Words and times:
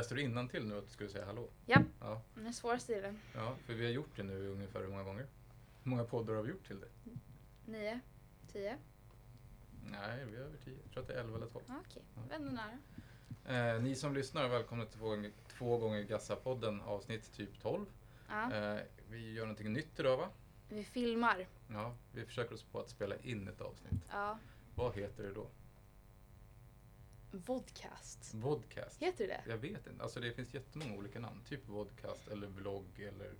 Läste 0.00 0.14
du 0.14 0.22
innan 0.22 0.48
till 0.48 0.66
nu 0.66 0.78
att 0.78 0.84
du 0.86 0.90
skulle 0.92 1.08
säga 1.10 1.24
hallå? 1.26 1.48
Ja. 1.66 1.82
Ja, 2.00 2.22
Den 2.34 2.46
är 2.46 2.52
svår 2.52 2.76
stilen. 2.78 3.18
ja 3.34 3.56
för 3.66 3.74
vi 3.74 3.84
har 3.84 3.92
gjort 3.92 4.16
det 4.16 4.22
nu 4.22 4.48
ungefär 4.48 4.80
hur 4.80 4.88
många 4.88 5.02
gånger? 5.02 5.26
Hur 5.82 5.90
många 5.90 6.04
poddar 6.04 6.34
har 6.34 6.42
vi 6.42 6.50
gjort 6.50 6.66
till 6.66 6.80
det? 6.80 6.88
Nio? 7.72 8.00
Tio? 8.52 8.76
Nej, 9.84 10.24
vi 10.30 10.36
har 10.36 10.44
över 10.44 10.56
tio. 10.64 10.76
Jag 10.84 10.92
tror 10.92 11.02
att 11.02 11.08
det 11.08 11.14
är 11.14 11.20
elva 11.20 11.36
eller 11.36 11.46
tolv. 11.46 11.64
Ja, 11.68 11.74
Okej, 11.88 12.02
Ja. 12.14 12.20
vi 12.28 12.34
är 12.34 12.36
ändå 12.38 12.50
nära. 13.44 13.74
Eh, 13.74 13.82
ni 13.82 13.94
som 13.94 14.14
lyssnar, 14.14 14.48
välkomna 14.48 14.84
till 14.84 14.98
två 14.98 15.08
gånger, 15.08 15.32
två 15.58 15.78
gånger 15.78 16.02
Gassa-podden 16.02 16.80
avsnitt 16.82 17.32
typ 17.32 17.60
12. 17.62 17.86
Ja. 18.28 18.52
Eh, 18.54 18.80
vi 19.10 19.32
gör 19.32 19.42
någonting 19.44 19.72
nytt 19.72 20.00
idag 20.00 20.16
va? 20.16 20.28
Vi 20.68 20.84
filmar. 20.84 21.46
Ja, 21.68 21.94
vi 22.12 22.24
försöker 22.26 22.54
oss 22.54 22.62
på 22.64 22.80
att 22.80 22.90
spela 22.90 23.16
in 23.16 23.48
ett 23.48 23.60
avsnitt. 23.60 24.00
Ja. 24.10 24.38
Vad 24.74 24.94
heter 24.96 25.22
det 25.22 25.32
då? 25.32 25.46
Vodcast. 27.30 28.34
Vodcast? 28.34 29.02
Heter 29.02 29.26
det 29.28 29.40
Jag 29.46 29.56
vet 29.58 29.86
inte. 29.86 30.02
Alltså 30.02 30.20
det 30.20 30.32
finns 30.32 30.54
jättemånga 30.54 30.94
olika 30.96 31.20
namn. 31.20 31.40
Typ 31.44 31.68
vodcast 31.68 32.28
eller 32.28 32.46
vlogg 32.46 33.00
eller 33.00 33.34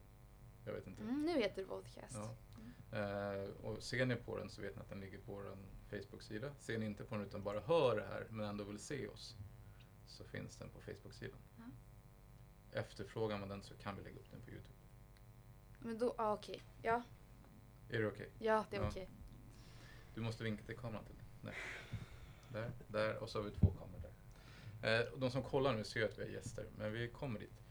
jag 0.64 0.72
vet 0.72 0.86
inte. 0.86 1.02
mm, 1.02 1.22
Nu 1.22 1.40
heter 1.40 1.62
det 1.62 1.68
Vodcast. 1.68 2.14
Ja. 2.16 2.34
Eh, 2.98 3.50
och 3.50 3.82
ser 3.82 4.06
ni 4.06 4.16
på 4.16 4.36
den 4.38 4.50
så 4.50 4.60
vet 4.62 4.76
ni 4.76 4.82
att 4.82 4.88
den 4.88 5.00
ligger 5.00 5.18
på 5.18 5.32
vår 5.32 5.56
Facebook-sida. 5.90 6.54
Ser 6.60 6.78
ni 6.78 6.86
inte 6.86 7.04
på 7.04 7.14
den 7.14 7.26
utan 7.26 7.42
bara 7.42 7.60
hör 7.60 7.96
det 7.96 8.06
här 8.06 8.26
men 8.30 8.46
ändå 8.46 8.64
vill 8.64 8.78
se 8.78 9.08
oss 9.08 9.36
så 10.06 10.24
finns 10.24 10.56
den 10.56 10.68
på 10.70 10.80
Facebook-sidan. 10.80 11.38
Ja. 11.56 11.64
Efterfrågar 12.80 13.38
man 13.38 13.48
den 13.48 13.62
så 13.62 13.74
kan 13.74 13.96
vi 13.96 14.02
lägga 14.02 14.16
upp 14.18 14.30
den 14.30 14.40
på 14.40 14.50
Youtube. 14.50 14.74
Men 15.78 15.98
då, 15.98 16.14
ja 16.18 16.32
okej. 16.32 16.62
Ja, 16.82 17.02
Är 17.88 18.00
det 18.00 18.06
okej? 18.06 18.28
ja 18.38 18.64
det 18.70 18.76
är 18.76 18.80
Ja. 18.82 18.88
okej. 18.88 19.08
Du 20.14 20.20
måste 20.20 20.44
vinka 20.44 20.64
till 20.64 20.76
kameran 20.76 21.04
till. 21.04 21.16
Där. 21.42 21.54
Där, 22.52 22.70
där 22.88 23.16
och 23.16 23.28
så 23.28 23.38
har 23.38 23.44
vi 23.44 23.50
två 23.50 23.70
kameror 23.70 24.02
där. 24.02 25.00
Eh, 25.00 25.06
de 25.18 25.30
som 25.30 25.42
kollar 25.42 25.74
nu 25.74 25.84
ser 25.84 26.04
att 26.04 26.18
vi 26.18 26.22
har 26.22 26.30
gäster, 26.30 26.66
men 26.78 26.92
vi 26.92 27.08
kommer 27.08 27.40
dit. 27.40 27.62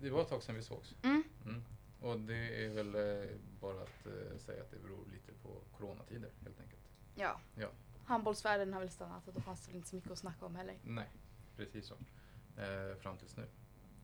Det 0.00 0.10
var 0.10 0.22
ett 0.22 0.28
tag 0.28 0.42
sedan 0.42 0.54
vi 0.54 0.62
sågs. 0.62 0.94
Mm. 1.02 1.22
Mm. 1.44 1.64
Och 2.00 2.20
det 2.20 2.64
är 2.64 2.68
väl 2.68 2.94
eh, 2.94 3.30
bara 3.60 3.82
att 3.82 4.06
eh, 4.06 4.38
säga 4.38 4.62
att 4.62 4.70
det 4.70 4.78
beror 4.78 5.06
lite 5.12 5.32
på 5.42 5.60
coronatider 5.76 6.30
helt 6.42 6.60
enkelt. 6.60 6.82
Ja. 7.14 7.40
Ja. 7.54 7.68
Handbollsvärlden 8.04 8.72
har 8.72 8.80
väl 8.80 8.90
stannat 8.90 9.28
och 9.28 9.34
då 9.34 9.40
fanns 9.40 9.60
det 9.60 9.70
väl 9.70 9.76
inte 9.76 9.88
så 9.88 9.96
mycket 9.96 10.10
att 10.10 10.18
snacka 10.18 10.46
om 10.46 10.56
heller. 10.56 10.78
Nej, 10.82 11.08
precis 11.56 11.86
så. 11.86 11.94
Eh, 12.62 12.96
fram 13.00 13.16
tills 13.16 13.36
nu. 13.36 13.46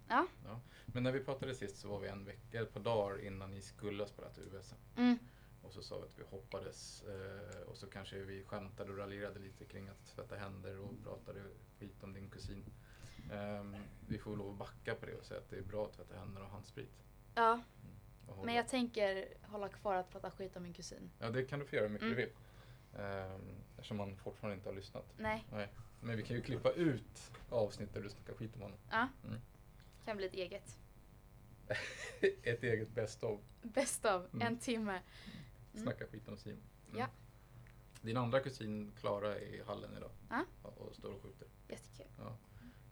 Ja. 0.08 0.26
Ja. 0.44 0.60
Men 0.86 1.02
när 1.02 1.12
vi 1.12 1.20
pratade 1.20 1.54
sist 1.54 1.76
så 1.76 1.88
var 1.88 2.00
vi 2.00 2.08
en 2.08 2.24
vecka, 2.24 2.62
ett 2.62 2.72
par 2.72 2.80
dagar 2.80 3.24
innan 3.26 3.50
ni 3.50 3.62
skulle 3.62 4.02
ha 4.02 4.08
spelat 4.08 4.38
USM. 4.38 4.74
Mm. 4.96 5.18
Och 5.64 5.72
så 5.72 5.82
sa 5.82 5.98
vi 5.98 6.04
att 6.04 6.18
vi 6.18 6.22
hoppades 6.30 7.02
eh, 7.02 7.60
och 7.68 7.76
så 7.76 7.86
kanske 7.86 8.18
vi 8.18 8.44
skämtade 8.44 8.92
och 8.92 8.98
raljerade 8.98 9.38
lite 9.40 9.64
kring 9.64 9.88
att 9.88 10.06
tvätta 10.06 10.36
händer 10.36 10.78
och 10.80 11.02
pratade 11.04 11.40
skit 11.78 12.02
om 12.02 12.12
din 12.14 12.30
kusin. 12.30 12.64
Ehm, 13.32 13.76
vi 14.08 14.18
får 14.18 14.36
lov 14.36 14.50
att 14.52 14.58
backa 14.58 14.94
på 14.94 15.06
det 15.06 15.14
och 15.14 15.24
säga 15.24 15.40
att 15.40 15.50
det 15.50 15.56
är 15.56 15.62
bra 15.62 15.84
att 15.86 15.92
tvätta 15.92 16.16
händerna 16.18 16.46
och 16.46 16.52
handsprit. 16.52 17.04
Ja, 17.34 17.62
Och 18.26 18.34
hålla- 18.34 18.46
men 18.46 18.54
jag 18.54 18.68
tänker 18.68 19.28
hålla 19.42 19.68
kvar 19.68 19.94
att 19.94 20.10
prata 20.10 20.30
skit 20.30 20.56
om 20.56 20.62
min 20.62 20.72
kusin. 20.72 21.10
Ja, 21.18 21.30
det 21.30 21.44
kan 21.44 21.58
du 21.58 21.64
få 21.66 21.76
göra 21.76 21.86
hur 21.86 21.92
mycket 21.92 22.06
Mm. 22.06 22.16
du 22.18 22.22
vill. 22.24 22.32
Ehm, 23.00 23.54
eftersom 23.76 23.96
man 23.96 24.16
fortfarande 24.16 24.56
inte 24.56 24.68
har 24.68 24.76
lyssnat. 24.76 25.14
Nej. 25.16 25.44
Nej. 25.52 25.68
Men 26.00 26.16
vi 26.16 26.22
kan 26.22 26.36
ju 26.36 26.42
klippa 26.42 26.70
ut 26.72 27.30
avsnitt 27.50 27.94
där 27.94 28.00
du 28.02 28.08
snackar 28.10 28.34
skit 28.34 28.54
om 28.56 28.62
honom. 28.62 28.78
Ja. 28.90 29.08
Mm. 29.24 29.40
Kan 30.04 30.16
bli 30.16 30.26
ett 30.26 30.34
eget. 30.34 30.78
Ett 32.42 32.62
eget 32.62 32.88
best 32.94 33.24
of. 33.24 33.40
Av 34.04 34.26
Mm. 34.32 34.46
en 34.46 34.58
timme. 34.58 35.00
Mm. 35.74 35.82
Snacka 35.82 36.06
skit 36.06 36.28
om 36.28 36.36
Simon. 36.36 36.62
Mm. 36.88 37.00
Ja. 37.00 37.06
Din 38.02 38.16
andra 38.16 38.40
kusin 38.40 38.92
Klara 39.00 39.34
är 39.38 39.40
i 39.54 39.62
hallen 39.66 39.96
idag. 39.96 40.10
Ja. 40.30 40.44
Och 40.62 40.94
står 40.94 41.12
och 41.12 41.22
skjuter. 41.22 41.48
Jättekul. 41.68 42.06
Ja. 42.18 42.36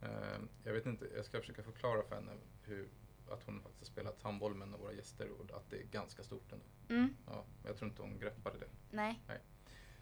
Ehm, 0.09 0.49
jag 0.65 0.73
vet 0.73 0.87
inte, 0.87 1.09
jag 1.15 1.25
ska 1.25 1.41
försöka 1.41 1.63
förklara 1.63 2.03
för 2.03 2.15
henne 2.15 2.33
hur, 2.63 2.89
att 3.31 3.43
hon 3.43 3.61
faktiskt 3.63 3.81
har 3.81 3.87
spelat 3.87 4.23
handboll 4.23 4.55
med 4.55 4.69
en 4.69 4.75
av 4.75 4.81
våra 4.81 4.93
gäster 4.93 5.31
och 5.31 5.57
att 5.57 5.71
det 5.71 5.77
är 5.83 5.87
ganska 5.87 6.23
stort 6.23 6.53
ändå. 6.53 6.65
Mm. 6.89 7.17
Ja, 7.27 7.45
jag 7.65 7.77
tror 7.77 7.89
inte 7.91 8.03
hon 8.03 8.19
greppade 8.19 8.59
det. 8.59 8.69
Nej. 8.91 9.21
Eh, 9.29 9.35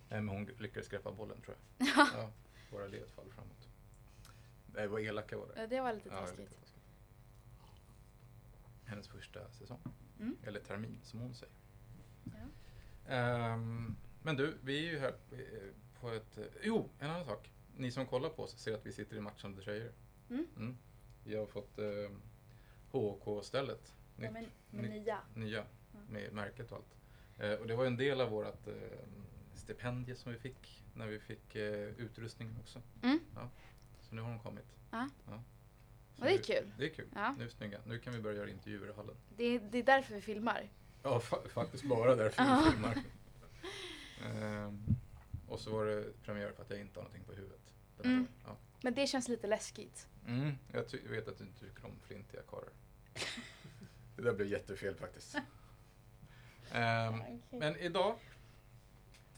Men 0.09 0.29
hon 0.29 0.45
lyckades 0.45 0.89
greppa 0.89 1.13
bollen 1.13 1.41
tror 1.41 1.57
jag. 1.79 1.87
Ja, 2.15 2.31
våra 2.71 2.87
led 2.87 3.09
faller 3.11 3.31
framåt. 3.31 3.69
Nej, 4.75 4.89
vad 4.89 5.01
elaka 5.03 5.39
var 5.39 5.47
det. 5.47 5.61
Ja, 5.61 5.67
det 5.67 5.81
var 5.81 5.93
lite 5.93 6.09
Ja, 6.09 6.21
taskigt. 6.21 6.39
lite 6.41 6.55
taskigt. 6.55 6.83
Hennes 8.85 9.09
första 9.09 9.51
säsong. 9.51 9.81
Mm. 10.21 10.37
Eller 10.45 10.61
termin 10.61 10.99
som 11.03 11.21
hon 11.21 11.35
säger. 11.35 11.55
Ja. 12.25 12.33
Ehm, 13.11 13.97
men 14.23 14.37
du, 14.37 14.55
vi 14.63 14.87
är 14.89 14.93
ju 14.93 14.99
här 14.99 15.15
eh, 15.33 16.01
på 16.01 16.11
ett... 16.11 16.39
eh, 16.39 16.45
Jo, 16.63 16.89
en 16.99 17.11
annan 17.11 17.25
sak. 17.25 17.51
Ni 17.77 17.91
som 17.91 18.07
kollar 18.07 18.29
på 18.29 18.43
oss 18.43 18.59
ser 18.59 18.75
att 18.75 18.87
vi 18.87 18.93
sitter 18.93 19.17
i 19.17 19.21
matchande 19.21 19.63
tröjor. 19.63 19.93
Mm. 20.31 20.77
Vi 21.25 21.37
har 21.37 21.47
fått 21.47 21.79
eh, 21.79 22.11
HK-stället. 22.93 23.95
Ja, 24.17 24.31
men, 24.31 24.47
men 24.71 24.85
nya. 24.91 25.19
nya 25.35 25.65
Ja. 25.93 25.99
med 26.09 26.33
märket 26.33 26.73
och 26.73 26.77
allt. 26.79 26.97
Eh, 27.39 27.53
och 27.61 27.67
det 27.67 27.77
var 27.77 27.87
en 27.87 27.97
del 27.97 28.21
av 28.21 28.31
vårt 28.31 28.67
eh, 28.69 28.75
stipendie 29.55 30.15
som 30.15 30.33
vi 30.33 30.39
fick 30.39 30.85
när 30.95 31.07
vi 31.07 31.19
fick 31.19 31.55
eh, 31.57 31.89
utrustningen 31.89 32.57
också. 32.61 32.83
Mm. 33.03 33.19
Ja. 33.35 33.51
Så 34.03 34.15
nu 34.15 34.23
har 34.23 34.31
de 34.31 34.39
kommit. 34.41 34.77
Ja. 34.91 35.09
Så 35.27 35.31
Och 36.23 36.27
det 36.27 36.35
är 36.35 36.39
kul. 36.43 36.73
Det 36.79 36.85
är 36.85 36.95
kul. 36.95 37.09
Ja. 37.15 37.35
Nu 37.39 37.45
är 37.45 37.49
snygga. 37.49 37.81
Nu 37.87 37.99
kan 37.99 38.13
vi 38.13 38.21
börja 38.21 38.37
göra 38.37 38.51
intervjuer 38.51 38.91
i 38.91 38.93
hallen. 38.93 39.17
Det, 39.37 39.45
är- 39.45 39.61
det 39.71 39.79
är 39.79 39.83
därför 39.83 40.15
vi 40.15 40.21
filmar. 40.21 40.69
Ja, 41.03 41.19
fa- 41.19 41.49
faktiskt 41.49 41.85
bara 41.85 42.15
därför 42.17 42.43
Ja. 42.43 42.63
vi 42.65 42.71
filmar. 42.71 42.99
Ehm, 44.25 44.85
och 45.49 45.61
så 45.61 45.71
var 45.71 45.87
det 45.87 46.23
premiär 46.25 46.53
för 46.53 46.63
att 46.63 46.71
jag 46.71 46.81
inte 46.81 46.99
har 47.01 47.05
någonting 47.05 47.25
på 47.25 47.33
huvudet. 47.33 47.75
Mm. 48.05 48.27
Ja. 48.45 48.57
Men 48.83 48.95
det 48.95 49.07
känns 49.07 49.29
lite 49.29 49.47
läskigt. 49.47 50.07
Mm, 50.27 50.53
jag 50.73 50.89
ty- 50.89 51.09
vet 51.09 51.29
att 51.29 51.39
du 51.39 51.45
inte 51.45 51.61
tycker 51.61 51.85
om 51.87 51.93
flintiga 52.07 52.41
karlar. 52.43 52.69
det 54.17 54.23
där 54.23 54.33
blev 54.33 54.49
jättefel 54.49 54.95
faktiskt. 54.95 55.37
Ehm, 56.73 57.23
men 57.51 57.77
idag 57.77 58.15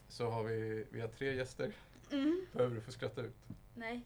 så 0.07 0.29
har 0.29 0.43
vi, 0.43 0.85
vi 0.91 1.01
har 1.01 1.07
tre 1.07 1.35
gäster. 1.35 1.73
Mm. 2.11 2.45
Behöver 2.53 2.75
du 2.75 2.81
få 2.81 2.91
skratta 2.91 3.21
ut? 3.21 3.35
Nej. 3.75 4.01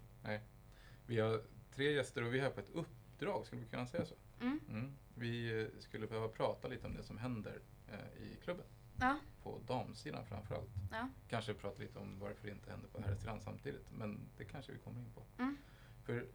Vi 1.06 1.19
har 1.19 1.41
tre 1.75 1.91
gäster 1.91 2.23
och 2.23 2.34
vi 2.34 2.40
är 2.40 2.44
här 2.44 2.50
på 2.50 2.59
ett 2.59 2.75
uppdrag, 3.17 3.45
skulle 3.45 3.61
vi 3.61 3.67
kunna 3.67 3.85
säga 3.85 4.05
så? 4.05 4.16
Mm. 4.41 4.59
Mm. 4.69 4.91
Vi 5.16 5.61
eh, 5.61 5.67
skulle 5.79 6.07
behöva 6.07 6.28
prata 6.28 6.67
lite 6.67 6.88
om 6.88 6.94
det 6.94 7.03
som 7.03 7.17
händer 7.17 7.59
eh, 7.88 8.23
i 8.23 8.38
klubben. 8.44 8.66
Ja. 9.00 9.17
På 9.44 9.59
damsidan 9.67 10.25
framförallt. 10.25 10.69
Ja. 10.91 11.09
Kanske 11.28 11.53
prata 11.53 11.79
lite 11.81 12.00
om 12.00 12.19
varför 12.19 12.47
det 12.47 12.51
inte 12.51 12.72
händer 12.72 12.88
på 12.89 13.01
herrsidan 13.01 13.41
samtidigt. 13.41 13.91
Men 13.91 14.19
det 14.38 14.45
kanske 14.45 14.72
vi 14.72 14.78
kommer 14.79 15.00
in 15.00 15.11
på. 15.16 15.23
Mm. 15.44 15.57
För 16.03 16.28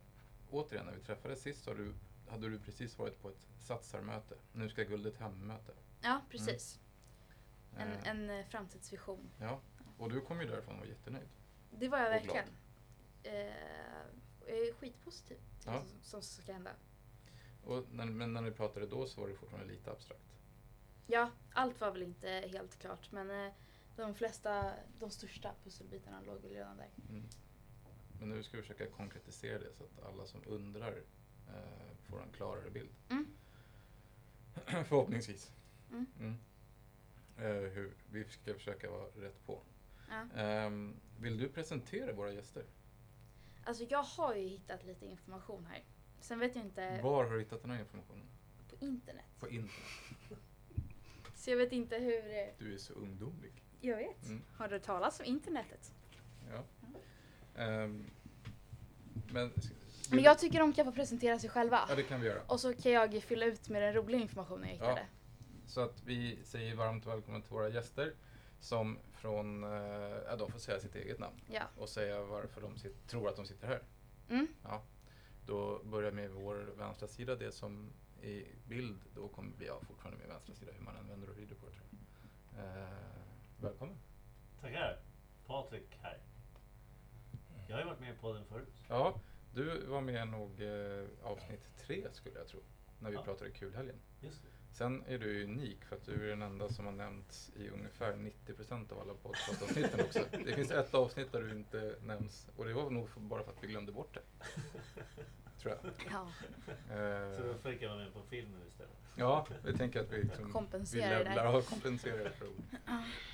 återigen, 0.51 0.87
när 0.87 0.93
vi 0.93 1.01
träffades 1.01 1.43
sist 1.43 1.65
så 1.65 1.75
du, 1.75 1.95
hade 2.29 2.49
du 2.49 2.59
precis 2.59 2.99
varit 2.99 3.23
på 3.23 3.29
ett 3.29 3.47
satsarmöte. 3.61 4.35
Nu 4.53 4.69
ska 4.69 4.83
guldet 4.83 5.17
hem-möte. 5.19 5.73
Ja, 6.01 6.21
precis. 6.31 6.81
Eh, 7.77 7.83
En, 7.83 7.93
en 8.05 8.31
eh, 8.41 8.47
framtidsvision. 8.47 9.31
Ja, 9.39 9.61
och 9.99 10.11
du 10.11 10.21
kom 10.21 10.41
ju 10.41 10.47
därifrån 10.47 10.75
och 10.75 10.81
var 10.81 10.87
jättenöjd. 10.87 11.29
Det 11.71 11.89
var 11.89 11.99
jag 11.99 12.11
verkligen. 12.11 12.49
Eh, 13.23 13.53
jag 14.57 14.69
är 14.69 14.73
skitpositiv 14.73 15.39
Ja. 15.65 15.73
vad 15.73 15.85
som, 16.03 16.23
ska 16.23 16.53
hända. 16.53 16.71
Och 17.65 17.85
när, 17.93 18.07
men 18.07 18.33
när 18.33 18.41
ni 18.41 18.51
pratade 18.51 18.87
då 18.87 19.07
så 19.07 19.21
var 19.21 19.29
det 19.29 19.35
fortfarande 19.35 19.73
lite 19.73 19.91
abstrakt. 19.91 20.23
Ja, 21.07 21.31
allt 21.53 21.81
var 21.81 21.91
väl 21.91 22.03
inte 22.03 22.29
helt 22.29 22.79
klart 22.79 23.13
men 23.13 23.31
eh, 23.31 23.53
de 23.97 24.15
flesta, 24.15 24.73
de 24.99 25.11
största 25.11 25.55
pusselbitarna 25.65 26.21
låg 26.21 26.41
väl 26.43 26.51
redan 26.51 26.77
där. 26.77 26.91
Mm. 27.09 27.29
Men 28.21 28.29
nu 28.29 28.43
ska 28.43 28.57
vi 28.57 28.63
försöka 28.63 28.87
konkretisera 28.87 29.59
det 29.59 29.73
så 29.73 29.85
att 29.85 30.05
alla 30.05 30.27
som 30.27 30.41
undrar 30.47 31.03
eh, 31.49 31.97
får 32.09 32.23
en 32.23 32.33
klarare 32.33 32.71
bild. 32.71 32.91
Mm. 33.09 33.27
Förhoppningsvis. 34.85 35.53
Mm. 35.91 36.07
Mm. 36.19 36.37
Eh, 37.39 37.71
hur, 37.73 37.95
vi 38.11 38.25
ska 38.25 38.55
försöka 38.55 38.91
vara 38.91 39.05
rätt 39.05 39.47
på. 39.47 39.63
Ja. 40.09 40.41
Ehm, 40.41 40.97
vill 41.19 41.39
du 41.39 41.49
presentera 41.49 42.13
våra 42.13 42.33
gäster? 42.33 42.65
Alltså 43.65 43.85
jag 43.89 44.03
har 44.03 44.35
ju 44.35 44.47
hittat 44.49 44.85
lite 44.85 45.07
information 45.07 45.67
här. 45.71 45.83
Sen 46.21 46.39
vet 46.39 46.57
jag 46.57 46.65
inte 46.65 47.01
Var 47.03 47.25
har 47.25 47.31
du 47.33 47.39
hittat 47.39 47.63
den 47.63 47.71
här 47.71 47.81
informationen? 47.81 48.27
på 48.71 48.85
internet. 48.85 49.25
På 49.41 49.49
internet. 49.49 49.73
Så 51.35 51.51
jag 51.51 51.57
vet 51.57 51.73
inte 51.73 51.97
hur... 51.99 52.31
eh, 52.39 52.47
Du 52.59 52.75
är 52.75 52.79
så 52.79 52.93
ungdomlig. 52.93 53.53
Jag 53.81 53.97
vet. 53.97 54.27
Mm. 54.27 54.43
Har 54.57 54.69
du 54.69 54.79
talas 54.79 55.21
om 55.21 55.27
internetet? 55.27 55.93
Ja. 56.53 56.63
Ehm, 57.63 58.05
men, 59.33 59.53
Men 60.11 60.23
jag 60.25 60.39
tycker 60.39 60.59
de 60.59 60.73
kan 60.73 60.85
få 60.85 60.93
presentera 60.93 61.39
sig 61.39 61.51
själva. 61.51 61.81
Ja, 61.89 61.95
det 61.95 62.03
kan 62.03 62.21
vi 62.21 62.27
göra. 62.27 62.43
Och 62.47 62.61
så 62.61 62.75
kan 62.75 62.93
jag 62.93 63.23
fylla 63.23 63.47
ut 63.47 63.69
med 63.69 63.83
den 63.83 63.95
roliga 63.95 64.21
informationen 64.21 64.63
jag 64.69 64.73
hittade. 64.75 65.07
Så 65.67 65.81
att 65.81 66.03
vi 66.05 66.39
säger 66.45 66.75
varmt 66.75 67.07
välkommen 67.07 67.43
till 67.43 67.51
våra 67.53 67.69
gäster 67.69 68.15
som 68.61 68.99
från, 69.23 69.63
ja 70.27 70.37
de 70.37 70.51
får 70.53 70.59
säga 70.59 70.81
sitt 70.81 70.95
eget 70.95 71.19
namn 71.19 71.41
Ja. 71.51 71.63
och 71.77 71.89
säga 71.89 72.23
varför 72.23 72.61
de 72.61 72.77
sit, 72.79 73.07
tror 73.09 73.29
att 73.29 73.37
de 73.37 73.47
sitter 73.47 73.67
här. 73.69 73.83
Mm. 74.29 74.47
Ja. 74.63 74.83
Då 75.47 75.83
börjar 75.85 76.11
vi 76.11 76.17
med 76.17 76.31
vår 76.31 76.55
vänstra 76.77 77.09
sida, 77.09 77.37
det 77.37 77.53
som 77.53 77.91
i 78.23 78.45
bild 78.69 79.01
då 79.15 79.29
kommer 79.29 79.57
bli, 79.57 79.67
ja 79.67 79.81
fortfarande 79.81 80.19
med 80.19 80.29
vänstra 80.29 80.55
sida 80.55 80.73
hur 80.73 80.85
man 80.85 80.97
använder 80.97 81.29
och 81.31 81.37
vrider 81.37 81.55
på 81.55 81.67
det. 81.67 82.63
Eh, 82.63 82.89
välkommen. 83.61 83.97
Tackar. 84.61 84.99
Patrik 85.47 85.99
här. 86.01 86.19
Jag 87.69 87.77
har 87.77 87.83
ju 87.83 87.87
varit 87.89 88.01
med 88.01 88.21
på 88.21 88.33
den 88.33 88.45
förut. 88.45 88.73
Ja, 88.89 89.21
Du 89.55 89.87
var 89.87 90.01
med 90.01 90.29
nog 90.29 90.63
eh, 90.63 91.07
avsnitt 91.23 91.77
tre 91.79 92.07
skulle 92.13 92.39
jag 92.39 92.49
tro. 92.49 92.61
När 92.99 93.11
vi 93.11 93.17
Ja. 93.17 93.23
pratade 93.23 93.51
kulhelgen. 93.51 93.97
Just 94.21 94.43
det. 94.43 94.49
Sen 94.73 95.05
är 95.07 95.19
du 95.19 95.45
unik 95.45 95.85
för 95.85 95.97
att 95.97 96.05
du 96.07 96.25
är 96.25 96.29
den 96.31 96.43
enda 96.43 96.69
som 96.69 96.85
har 96.85 96.93
nämnts 96.93 97.51
i 97.57 97.69
ungefär 97.69 98.13
90% 98.13 98.93
av 98.93 99.01
alla 99.01 99.15
podcastavsnitten 99.15 100.01
också. 100.01 100.25
Det 100.45 100.55
finns 100.55 100.71
ett 100.71 100.95
avsnitt 100.95 101.33
där 101.33 101.43
du 101.43 101.51
inte 101.51 101.97
nämns 102.03 102.49
och 102.57 102.65
det 102.65 102.73
var 102.75 102.91
nog 102.91 103.09
för- 103.09 103.21
bara 103.21 103.43
för 103.45 103.51
att 103.53 103.63
vi 103.65 103.67
glömde 103.67 103.93
bort 103.93 104.15
det. 104.15 104.23
Tror 105.63 105.75
jag. 105.83 105.93
Ja, 106.11 106.29
Eh, 106.95 107.37
Så 107.37 107.43
då 107.43 107.71
fick 107.71 107.83
jag 107.83 107.89
vara 107.89 107.99
med 108.05 108.13
på 108.13 108.23
filmen 108.23 108.61
istället. 108.69 108.93
Ja, 109.17 109.47
vi 109.65 109.77
tänker 109.77 110.01
att 110.01 110.13
vi, 110.13 110.23
liksom, 110.23 110.53
Kompensera 110.53 111.19
vi 111.19 111.25
levlar 111.25 111.55
och 111.57 111.67
kompenserar 111.67 112.31
för 112.31 112.47
ord. 112.47 112.63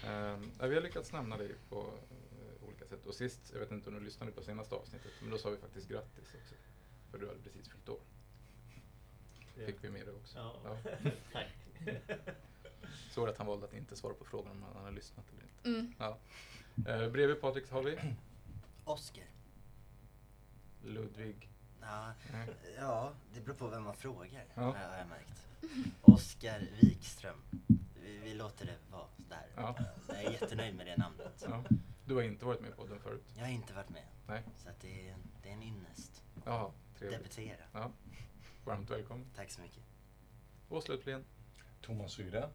Um, 0.08 0.68
vi 0.68 0.74
har 0.74 0.82
lyckats 0.82 1.12
nämna 1.12 1.36
dig 1.36 1.54
på 1.68 1.76
eh, 1.80 2.68
olika 2.68 2.86
sätt. 2.86 3.06
Och 3.06 3.14
sist, 3.14 3.50
jag 3.52 3.60
vet 3.60 3.70
inte 3.70 3.88
om 3.90 3.94
du 3.94 4.00
lyssnade 4.00 4.32
på 4.32 4.42
senaste 4.42 4.74
avsnittet, 4.74 5.12
men 5.20 5.30
då 5.30 5.38
sa 5.38 5.50
vi 5.50 5.56
faktiskt 5.56 5.88
grattis 5.88 6.34
också. 6.42 6.54
För 7.10 7.18
du 7.18 7.26
hade 7.26 7.38
precis 7.40 7.68
fyllt 7.68 7.88
år. 7.88 8.00
Fick 9.66 9.84
vi 9.84 9.90
med 9.90 10.06
det 10.06 10.12
också. 10.12 10.38
Ja, 10.38 10.54
Ja. 10.64 11.10
tack. 11.32 11.46
Så 13.10 13.26
att 13.26 13.38
han 13.38 13.46
valde 13.46 13.66
att 13.66 13.74
inte 13.74 13.96
svara 13.96 14.14
på 14.14 14.24
frågan 14.24 14.52
om 14.52 14.62
han 14.62 14.76
hade 14.84 14.90
lyssnat 14.96 15.24
eller 15.32 15.42
inte. 15.42 15.68
mm. 15.80 15.94
Ja. 15.98 16.18
Uh, 17.04 17.10
bredvid 17.12 17.40
Patrik 17.40 17.70
har 17.70 17.82
vi 17.82 17.98
Oscar? 18.84 19.24
Ludvig. 20.82 21.48
Ja, 21.80 22.12
Nej. 22.32 22.48
ja, 22.78 23.12
det 23.34 23.40
beror 23.40 23.54
på 23.54 23.68
vem 23.68 23.82
man 23.82 23.94
frågar 23.96 24.44
Ja. 24.54 24.62
har 24.62 24.98
jag 24.98 25.08
märkt. 25.08 25.46
Oskar 26.02 26.60
Wikström. 26.80 27.42
Vi, 28.02 28.18
vi 28.18 28.34
låter 28.34 28.66
det 28.66 28.76
vara 28.90 29.06
där. 29.16 29.46
Ja. 29.56 29.74
Jag 30.08 30.24
är 30.24 30.30
jättenöjd 30.30 30.74
med 30.76 30.86
det 30.86 30.96
namnet. 30.96 31.44
Ja. 31.48 31.64
Du 32.04 32.14
har 32.14 32.22
inte 32.22 32.44
varit 32.44 32.60
med 32.60 32.76
på 32.76 32.86
den 32.86 33.00
förut? 33.00 33.24
Jag 33.34 33.44
har 33.44 33.50
inte 33.52 33.74
varit 33.74 33.88
med. 33.90 34.04
Nej. 34.26 34.42
Så 34.56 34.68
att 34.68 34.80
det, 34.80 35.08
är, 35.08 35.16
det 35.42 35.48
är 35.48 35.52
en 35.52 35.62
ynnest. 35.62 36.22
Trevligt. 36.98 37.18
Debutera. 37.18 37.62
Ja. 37.72 37.90
Varmt 38.68 38.90
välkommen. 38.90 39.26
Tack 39.36 39.50
så 39.50 39.60
mycket. 39.60 39.82
Och 40.68 40.82
slutligen. 40.82 41.24
Thomas 41.80 42.18
Rydde. 42.18 42.48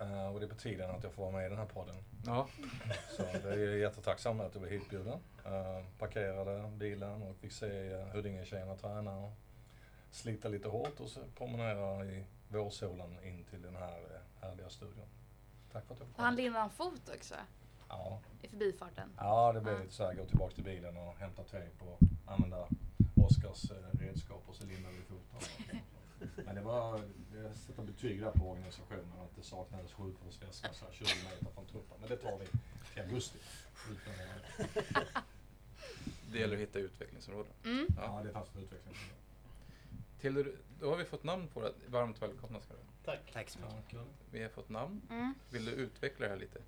Eh, 0.00 0.28
och 0.28 0.40
det 0.40 0.46
är 0.46 0.50
på 0.50 0.54
tiden 0.54 0.90
att 0.90 1.02
jag 1.02 1.12
får 1.12 1.22
vara 1.22 1.32
med 1.32 1.46
i 1.46 1.48
den 1.48 1.58
här 1.58 1.66
podden. 1.66 1.96
Ja, 2.26 2.48
Så 3.16 3.22
det 3.22 3.52
är 3.52 3.76
jättetacksam 3.76 4.40
att 4.40 4.52
du 4.52 4.58
blev 4.58 4.72
hitbjuden. 4.72 5.18
Uh, 5.46 5.84
parkerade 5.98 6.70
bilen 6.76 7.22
och 7.22 7.36
fick 7.36 7.52
se 7.52 7.94
uh, 7.94 8.06
Huddinge-tjejerna 8.14 8.76
träna 8.76 9.16
och 9.16 9.32
slita 10.10 10.48
lite 10.48 10.68
hårt 10.68 11.00
och 11.00 11.08
så 11.08 11.20
promenera 11.36 12.04
i 12.04 12.24
vårsolen 12.48 13.24
in 13.24 13.44
till 13.44 13.62
den 13.62 13.76
här 13.76 14.00
uh, 14.00 14.40
härliga 14.40 14.68
studion. 14.68 15.06
Tack 15.72 15.86
för 15.86 15.94
att 15.94 16.00
jag 16.00 16.08
fick 16.08 16.18
han 16.18 16.36
lindade 16.36 16.64
en 16.64 16.70
fot 16.70 17.10
också 17.16 17.34
Ja, 17.88 18.20
i 18.42 18.48
förbifarten. 18.48 19.10
ja, 19.16 19.52
det 19.52 19.60
blev 19.60 19.74
Ja. 19.74 19.80
lite 19.82 19.94
så 19.94 20.04
här, 20.06 20.14
gå 20.14 20.24
tillbaka 20.24 20.54
till 20.54 20.64
bilen 20.64 20.96
och 20.96 21.16
hämta 21.16 21.42
tejp 21.44 21.84
och 21.84 21.98
använda 22.26 22.68
Oskars 23.28 23.70
uh, 23.70 23.76
redskap 24.00 24.42
och 24.46 24.54
så 24.54 24.66
lindade 24.66 24.94
vi 24.94 25.02
foten. 25.02 25.78
Men 26.46 26.54
det 26.54 26.60
var, 26.60 27.00
jag 27.34 27.56
sätter 27.56 27.82
betyg 27.82 28.20
där 28.20 28.30
på 28.30 28.50
organisationen 28.50 29.12
att 29.20 29.36
det 29.36 29.42
saknades 29.42 29.92
sjukvårdsväska 29.92 30.72
så 30.72 30.84
här 30.84 30.92
20 30.92 31.04
meter 31.04 31.46
från 31.54 31.66
truppen. 31.66 31.96
Men 32.00 32.08
det 32.08 32.16
tar 32.16 32.38
vi 32.38 32.46
till 32.92 33.02
augusti. 33.02 33.38
Det 36.32 36.38
gäller 36.38 36.54
att 36.56 36.62
hitta 36.62 36.78
utvecklingsområden. 36.78 37.52
Mm. 37.64 37.86
Ja, 37.96 38.20
det 38.24 38.32
fanns 38.32 38.48
en 38.54 38.62
utveckling. 38.62 38.94
Till, 40.20 40.56
då 40.80 40.90
har 40.90 40.96
vi 40.96 41.04
fått 41.04 41.24
namn 41.24 41.48
på 41.48 41.60
det. 41.60 41.72
Varmt 41.86 42.22
välkomna 42.22 42.60
ska 42.60 42.74
du. 42.74 42.80
Tack. 43.04 43.30
Tack 43.32 43.48
så 43.50 43.58
mycket. 43.58 43.92
Ja. 43.92 44.04
Vi 44.30 44.42
har 44.42 44.48
fått 44.48 44.68
namn. 44.68 45.02
Mm. 45.10 45.34
Vill 45.50 45.64
du 45.64 45.72
utveckla 45.72 46.26
det 46.26 46.32
här 46.32 46.40
lite? 46.40 46.58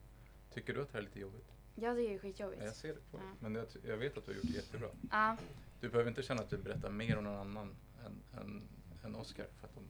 Tycker 0.54 0.74
du 0.74 0.82
att 0.82 0.88
det 0.88 0.92
här 0.92 1.00
är 1.00 1.04
lite 1.04 1.20
jobbigt? 1.20 1.52
Jag 1.74 1.96
tycker 1.96 2.08
det 2.08 2.12
är 2.12 2.12
Ja, 2.14 2.18
skitjobbigt. 2.18 2.62
jag 2.64 2.74
ser 2.74 2.88
det 2.94 3.10
på 3.10 3.16
dig. 3.16 3.26
Ja. 3.26 3.34
Men 3.40 3.54
jag, 3.54 3.66
jag 3.82 3.96
vet 3.96 4.18
att 4.18 4.26
du 4.26 4.30
har 4.32 4.36
gjort 4.36 4.46
det 4.48 4.56
jättebra. 4.56 4.88
Ja. 5.10 5.36
Du 5.80 5.88
behöver 5.88 6.10
inte 6.10 6.22
känna 6.22 6.42
att 6.42 6.50
du 6.50 6.56
berättar 6.58 6.90
mer 6.90 7.18
om 7.18 7.24
någon 7.24 7.36
annan 7.36 7.76
än, 8.06 8.40
än, 8.40 8.62
än 9.04 9.14
Oscar 9.16 9.46
för 9.60 9.66
att 9.66 9.74
de 9.74 9.84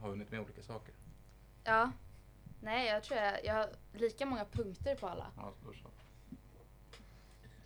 har 0.00 0.08
hunnit 0.10 0.30
med 0.30 0.40
olika 0.40 0.62
saker. 0.62 0.94
ja. 1.64 1.90
Nej, 2.60 2.86
jag 2.88 3.02
tror 3.02 3.20
jag, 3.20 3.44
jag 3.44 3.54
har 3.54 3.68
lika 3.92 4.26
många 4.26 4.44
punkter 4.44 4.94
på 4.94 5.08
alla. 5.08 5.26
Ja, 5.36 5.52
då 5.66 5.72
så. 5.72 5.88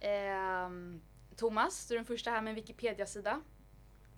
Ehm, 0.00 1.00
Thomas, 1.36 1.86
du 1.88 1.94
är 1.94 1.98
den 1.98 2.04
första 2.06 2.30
här 2.30 2.42
med 2.42 2.50
en 2.50 2.54
Wikipedia-sida. 2.54 3.40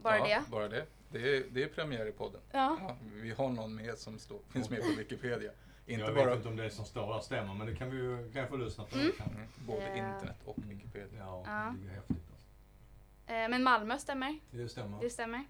Bara 0.03 0.19
ja, 0.19 0.25
det. 0.25 0.51
Bara 0.51 0.69
det. 0.69 0.87
Det 1.13 1.37
är, 1.37 1.45
det 1.51 1.63
är 1.63 1.69
premiär 1.69 2.07
i 2.07 2.13
podden. 2.13 2.41
Ja. 2.51 2.77
Ja, 2.81 2.97
vi 3.13 3.31
har 3.31 3.49
någon 3.49 3.75
med 3.75 3.99
som 3.99 4.19
står, 4.19 4.39
finns 4.49 4.71
med 4.71 4.81
på 4.81 4.89
Wikipedia. 4.99 5.53
Inte 5.87 6.05
jag 6.05 6.15
bara 6.15 6.27
vet 6.27 6.37
inte 6.37 6.49
om 6.49 6.57
det 6.57 6.71
som 6.71 6.85
står 6.85 7.13
där 7.15 7.21
stämmer, 7.21 7.55
men 7.55 7.67
det 7.67 7.75
kan 7.77 7.91
vi 7.91 7.97
ju 7.97 8.31
kan 8.33 8.41
jag 8.41 8.49
få 8.51 8.57
lyssna 8.57 8.85
på. 8.85 8.95
Mm. 8.99 9.11
Mm, 9.35 9.47
både 9.67 9.87
Eh. 9.87 9.99
internet 10.15 10.37
och 10.45 10.57
Wikipedia. 10.59 11.19
Ja, 11.19 11.43
Ja. 11.47 11.75
det 11.83 11.91
är 11.91 11.95
häftigt. 11.95 12.17
Eh, 13.31 13.49
men 13.49 13.63
Malmö 13.63 13.99
stämmer. 13.99 14.39
Det 14.51 14.69
stämmer. 14.69 15.01
Det 15.01 15.11
stämmer. 15.11 15.45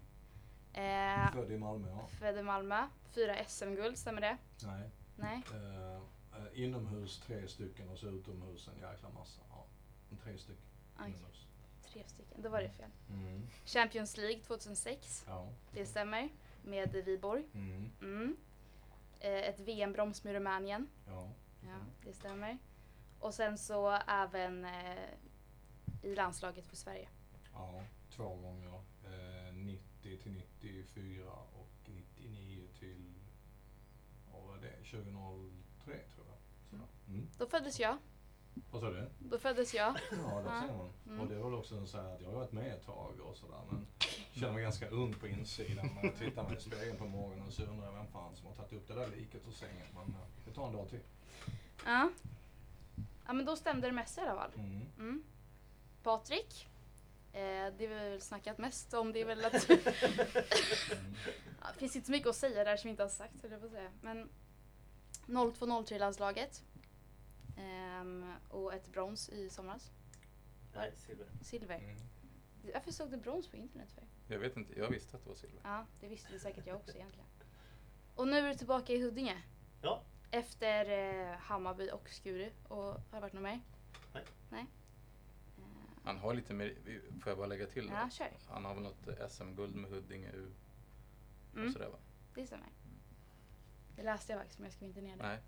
Eh, 0.73 1.31
Född 1.33 1.51
i 1.51 1.57
Malmö, 1.57 1.89
ja. 1.89 2.07
född 2.07 2.37
i 2.37 2.41
Malmö. 2.43 2.87
Fyra 3.11 3.35
SM-guld, 3.47 3.97
stämmer 3.97 4.21
det? 4.21 4.37
Nej. 4.63 4.89
Nej. 5.15 5.41
Eh, 5.53 5.95
eh, 5.95 6.63
inomhus 6.63 7.19
tre 7.19 7.47
stycken 7.47 7.89
och 7.89 7.97
så 7.97 8.07
utomhus 8.07 8.67
en 8.67 8.89
jäkla 8.91 9.09
massa. 9.09 9.41
Ja. 9.49 9.65
Tre 10.23 10.37
stycken 10.37 10.63
inomhus. 10.99 11.47
tre 11.93 12.03
stycken. 12.07 12.41
Då 12.41 12.49
var 12.49 12.61
det 12.61 12.69
fel. 12.69 12.89
Mm. 13.09 13.47
Champions 13.65 14.17
League 14.17 14.41
2006. 14.43 15.23
Ja. 15.27 15.47
Det 15.73 15.85
stämmer. 15.85 16.29
Med 16.63 16.91
Viborg. 17.05 17.45
Mm. 17.53 17.91
Mm. 18.01 18.37
Eh, 19.19 19.31
ett 19.49 19.59
VM-broms 19.59 20.23
med 20.23 20.33
Rumänien. 20.33 20.87
Ja. 21.07 21.29
Ja, 21.61 21.77
det 22.05 22.13
stämmer. 22.13 22.57
Och 23.19 23.33
sen 23.33 23.57
så 23.57 23.99
även 24.07 24.65
eh, 24.65 25.09
i 26.01 26.15
landslaget 26.15 26.67
för 26.67 26.75
Sverige. 26.75 27.09
Ja. 27.53 27.83
Två 28.09 28.35
gånger. 28.35 28.81
Eh, 29.05 29.53
90 29.53 30.17
till 30.17 30.31
94 30.31 31.31
och 31.31 31.69
99 31.85 32.67
till, 32.79 33.13
vad 34.33 34.43
var 34.43 34.57
det, 34.57 34.75
2003 34.91 35.97
tror 36.15 36.25
jag. 36.27 36.37
Så. 36.69 36.75
Mm. 37.11 37.27
Då 37.37 37.45
föddes 37.47 37.79
jag. 37.79 37.97
Vad 38.71 38.81
sa 38.81 38.89
du? 38.89 39.09
Då 39.19 39.37
föddes 39.39 39.73
jag. 39.73 39.99
Ja, 40.11 40.41
där 40.41 40.55
Ja. 40.55 40.61
ser 40.67 40.77
man. 40.77 40.89
Mm. 41.07 41.19
Och 41.19 41.27
det 41.27 41.35
var 41.37 41.49
väl 41.49 41.59
också 41.59 41.85
så 41.85 41.97
här 42.01 42.15
att 42.15 42.21
jag 42.21 42.29
har 42.29 42.35
varit 42.35 42.51
med 42.51 42.73
ett 42.73 42.85
tag 42.85 43.19
och 43.19 43.37
sådär 43.37 43.61
men 43.71 43.87
känner 44.33 44.53
mig 44.53 44.63
ganska 44.63 44.89
ung 44.89 45.13
på 45.13 45.27
insidan. 45.27 45.89
När 45.95 46.03
jag 46.03 46.15
tittar 46.17 46.43
mig 46.43 46.57
i 46.57 46.59
spegeln 46.61 46.97
på 46.97 47.05
morgonen 47.05 47.51
så 47.51 47.63
undrar 47.63 47.85
jag 47.85 47.93
vem 47.93 48.07
fan 48.07 48.35
som 48.35 48.47
har 48.47 48.53
tagit 48.55 48.73
upp 48.73 48.87
det 48.87 48.93
där 48.95 49.07
liket 49.07 49.47
ur 49.47 49.51
sängen. 49.51 49.87
Men 49.93 50.03
eh, 50.03 50.21
det 50.45 50.51
tar 50.53 50.67
en 50.67 50.73
dag 50.73 50.89
till. 50.89 50.99
Ja. 51.85 52.09
Ja 53.25 53.33
men 53.33 53.45
då 53.45 53.55
stämde 53.55 53.87
det 53.87 53.93
mest 53.93 54.17
i 54.17 54.21
alla 54.21 54.35
fall. 54.35 54.51
Mm. 54.55 54.81
Mm. 54.97 55.23
Patrik. 56.03 56.67
Eh, 57.33 57.73
det 57.77 57.87
vi 57.87 57.87
väl 57.87 58.21
snackat 58.21 58.57
mest 58.57 58.93
om 58.93 59.13
det 59.13 59.21
är 59.21 59.25
väl 59.25 59.45
att... 59.45 59.69
Ja, 61.63 61.67
det 61.73 61.79
finns 61.79 61.95
inte 61.95 62.05
så 62.05 62.11
mycket 62.11 62.29
att 62.29 62.35
säga 62.35 62.63
där 62.63 62.77
som 62.77 62.89
inte 62.89 63.03
har 63.03 63.09
sagt 63.09 63.41
höll 63.41 63.51
jag 63.51 63.59
på 63.59 63.65
att 63.65 63.71
säga. 63.71 63.91
Men 64.01 64.29
02-03 65.25 65.99
landslaget. 65.99 66.63
Ehm, 67.57 68.33
och 68.49 68.73
ett 68.73 68.87
brons 68.91 69.29
i 69.29 69.49
somras. 69.49 69.91
Nej, 70.75 70.93
silver. 70.95 71.27
Silver. 71.41 71.79
Mm. 71.79 71.97
Varför 72.73 72.91
såg 72.91 73.11
du 73.11 73.17
brons 73.17 73.47
på 73.47 73.57
internet 73.57 73.91
för? 73.91 74.03
Jag 74.27 74.39
vet 74.39 74.57
inte, 74.57 74.79
jag 74.79 74.89
visste 74.89 75.17
att 75.17 75.23
det 75.23 75.29
var 75.29 75.35
silver. 75.35 75.61
Ja, 75.63 75.85
det 75.99 76.07
visste 76.07 76.39
säkert 76.39 76.67
jag 76.67 76.75
också 76.77 76.95
egentligen. 76.95 77.27
Och 78.15 78.27
nu 78.27 78.37
är 78.37 78.47
du 78.49 78.55
tillbaka 78.55 78.93
i 78.93 79.01
Huddinge. 79.01 79.43
Ja. 79.81 80.03
Efter 80.31 80.89
eh, 80.89 81.37
Hammarby 81.37 81.89
och 81.91 82.09
Skuru. 82.09 82.51
Och 82.67 82.77
har 82.77 83.01
det 83.11 83.19
varit 83.19 83.33
något 83.33 83.43
mer? 83.43 83.61
Nej. 84.13 84.23
Nej. 84.49 84.65
Han 86.03 86.17
har 86.17 86.33
lite 86.33 86.53
mer, 86.53 86.75
får 87.21 87.29
jag 87.31 87.37
bara 87.37 87.47
lägga 87.47 87.65
till 87.67 87.87
ja, 87.93 88.03
då? 88.03 88.09
kör. 88.09 88.31
Han 88.49 88.65
har 88.65 88.73
väl 88.73 88.83
något 88.83 89.07
eh, 89.07 89.27
SM-guld 89.29 89.75
med 89.75 89.91
Huddinge 89.91 90.29
U 90.33 90.51
och 91.51 91.57
Mm, 91.57 91.73
sådär 91.73 91.89
va? 91.89 91.97
det 92.35 92.47
stämmer. 92.47 92.67
Det 93.95 94.03
läste 94.03 94.31
jag 94.33 94.39
faktiskt 94.41 94.59
men 94.59 94.65
jag 94.65 94.73
skrev 94.73 94.87
inte 94.89 95.01
ner 95.01 95.17
det. 95.17 95.23
Nej. 95.23 95.39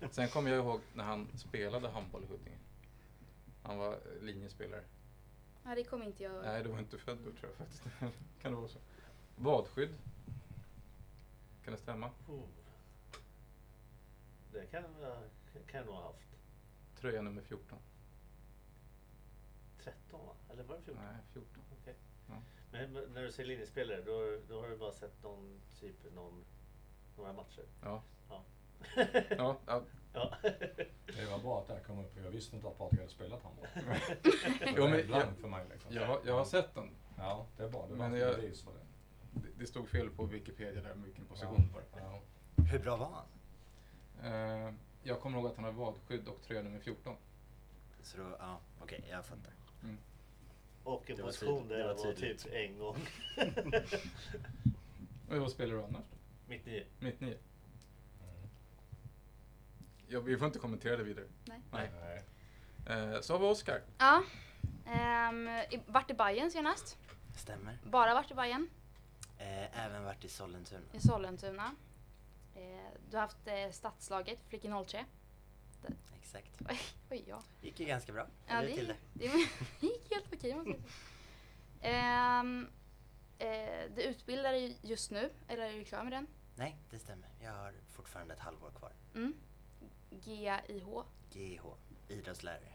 Sen 0.10 0.28
kommer 0.28 0.50
jag 0.50 0.58
ihåg 0.64 0.80
när 0.94 1.04
han 1.04 1.28
spelade 1.38 1.88
handboll 1.88 2.24
i 2.24 2.26
Huddinge. 2.26 2.58
Han 3.62 3.78
var 3.78 3.92
eh, 3.92 4.22
linjespelare. 4.22 4.84
Ja, 5.64 5.74
det 5.74 5.84
kommer 5.84 6.06
inte 6.06 6.22
jag. 6.22 6.44
Nej, 6.44 6.62
du 6.62 6.68
var 6.68 6.78
inte 6.78 6.98
född 6.98 7.18
då 7.18 7.30
tror 7.30 7.50
jag 7.50 7.54
faktiskt. 7.54 7.82
kan 8.42 8.52
det 8.52 8.56
vara 8.58 8.68
så? 8.68 8.78
Vadskydd. 9.36 9.94
Kan 11.64 11.72
det 11.74 11.78
stämma? 11.80 12.10
Oh. 12.28 12.42
Det 14.52 14.66
kan 14.66 14.82
jag, 14.82 15.16
kan 15.66 15.78
jag 15.78 15.86
nog 15.86 15.94
ha 15.94 16.02
haft. 16.02 16.28
Tröja 17.00 17.22
nummer 17.22 17.42
14. 17.42 17.78
13 19.84 20.26
va? 20.26 20.32
Eller 20.52 20.62
var 20.62 20.76
det 20.76 20.82
14? 20.82 21.04
Nej, 21.04 21.16
14. 21.32 21.62
Okej. 21.82 21.94
Ja. 22.28 22.34
Men 22.72 22.92
när 22.92 23.22
du 23.22 23.32
säger 23.32 23.48
linjespelare 23.48 24.02
då, 24.02 24.38
då 24.48 24.60
har 24.60 24.68
du 24.68 24.76
bara 24.76 24.92
sett 24.92 25.22
någon 25.22 25.60
typ 25.80 26.14
någon, 26.14 26.44
några 27.16 27.32
matcher? 27.32 27.64
Ja. 27.82 28.02
Ja. 28.28 28.44
Ja, 29.38 29.56
ja. 29.66 29.82
ja. 30.12 30.34
Det 31.06 31.26
var 31.30 31.38
bra 31.38 31.60
att 31.60 31.66
det 31.66 31.74
här 31.74 31.80
kom 31.80 31.98
upp 31.98 32.14
för 32.14 32.24
jag 32.24 32.30
visste 32.30 32.56
inte 32.56 32.68
att 32.68 32.78
Patrik 32.78 33.00
hade 33.00 33.10
spelat 33.12 33.42
handboll. 33.42 33.66
Jo, 33.76 33.82
jo, 34.76 34.82
men 34.82 34.90
men 34.90 35.06
blank 35.06 35.24
jag- 35.24 35.36
för 35.40 35.48
mig 35.48 35.66
liksom. 35.72 35.92
Jag, 35.94 36.06
har- 36.06 36.20
jag 36.26 36.34
har 36.34 36.44
sett 36.44 36.74
den. 36.74 36.90
Ja, 37.18 37.46
det 37.56 37.62
är 37.64 37.68
bra. 37.68 37.86
Det 37.86 37.94
var 37.94 38.08
Men 38.08 38.18
jag- 38.20 38.36
det. 38.40 38.52
Det, 39.32 39.48
det 39.58 39.66
stod 39.66 39.88
fel 39.88 40.10
på 40.10 40.24
Wikipedia 40.26 40.82
där 40.82 40.94
vilken 40.94 41.24
position 41.24 41.72
var 41.74 41.80
det. 41.80 41.86
Ja. 42.00 42.20
Hur 42.70 42.78
bra 42.78 42.96
var 42.96 43.06
han? 43.10 43.24
Eh, 44.68 44.74
jag 45.02 45.20
kommer 45.20 45.38
ihåg 45.38 45.46
att 45.46 45.56
han 45.56 45.64
har 45.64 45.72
vadskydd 45.72 46.28
och 46.28 46.42
tröja 46.42 46.62
nummer 46.62 46.80
14. 46.80 47.16
Så 48.02 48.16
då, 48.18 48.24
ja, 48.38 48.58
okej, 48.80 49.04
jag 49.10 49.24
fattar. 49.26 49.52
Mm. 49.84 49.98
Och 50.84 51.10
en 51.10 51.16
position 51.16 51.68
där 51.68 51.76
det 51.76 51.80
jag 51.80 51.94
var 51.94 52.12
typ 52.12 52.46
en 52.52 52.78
gång. 52.78 52.96
Men 55.28 55.40
vad 55.40 55.50
spelar 55.50 55.74
du 55.74 55.82
annars 55.82 56.04
då? 56.10 56.16
Mitt 56.46 56.66
nio. 56.66 56.84
Mitt 56.98 57.20
nio? 57.20 57.38
Mm. 58.20 58.48
Ja, 60.06 60.20
vi 60.20 60.36
får 60.36 60.46
inte 60.46 60.58
kommentera 60.58 60.96
det 60.96 61.02
vidare. 61.02 61.24
Nej. 61.44 61.60
Nej. 61.72 61.90
Nej. 62.00 62.24
Eh, 62.86 63.20
så 63.20 63.32
har 63.34 63.40
vi 63.40 63.46
Oskar. 63.46 63.82
Ja. 63.98 64.22
Um, 64.86 65.48
vart 65.86 66.10
i 66.10 66.14
Bayern 66.14 66.50
senast. 66.50 66.98
Stämmer. 67.36 67.78
Bara 67.84 68.14
vart 68.14 68.30
i 68.30 68.34
Bayern. 68.34 68.68
Eh, 69.38 69.84
även 69.86 70.04
varit 70.04 70.24
i 70.24 70.28
Sollentuna. 70.28 70.86
I 70.92 71.00
Sollentuna. 71.00 71.74
Eh, 72.54 72.62
du 73.10 73.16
har 73.16 73.22
haft 73.22 73.46
eh, 73.46 73.70
stadslaget, 73.70 74.38
Flicken 74.48 74.84
03. 74.86 75.04
Exakt. 76.20 76.62
Oj, 77.10 77.24
ja. 77.26 77.42
Gick 77.62 77.80
ju 77.80 77.86
ganska 77.86 78.12
bra. 78.12 78.26
Ja, 78.46 78.62
det, 78.62 78.74
till 78.74 78.86
det. 78.86 78.96
det. 79.12 79.26
gick 79.80 80.12
helt 80.14 80.34
okej 80.34 80.54
måste 80.54 80.70
jag 80.70 80.80
säga. 80.80 80.92
Ehm, 81.80 82.68
eh, 83.38 83.94
du 83.96 84.02
utbildar 84.02 84.52
dig 84.52 84.78
just 84.82 85.10
nu, 85.10 85.30
eller 85.48 85.62
är 85.66 85.72
du 85.72 85.84
klar 85.84 86.04
med 86.04 86.12
den? 86.12 86.26
Nej, 86.56 86.76
det 86.90 86.98
stämmer. 86.98 87.28
Jag 87.42 87.52
har 87.52 87.74
fortfarande 87.90 88.34
ett 88.34 88.40
halvår 88.40 88.70
kvar. 88.70 88.92
Mm. 89.14 89.34
GIH. 90.10 91.04
GH, 91.30 91.64
idrottslärare. 92.08 92.74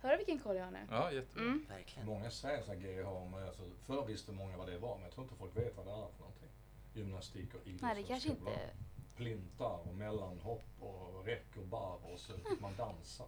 Hör 0.00 0.10
du 0.10 0.16
vilken 0.16 0.38
koll 0.38 0.56
jag 0.56 0.64
har 0.64 0.70
nu? 0.70 0.86
Ja, 0.90 1.12
jättebra. 1.12 1.42
Mm. 1.42 1.66
Verkligen. 1.68 2.06
Många 2.06 2.30
säger 2.30 2.62
så 2.62 2.72
här 2.72 2.78
GH, 2.78 3.30
men 3.30 3.46
alltså, 3.46 3.62
förr 3.86 4.06
visste 4.06 4.32
många 4.32 4.56
vad 4.56 4.68
det 4.68 4.78
var, 4.78 4.94
men 4.94 5.04
jag 5.04 5.12
tror 5.12 5.24
inte 5.24 5.36
folk 5.36 5.56
vet 5.56 5.76
vad 5.76 5.86
det 5.86 5.92
är 5.92 6.08
för 6.08 6.18
någonting. 6.20 6.48
Gymnastik 6.94 7.54
och 7.54 7.60
Nej, 7.64 7.94
det 7.94 8.02
kanske 8.02 8.28
idrottshögskola. 8.28 8.50
inte... 8.50 8.74
Plintar 9.16 9.88
och 9.88 9.94
mellanhopp 9.94 10.64
och 10.80 11.24
räck 11.24 11.56
och 11.56 11.66
barr 11.66 11.98
och 12.12 12.20
så 12.20 12.32
fick 12.32 12.60
man 12.60 12.76
dansa. 12.76 13.24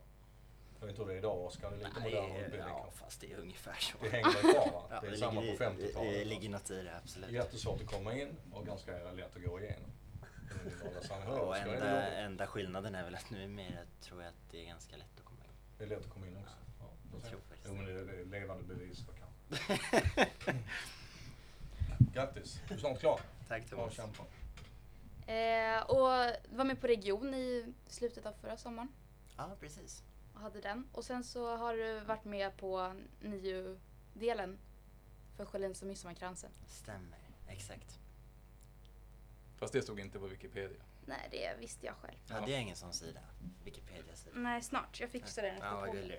Jag 0.81 0.87
vet 0.87 0.91
inte 0.99 1.03
hur 1.03 1.09
det 1.09 1.15
är 1.15 1.19
idag 1.19 1.45
Oskar, 1.47 1.71
det 1.71 1.77
är 1.77 1.79
lite 1.89 2.01
modernare 2.01 2.41
utbildning 2.45 2.69
ja, 2.69 2.91
fast 2.95 3.21
det 3.21 3.33
är 3.33 3.37
ungefär 3.39 3.75
så. 3.81 3.97
Det 4.03 4.09
hänger 4.09 4.31
kvar 4.53 4.73
va? 4.73 4.83
Ja, 4.91 5.01
det 5.01 5.07
är 5.07 5.17
samma 5.17 5.41
på 5.41 5.41
ligger 5.41 5.55
i- 5.55 5.59
50-talet. 5.87 6.12
Det 6.15 6.25
ligger 6.25 6.49
något 6.49 6.71
i 6.71 6.83
det, 6.83 6.97
absolut. 6.97 7.31
Jättesvårt 7.31 7.81
att 7.81 7.87
komma 7.87 8.15
in 8.19 8.37
och 8.53 8.67
ganska 8.67 9.12
lätt 9.12 9.37
att 9.37 9.45
gå 9.45 9.61
igenom. 9.61 9.91
Det 10.49 10.59
det, 10.85 11.65
det 11.65 11.71
enda, 11.71 12.12
enda 12.17 12.47
skillnaden 12.47 12.95
är 12.95 13.05
väl 13.05 13.15
att 13.15 13.31
nu 13.31 13.45
är 13.45 13.49
mer, 13.49 13.85
tror 14.01 14.23
jag 14.23 14.29
att 14.29 14.51
det 14.51 14.62
är 14.62 14.67
ganska 14.67 14.97
lätt 14.97 15.19
att 15.19 15.25
komma 15.25 15.41
in. 15.45 15.51
Det 15.79 15.85
är 15.85 15.89
lätt 15.89 15.99
att 16.07 16.11
komma 16.12 16.27
in 16.27 16.37
också. 16.37 16.57
Ja, 16.81 16.87
Jag 17.12 17.23
det 17.23 17.29
tror 17.29 17.41
faktiskt 17.41 17.67
Jo 17.69 17.75
men 17.75 17.85
det. 17.87 17.93
det 17.93 18.01
är, 18.01 18.05
det 18.25 18.37
är 18.37 18.41
levande 18.41 18.75
bevis 18.75 19.05
för 19.07 19.12
kanske. 19.12 19.73
Grattis, 22.15 22.61
du 22.69 22.75
är 22.75 22.79
snart 22.79 23.01
klar. 23.01 23.21
Tack 23.49 23.71
Bra 23.71 23.79
Thomas. 23.79 23.95
kämpat. 23.95 24.27
Eh, 25.26 25.83
och 25.83 26.09
var 26.57 26.64
med 26.64 26.81
på 26.81 26.87
Region 26.87 27.35
i 27.35 27.75
slutet 27.87 28.26
av 28.26 28.33
förra 28.33 28.57
sommaren 28.57 28.88
Ja, 29.37 29.57
precis. 29.61 30.05
och 30.35 30.41
hade 30.41 30.61
den. 30.61 30.88
Och 30.93 31.05
sen 31.05 31.25
så 31.25 31.57
har 31.57 31.75
du 31.75 32.00
varit 32.00 32.25
med 32.25 32.57
på 32.57 32.95
NIU-delen 33.21 34.59
för 35.37 35.45
Sjölins 35.45 35.83
och 35.83 35.88
Midsommarkransen. 35.88 36.50
Stämmer, 36.67 37.19
exakt. 37.49 37.99
Fast 39.57 39.73
det 39.73 39.83
stod 39.83 40.00
inte 40.00 40.19
på 40.19 40.26
Wikipedia. 40.26 40.83
Nej, 41.07 41.29
det 41.31 41.57
visste 41.61 41.87
jag 41.87 41.95
själv. 41.97 42.19
Ja. 42.29 42.35
Hade 42.35 42.50
jag 42.52 42.61
ingen 42.62 42.76
sån 42.76 42.93
sida? 42.93 43.21
Wikipedia-sida? 43.64 44.37
Nej, 44.37 44.62
snart. 44.62 45.00
Jag 45.00 45.11
fixar 45.11 45.43
den 45.43 45.59
Ja, 45.62 45.81
vad 45.81 45.93
gullig 45.93 46.19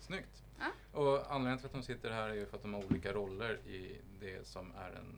Snyggt. 0.00 0.42
Ja. 0.58 0.98
Och 1.00 1.32
anledningen 1.32 1.58
till 1.58 1.66
att 1.66 1.72
de 1.72 1.82
sitter 1.82 2.10
här 2.10 2.28
är 2.28 2.34
ju 2.34 2.46
för 2.46 2.56
att 2.56 2.62
de 2.62 2.74
har 2.74 2.84
olika 2.84 3.12
roller 3.12 3.54
i 3.66 4.00
det 4.20 4.46
som 4.46 4.72
är 4.76 4.90
en 4.92 5.16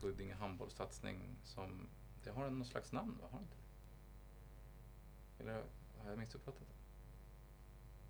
Huddinge 0.00 0.34
handbollssatsning 0.34 1.36
som, 1.44 1.88
det 2.24 2.30
har 2.30 2.50
någon 2.50 2.64
slags 2.64 2.92
namn 2.92 3.18
va? 3.20 3.28
Har 3.30 3.38
det 3.38 3.42
inte? 3.44 3.56
Eller 5.38 5.64
har 6.02 6.10
jag 6.10 6.18
missuppfattat 6.18 6.60
det? 6.68 6.74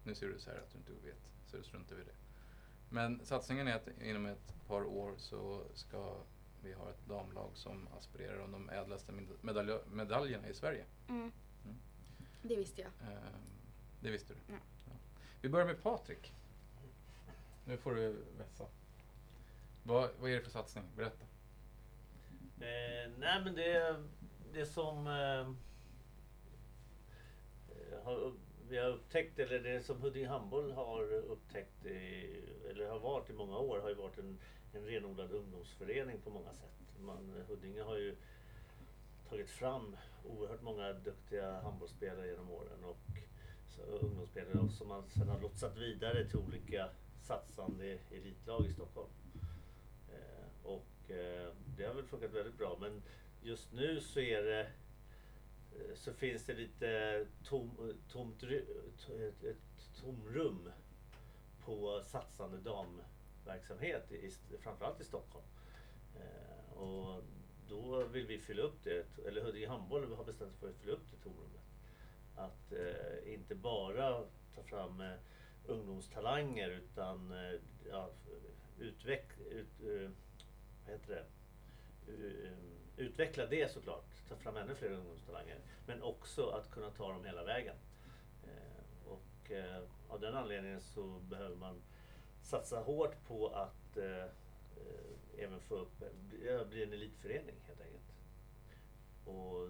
Nu 0.04 0.14
ser 0.14 0.26
du 0.28 0.38
så 0.38 0.50
här 0.50 0.59
att 0.59 0.70
du 0.73 0.78
inte 0.78 0.92
vet, 1.06 1.30
så 1.47 1.56
du 1.56 1.62
struntar 1.62 1.97
vi 1.97 2.02
det. 2.04 2.14
Men 2.88 3.20
satsningen 3.25 3.68
är 3.68 3.75
att 3.76 3.88
inom 4.02 4.26
ett 4.26 4.54
par 4.66 4.85
år 4.85 5.14
så 5.16 5.62
ska 5.75 6.16
vi 6.62 6.73
ha 6.73 6.90
ett 6.90 7.06
damlag 7.09 7.50
som 7.54 7.88
aspirerar 7.99 8.44
om 8.44 8.52
de 8.52 8.70
ädlaste 8.70 9.12
med- 9.12 9.28
medalj- 9.42 9.88
medaljerna 9.92 10.49
i 10.49 10.54
Sverige. 10.54 10.85
Mm. 11.09 11.32
Mm. 11.64 11.76
Det 12.42 12.56
visste 12.56 12.80
jag. 12.80 12.90
Ehm, 13.12 13.18
det 14.00 14.11
visste 14.11 14.35
du? 14.35 14.38
Ja. 14.52 14.59
Ja. 14.87 14.92
Vi 15.40 15.49
börjar 15.49 15.66
med 15.66 15.82
Patrik. 15.82 16.35
Nu 17.64 17.76
får 17.76 17.94
du 17.94 18.25
vässa. 18.38 18.66
Vad, 19.82 20.11
vad 20.20 20.30
är 20.30 20.35
det 20.35 20.42
för 20.42 20.50
satsning? 20.50 20.85
Berätta. 20.97 21.25
Eh, 22.61 23.11
nej 23.19 23.45
men 23.45 23.55
det, 23.55 23.97
det 24.52 24.67
som 24.67 25.07
eh, 25.07 25.52
har, 28.05 28.33
vi 28.69 28.79
har 28.79 28.88
upptäckt, 28.88 29.38
eller 29.38 29.59
det 29.59 29.83
som 29.83 30.00
Huddinge 30.00 30.29
Handboll 30.29 30.73
har 30.73 31.12
upptäckt, 31.12 31.87
i, 31.87 32.40
eller 32.71 32.88
har 32.88 32.99
varit 32.99 33.31
i 33.31 33.33
många 33.33 33.59
år, 33.59 33.79
har 33.79 33.88
ju 33.88 33.95
varit 33.95 34.19
en, 34.19 34.38
en 34.73 34.85
renodlad 34.85 35.33
ungdomsförening 35.33 36.21
på 36.21 36.31
många 36.31 36.52
sätt. 36.52 36.81
Man, 37.00 37.45
Huddinge 37.49 37.83
har 37.83 37.97
ju 37.97 38.17
tagit 39.29 39.50
fram 39.50 39.97
oerhört 40.25 40.62
många 40.62 40.93
duktiga 40.93 41.61
handbollsspelare 41.61 42.26
genom 42.26 42.50
åren 42.50 42.85
och 42.85 43.11
så, 43.67 43.83
ungdomsspelare 43.83 44.69
som 44.69 44.88
man 44.88 45.09
sedan 45.09 45.29
har 45.29 45.40
lotsat 45.40 45.76
vidare 45.76 46.25
till 46.25 46.38
olika 46.38 46.88
satsande 47.21 47.99
elitlag 48.11 48.67
i 48.67 48.73
Stockholm. 48.73 49.11
Eh, 50.09 50.67
och 50.67 51.11
eh, 51.11 51.52
det 51.80 51.87
har 51.87 51.94
väl 51.94 52.04
funkat 52.04 52.32
väldigt 52.32 52.58
bra 52.58 52.76
men 52.80 53.02
just 53.42 53.72
nu 53.72 54.00
så 54.00 54.20
är 54.20 54.42
det 54.42 54.60
eh, 54.60 55.94
så 55.94 56.12
finns 56.12 56.44
det 56.44 56.54
lite 56.54 57.26
tom, 57.44 57.94
tomt, 58.12 58.42
ett, 58.42 59.44
ett 59.44 60.00
tomrum 60.00 60.70
på 61.64 62.02
satsande 62.04 62.58
damverksamhet, 62.58 64.12
i, 64.12 64.30
framförallt 64.58 65.00
i 65.00 65.04
Stockholm. 65.04 65.46
Eh, 66.16 66.78
och 66.78 67.22
då 67.68 68.04
vill 68.04 68.26
vi 68.26 68.38
fylla 68.38 68.62
upp 68.62 68.84
det, 68.84 69.18
eller 69.26 69.42
Huddinge 69.42 69.68
Handboll 69.68 70.12
har 70.14 70.25
bestämt 70.25 70.52
sig 70.52 70.60
för 70.60 70.68
att 70.68 70.76
fylla 70.76 70.92
upp 70.92 71.10
det 71.10 71.16
tomrummet. 71.16 71.60
Att 72.37 72.72
eh, 72.72 73.34
inte 73.34 73.54
bara 73.54 74.25
ta 74.54 74.62
fram 74.62 75.00
eh, 75.00 75.14
ungdomstalanger 75.66 76.70
utan 76.70 77.32
eh, 77.32 77.60
ja, 77.90 78.10
utveck, 78.78 79.26
ut, 79.50 79.80
eh, 79.80 80.10
vad 80.84 80.92
heter 80.92 81.14
det? 81.14 81.39
Eh, 82.19 82.52
utveckla 82.97 83.47
det 83.47 83.73
såklart, 83.73 84.29
ta 84.29 84.37
fram 84.37 84.57
ännu 84.57 84.75
fler 84.75 84.93
ungdomstalanger. 84.93 85.59
Men 85.87 86.02
också 86.02 86.47
att 86.47 86.71
kunna 86.71 86.90
ta 86.90 87.12
dem 87.12 87.25
hela 87.25 87.45
vägen. 87.45 87.76
Eh, 88.45 89.09
och 89.12 89.50
eh, 89.50 89.83
av 90.09 90.21
den 90.21 90.35
anledningen 90.35 90.81
så 90.81 91.02
behöver 91.31 91.57
man 91.57 91.83
satsa 92.43 92.81
hårt 92.81 93.26
på 93.26 93.49
att 93.49 93.99
även 95.38 95.61
få 95.61 95.75
upp, 95.75 96.05
bli, 96.71 96.83
en 96.83 96.93
elitförening 96.93 97.55
helt 97.67 97.81
enkelt. 97.81 98.12
Och 99.25 99.69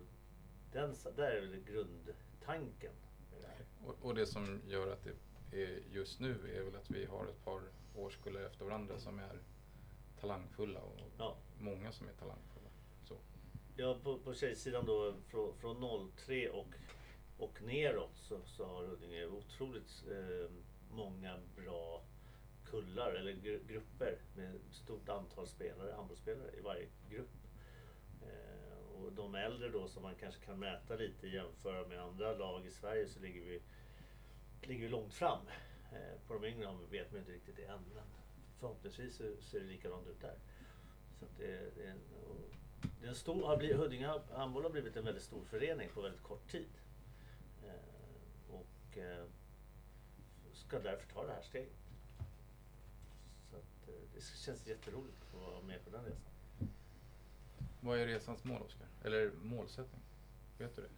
den, 0.73 0.95
där 1.17 1.31
är 1.31 1.41
väl 1.41 1.61
grundtanken. 1.61 2.93
Och, 3.87 3.95
och 4.03 4.15
det 4.15 4.27
som 4.27 4.61
gör 4.67 4.93
att 4.93 5.07
det 5.51 5.63
är 5.63 5.83
just 5.93 6.21
nu 6.21 6.57
är 6.57 6.63
väl 6.63 6.77
att 6.77 6.91
vi 6.91 7.05
har 7.05 7.27
ett 7.27 7.45
par 7.45 7.61
årskullar 7.97 8.41
efter 8.41 8.65
varandra 8.65 8.99
som 8.99 9.19
är 9.19 9.39
talangfulla 10.21 10.81
och 10.81 10.97
Ja. 11.19 11.37
många 11.59 11.93
som 11.93 12.09
är 12.09 12.12
talangfulla. 12.12 12.69
Så. 13.05 13.15
Ja, 13.77 13.99
på, 14.03 14.19
på 14.19 14.35
tjejsidan 14.35 14.87
då 14.87 15.15
från, 15.29 15.55
från 15.57 16.11
03 16.17 16.49
och, 16.50 16.75
och 17.39 17.62
neråt 17.62 18.17
så, 18.17 18.39
så 18.47 18.65
har 18.65 18.85
Huddinge 18.87 19.27
otroligt 19.27 20.05
eh, 20.11 20.50
många 20.91 21.39
bra 21.57 22.03
kullar 22.65 23.12
eller 23.15 23.33
gru- 23.33 23.67
grupper 23.69 24.19
med 24.37 24.59
stort 24.71 25.09
antal 25.09 25.47
spelare, 25.47 25.93
handbollsspelare 25.93 26.50
i 26.59 26.61
varje 26.61 26.87
grupp. 27.11 27.31
Eh, 28.23 29.03
och 29.03 29.12
de 29.12 29.35
äldre 29.35 29.69
då 29.69 29.89
som 29.89 30.03
man 30.03 30.15
kanske 30.15 30.45
kan 30.45 30.59
mäta 30.59 30.95
lite 30.95 31.29
jämföra 31.29 31.87
med 31.89 32.00
andra 32.00 32.33
lag 32.35 32.67
i 32.67 32.71
Sverige 32.71 33.09
så 33.09 33.21
ligger 33.21 33.41
vi, 33.45 33.61
ligger 34.62 34.83
vi 34.83 34.89
långt 34.89 35.15
fram. 35.15 35.39
Eh, 35.93 36.21
på 36.27 36.35
de 36.35 36.45
yngre 36.45 36.77
vet 36.91 37.11
man 37.12 37.21
inte 37.21 37.33
riktigt 37.33 37.57
det 37.57 37.65
än 37.65 37.85
förhoppningsvis 38.61 39.17
så 39.17 39.25
ser 39.43 39.61
det 39.61 39.67
likadant 39.67 40.07
ut 40.09 40.21
där. 40.21 40.38
Så 41.19 41.25
att 41.25 41.37
det, 41.37 41.76
det 41.76 41.87
är 41.87 41.90
en, 41.90 42.00
det 43.00 43.07
är 43.07 43.09
en 43.09 43.14
stor, 43.14 43.47
har 43.47 43.57
blivit, 43.57 43.76
Huddinge 43.76 44.21
handboll 44.33 44.62
har 44.62 44.71
blivit 44.71 44.97
en 44.97 45.05
väldigt 45.05 45.25
stor 45.25 45.45
förening 45.45 45.88
på 45.95 46.00
väldigt 46.00 46.23
kort 46.23 46.50
tid. 46.50 46.69
Eh, 47.67 48.55
och 48.55 48.99
eh, 48.99 49.25
ska 50.52 50.79
därför 50.79 51.12
ta 51.12 51.26
det 51.26 51.33
här 51.33 51.43
steget. 51.43 51.73
Så 53.50 53.57
att, 53.57 53.88
eh, 53.88 53.95
det 54.14 54.23
känns 54.23 54.67
jätteroligt 54.67 55.17
att 55.23 55.40
vara 55.40 55.62
med 55.62 55.85
på 55.85 55.90
den 55.90 56.05
resan. 56.05 56.33
Vad 57.81 57.99
är 57.99 58.07
resans 58.07 58.45
mål, 58.45 58.62
Oskar? 58.62 58.88
Eller 59.05 59.31
målsättning? 59.43 60.02
Vet 60.59 60.76
du 60.76 60.83
det? 60.83 60.88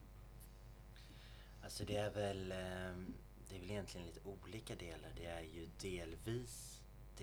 Alltså 1.62 1.84
det 1.84 1.96
är 1.96 2.10
väl, 2.10 2.52
ehm, 2.52 3.14
det 3.48 3.56
är 3.56 3.60
väl 3.60 3.70
egentligen 3.70 4.06
lite 4.06 4.20
olika 4.24 4.74
delar. 4.74 5.12
Det 5.16 5.26
är 5.26 5.42
ju 5.42 5.68
delvis 5.80 6.71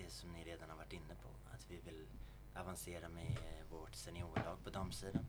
det 0.04 0.10
som 0.10 0.32
ni 0.32 0.44
redan 0.44 0.70
har 0.70 0.78
varit 0.78 0.94
inne 0.94 1.16
på. 1.24 1.30
Att 1.54 1.72
vi 1.72 1.78
vill 1.78 2.08
avancera 2.56 3.10
med 3.10 3.32
eh, 3.32 3.72
vårt 3.72 3.96
seniorlag 3.96 4.64
på 4.64 4.70
damsidan. 4.70 5.26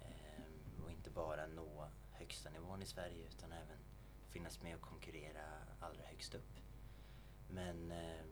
Eh, 0.00 0.84
och 0.84 0.90
inte 0.90 1.10
bara 1.10 1.46
nå 1.46 1.88
högsta 2.12 2.50
nivån 2.50 2.82
i 2.82 2.86
Sverige 2.86 3.26
utan 3.26 3.52
även 3.52 3.78
finnas 4.30 4.62
med 4.62 4.74
och 4.74 4.80
konkurrera 4.80 5.44
allra 5.80 6.04
högst 6.04 6.34
upp. 6.34 6.60
Men 7.50 7.90
eh, 7.90 8.24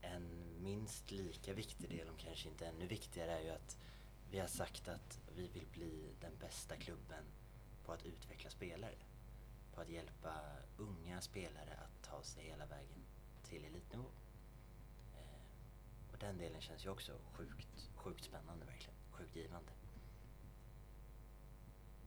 en 0.00 0.44
minst 0.62 1.10
lika 1.10 1.52
viktig 1.52 1.90
del, 1.90 2.08
om 2.08 2.16
kanske 2.16 2.48
inte 2.48 2.66
ännu 2.66 2.86
viktigare, 2.86 3.32
är 3.32 3.40
ju 3.40 3.50
att 3.50 3.78
vi 4.30 4.38
har 4.38 4.48
sagt 4.48 4.88
att 4.88 5.20
vi 5.36 5.48
vill 5.48 5.66
bli 5.72 6.14
den 6.20 6.36
bästa 6.40 6.76
klubben 6.76 7.24
på 7.84 7.92
att 7.92 8.06
utveckla 8.06 8.50
spelare. 8.50 8.96
På 9.74 9.80
att 9.80 9.88
hjälpa 9.88 10.34
unga 10.76 11.20
spelare 11.20 11.78
att 11.84 12.02
ta 12.02 12.22
sig 12.22 12.44
hela 12.44 12.66
vägen 12.66 13.04
till 13.42 13.64
elitnivå. 13.64 14.10
Och 16.14 16.20
den 16.20 16.38
delen 16.38 16.60
känns 16.60 16.84
ju 16.84 16.90
också 16.90 17.12
sjukt, 17.32 17.90
sjukt 17.96 18.24
spännande 18.24 18.64
verkligen. 18.64 18.94
Sjukt 19.10 19.36
givande. 19.36 19.72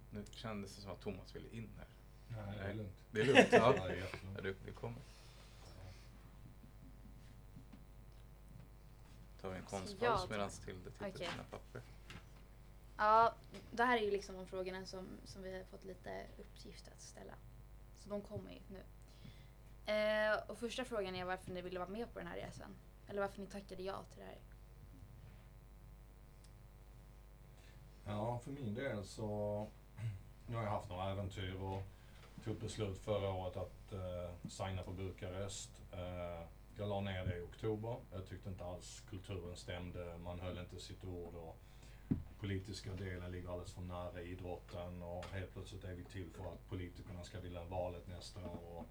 Nu 0.10 0.26
kändes 0.32 0.76
det 0.76 0.82
som 0.82 0.92
att 0.92 1.02
Thomas 1.02 1.36
ville 1.36 1.50
in 1.50 1.70
här. 1.78 1.88
Nej, 2.28 2.58
det 2.58 2.64
är 2.64 2.74
lugnt. 2.74 2.96
Det 3.12 3.22
är 3.22 3.26
lugnt? 3.26 3.48
Ja. 3.52 3.74
Ja, 4.36 4.42
det, 4.42 4.56
det 4.66 4.72
kommer. 4.72 5.02
Tar 9.42 9.50
vi 9.50 9.58
en 9.58 9.66
konstpaus 9.66 10.30
medan 10.30 10.50
Tilde 10.50 10.92
tittar 10.92 11.10
Okej. 11.10 11.26
på 11.26 11.32
sina 11.32 11.44
papper. 11.44 11.82
Ja, 12.98 13.36
det 13.72 13.84
här 13.84 13.98
är 13.98 14.02
ju 14.02 14.12
liksom 14.12 14.36
de 14.36 14.48
frågorna 14.48 14.86
som, 14.86 15.08
som 15.26 15.44
vi 15.44 15.58
har 15.58 15.64
fått 15.64 15.86
lite 15.86 16.28
uppgift 16.38 16.88
att 16.88 17.02
ställa. 17.02 17.34
Så 17.96 18.10
de 18.10 18.22
kommer 18.22 18.52
ju 18.52 18.60
nu. 18.70 18.84
Eh, 19.94 20.40
och 20.48 20.58
första 20.58 20.86
frågan 20.86 21.16
är 21.16 21.26
varför 21.26 21.52
ni 21.52 21.62
ville 21.62 21.80
vara 21.80 21.90
med 21.90 22.14
på 22.14 22.20
den 22.20 22.28
här 22.28 22.36
resan. 22.36 22.76
Eller 23.08 23.22
varför 23.22 23.42
ni 23.42 23.48
tackade 23.48 23.84
ja 23.84 24.04
till 24.10 24.20
det 24.20 24.26
här. 24.26 24.40
Ja, 28.06 28.40
för 28.40 28.52
min 28.52 28.74
del 28.74 29.06
så 29.06 29.68
nu 30.48 30.56
har 30.56 30.64
jag 30.64 30.72
haft 30.72 30.90
några 30.90 31.12
äventyr 31.12 31.56
och 31.62 31.84
tog 32.44 32.56
ett 32.56 32.62
beslut 32.62 32.98
förra 32.98 33.30
året 33.30 33.58
att 33.58 33.94
eh, 33.94 34.50
signa 34.50 34.84
på 34.84 34.92
Bukarest. 34.92 35.72
Eh, 35.92 36.48
jag 36.78 36.90
la 36.90 37.02
ner 37.02 37.26
det 37.26 37.38
i 37.38 37.42
oktober. 37.42 37.96
Jag 38.12 38.28
tyckte 38.28 38.50
inte 38.50 38.66
alls 38.66 39.04
kulturen 39.10 39.56
stämde. 39.56 40.18
Man 40.18 40.40
höll 40.40 40.58
inte 40.58 40.80
sitt 40.80 41.06
ord 41.06 41.36
och 41.36 41.58
politiska 42.40 42.94
delen 42.94 43.32
ligger 43.32 43.50
alldeles 43.50 43.74
för 43.74 43.82
nära 43.82 44.22
idrotten 44.22 45.02
och 45.04 45.26
helt 45.26 45.54
plötsligt 45.54 45.84
är 45.84 45.94
vi 45.94 46.04
till 46.04 46.30
för 46.32 46.44
att 46.54 46.70
politikerna 46.70 47.24
ska 47.24 47.40
vilja 47.40 47.64
valet 47.64 48.08
nästa 48.08 48.40
år. 48.40 48.78
Och 48.78 48.88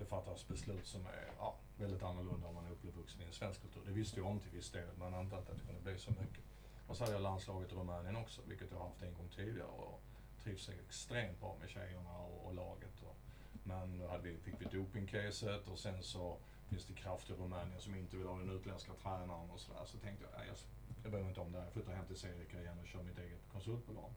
det 0.00 0.06
fattas 0.06 0.48
beslut 0.48 0.86
som 0.86 1.06
är 1.06 1.24
ja, 1.38 1.54
väldigt 1.76 2.02
annorlunda 2.02 2.46
om 2.46 2.54
man 2.54 2.66
är 2.66 2.70
uppvuxen 2.70 3.22
i 3.22 3.24
en 3.24 3.32
svensk 3.32 3.62
kultur. 3.62 3.82
Det 3.86 3.92
visste 3.92 4.20
jag 4.20 4.26
om 4.26 4.40
till 4.40 4.50
viss 4.50 4.70
del, 4.70 4.88
men 4.98 5.20
inte 5.20 5.36
att 5.36 5.46
det 5.46 5.66
kunde 5.66 5.80
bli 5.80 5.98
så 5.98 6.10
mycket. 6.10 6.44
Och 6.86 6.96
så 6.96 7.04
hade 7.04 7.14
jag 7.14 7.22
landslaget 7.22 7.72
i 7.72 7.74
Rumänien 7.74 8.16
också, 8.16 8.40
vilket 8.46 8.70
jag 8.70 8.78
har 8.78 8.86
haft 8.86 9.02
en 9.02 9.14
gång 9.14 9.28
tidigare 9.36 9.68
och 9.68 10.00
trivs 10.42 10.68
extremt 10.68 11.40
bra 11.40 11.56
med 11.60 11.70
tjejerna 11.70 12.18
och, 12.18 12.46
och 12.46 12.54
laget. 12.54 13.02
Och, 13.02 13.16
men 13.64 13.98
då 13.98 14.06
hade 14.08 14.22
vi, 14.22 14.36
fick 14.36 14.54
vi 14.58 14.78
dopingcaset 14.78 15.68
och 15.68 15.78
sen 15.78 16.02
så 16.02 16.36
finns 16.68 16.84
det 16.86 16.94
kraft 16.94 17.30
i 17.30 17.32
Rumänien 17.32 17.80
som 17.80 17.94
inte 17.94 18.16
vill 18.16 18.26
ha 18.26 18.38
den 18.38 18.50
utländska 18.50 18.92
tränaren 19.02 19.50
och 19.50 19.60
sådär. 19.60 19.84
Så 19.86 19.98
tänkte 19.98 20.24
jag, 20.24 20.46
jag, 20.46 20.56
jag 21.02 21.12
bryr 21.12 21.20
mig 21.20 21.28
inte 21.28 21.40
om 21.40 21.52
det 21.52 21.58
här. 21.58 21.64
Jag 21.64 21.72
flyttar 21.72 21.92
hem 21.92 22.06
till 22.06 22.16
Serica 22.16 22.60
igen 22.60 22.78
och 22.82 22.86
kör 22.86 23.02
mitt 23.02 23.18
eget 23.18 23.48
konsultbolag. 23.52 24.10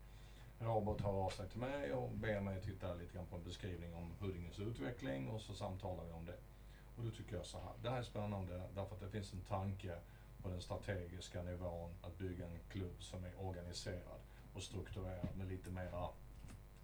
Robert 0.60 1.02
hör 1.02 1.26
av 1.26 1.30
sig 1.30 1.50
till 1.50 1.60
mig 1.60 1.94
och 1.94 2.10
ber 2.10 2.42
mig 2.42 2.62
titta 2.62 2.94
lite 2.94 3.14
grann 3.14 3.26
på 3.26 3.36
en 3.36 3.44
beskrivning 3.44 3.96
om 3.96 4.12
Huddinges 4.20 4.60
utveckling 4.60 5.30
och 5.30 5.42
så 5.42 5.54
samtalar 5.54 6.04
vi 6.06 6.12
om 6.12 6.26
det. 6.26 6.38
Och 6.98 7.04
då 7.04 7.12
tycker 7.12 7.36
jag 7.36 7.46
så 7.46 7.58
här, 7.58 7.72
det 7.84 7.90
här 7.90 8.00
är 8.00 8.04
spännande 8.04 8.70
därför 8.76 8.96
att 8.96 9.02
det 9.02 9.10
finns 9.10 9.34
en 9.34 9.42
tanke 9.42 9.98
på 10.42 10.50
den 10.50 10.62
strategiska 10.62 11.42
nivån 11.42 11.90
att 12.02 12.18
bygga 12.18 12.46
en 12.46 12.60
klubb 12.70 13.04
som 13.04 13.24
är 13.24 13.40
organiserad 13.40 14.20
och 14.54 14.64
strukturerad 14.64 15.36
med 15.38 15.48
lite 15.48 15.70
mera 15.70 16.10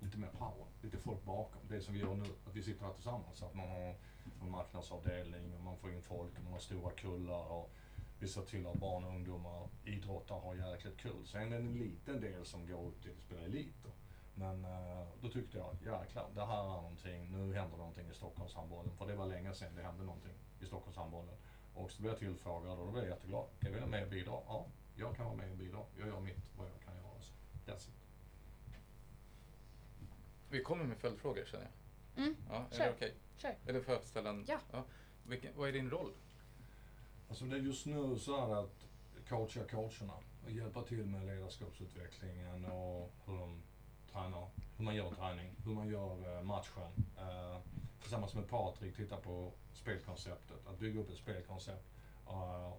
lite 0.01 0.17
mer 0.17 0.29
power, 0.37 0.65
lite 0.81 0.97
folk 0.97 1.23
bakom. 1.25 1.61
Det 1.67 1.81
som 1.81 1.93
vi 1.93 1.99
gör 1.99 2.15
nu, 2.15 2.25
att 2.45 2.55
vi 2.55 2.63
sitter 2.63 2.85
här 2.85 2.91
tillsammans, 2.93 3.43
att 3.43 3.53
man 3.53 3.67
har 3.67 3.95
en 4.41 4.51
marknadsavdelning 4.51 5.53
och 5.53 5.61
man 5.61 5.77
får 5.77 5.91
in 5.91 6.01
folk 6.01 6.37
och 6.37 6.43
man 6.43 6.53
har 6.53 6.59
stora 6.59 6.91
kullar 6.91 7.51
och 7.51 7.71
vi 8.19 8.27
ser 8.27 8.41
till 8.41 8.67
att 8.67 8.75
barn 8.75 9.03
och 9.03 9.09
ungdomar 9.09 9.69
idrottar 9.85 10.35
och 10.35 10.41
har 10.41 10.55
jäkligt 10.71 10.97
kul. 10.97 11.25
Sen 11.27 11.41
är 11.41 11.49
det 11.49 11.55
en 11.55 11.77
liten 11.77 12.21
del 12.21 12.45
som 12.45 12.67
går 12.67 12.89
ut 12.89 13.01
till 13.01 13.11
att 13.11 13.21
spela 13.21 13.41
elit 13.41 13.75
då. 13.83 13.89
Men 14.35 14.65
eh, 14.65 15.07
då 15.21 15.29
tyckte 15.29 15.57
jag, 15.57 15.75
jäklar, 15.75 16.29
det 16.35 16.45
här 16.45 16.63
är 16.63 16.81
någonting, 16.81 17.31
nu 17.31 17.53
händer 17.53 17.77
någonting 17.77 18.09
i 18.09 18.13
Stockholmshandbollen. 18.13 18.91
För 18.97 19.07
det 19.07 19.15
var 19.15 19.25
länge 19.25 19.53
sedan 19.53 19.75
det 19.75 19.81
hände 19.83 20.03
någonting 20.03 20.33
i 20.61 20.65
Stockholmshandbollen. 20.65 21.35
Och 21.75 21.91
så 21.91 22.01
blev 22.01 22.11
jag 22.11 22.19
tillfrågad 22.19 22.79
och 22.79 22.85
då 22.85 22.91
blev 22.91 23.03
jag 23.03 23.11
jätteglad. 23.13 23.45
Kan 23.59 23.71
vi 23.73 23.79
vara 23.79 23.89
med 23.89 24.03
och 24.03 24.09
bidra? 24.09 24.31
Ja, 24.47 24.65
jag 24.95 25.15
kan 25.15 25.25
vara 25.25 25.35
med 25.35 25.51
och 25.51 25.57
bidra. 25.57 25.79
Jag 25.97 26.07
gör 26.07 26.19
mitt, 26.19 26.51
vad 26.57 26.67
jag 26.67 26.81
kan 26.85 26.95
göra. 26.95 27.21
Så, 27.21 27.33
that's 27.71 27.89
it. 27.89 27.95
Vi 30.49 30.63
kommer 30.63 30.83
med 30.83 30.97
följdfrågor 30.97 31.45
känner 31.45 31.65
jag. 32.15 32.23
Mm, 32.23 32.35
Ja, 32.49 32.65
är 32.71 32.77
Kör. 32.77 32.85
det 32.85 32.91
okej? 32.91 33.13
kör. 33.37 33.55
Eller 33.65 33.81
får 33.81 33.93
jag 33.93 34.03
ställa 34.03 34.29
en? 34.29 34.45
Ja. 34.47 34.59
Vilken, 35.27 35.51
vad 35.57 35.69
är 35.69 35.73
din 35.73 35.89
roll? 35.89 36.13
Alltså 37.29 37.45
det 37.45 37.57
just 37.57 37.85
nu 37.85 38.19
så 38.19 38.45
är 38.45 38.47
det 38.47 38.59
att 38.59 38.85
coacha 39.29 39.63
coacherna 39.63 40.13
och 40.45 40.51
hjälpa 40.51 40.83
till 40.83 41.05
med 41.05 41.25
ledarskapsutvecklingen 41.25 42.65
och 42.65 43.11
hur 43.25 43.37
de 43.37 43.61
tränar, 44.11 44.47
hur 44.77 44.85
man 44.85 44.95
gör 44.95 45.11
träning, 45.11 45.55
hur 45.65 45.73
man 45.73 45.87
gör 45.87 46.37
eh, 46.37 46.43
matchen. 46.43 47.05
Eh, 47.17 47.57
tillsammans 48.01 48.33
med 48.33 48.49
Patrik 48.49 48.95
titta 48.95 49.17
på 49.17 49.51
spelkonceptet, 49.73 50.67
att 50.67 50.79
bygga 50.79 50.99
upp 50.99 51.09
ett 51.09 51.17
spelkoncept. 51.17 51.85
Eh, 52.27 52.73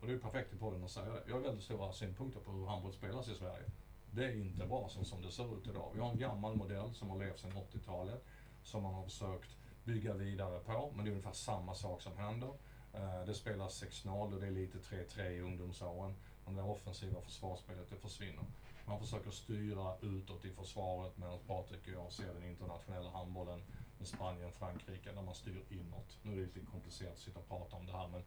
och 0.00 0.06
det 0.06 0.12
är 0.12 0.18
perfekt 0.18 0.54
i 0.54 0.56
podden 0.56 0.84
att 0.84 0.90
säga 0.90 1.12
det. 1.12 1.22
Jag 1.26 1.34
har 1.34 1.40
väldigt 1.40 1.64
stora 1.64 1.92
synpunkter 1.92 2.40
på 2.40 2.52
hur 2.52 2.66
handboll 2.66 2.92
spelas 2.92 3.28
i 3.28 3.34
Sverige. 3.34 3.64
Det 4.10 4.24
är 4.24 4.36
inte 4.36 4.66
bra 4.66 4.88
så 4.88 5.04
som 5.04 5.22
det 5.22 5.30
ser 5.30 5.58
ut 5.58 5.66
idag. 5.66 5.90
Vi 5.94 6.00
har 6.00 6.10
en 6.10 6.18
gammal 6.18 6.56
modell 6.56 6.94
som 6.94 7.10
har 7.10 7.18
levt 7.18 7.40
sedan 7.40 7.52
80-talet 7.52 8.24
som 8.62 8.82
man 8.82 8.94
har 8.94 9.04
försökt 9.04 9.56
bygga 9.84 10.14
vidare 10.14 10.60
på, 10.60 10.92
men 10.96 11.04
det 11.04 11.10
är 11.10 11.12
ungefär 11.12 11.32
samma 11.32 11.74
sak 11.74 12.02
som 12.02 12.16
händer. 12.16 12.52
Eh, 12.94 13.24
det 13.26 13.34
spelas 13.34 13.82
6-0 13.82 14.34
och 14.34 14.40
det 14.40 14.46
är 14.46 14.50
lite 14.50 14.78
3-3 14.78 15.30
i 15.30 15.40
ungdomsåren. 15.40 16.14
men 16.44 16.56
det 16.56 16.62
offensiva 16.62 17.20
försvarsspelet 17.20 17.90
det 17.90 17.96
försvinner. 17.96 18.44
Man 18.86 19.00
försöker 19.00 19.30
styra 19.30 19.96
utåt 20.02 20.44
i 20.44 20.50
försvaret 20.50 21.18
medan 21.18 21.38
Patrik 21.46 21.82
och 21.86 21.92
jag 21.92 22.12
ser 22.12 22.34
den 22.34 22.44
internationella 22.44 23.10
handbollen 23.10 23.62
med 23.98 24.08
Spanien, 24.08 24.52
Frankrike 24.52 25.12
där 25.12 25.22
man 25.22 25.34
styr 25.34 25.64
inåt. 25.70 26.18
Nu 26.22 26.32
är 26.32 26.36
det 26.36 26.42
lite 26.42 26.60
komplicerat 26.60 27.12
att 27.12 27.18
sitta 27.18 27.38
och 27.38 27.48
prata 27.48 27.76
om 27.76 27.86
det 27.86 27.92
här 27.92 28.08
men 28.08 28.22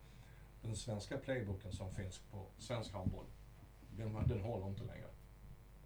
den 0.62 0.76
svenska 0.76 1.18
playbooken 1.18 1.72
som 1.72 1.92
finns 1.92 2.20
på 2.32 2.46
svensk 2.58 2.94
handboll, 2.94 3.26
den, 3.98 4.28
den 4.28 4.42
håller 4.42 4.68
inte 4.68 4.84
längre. 4.84 5.08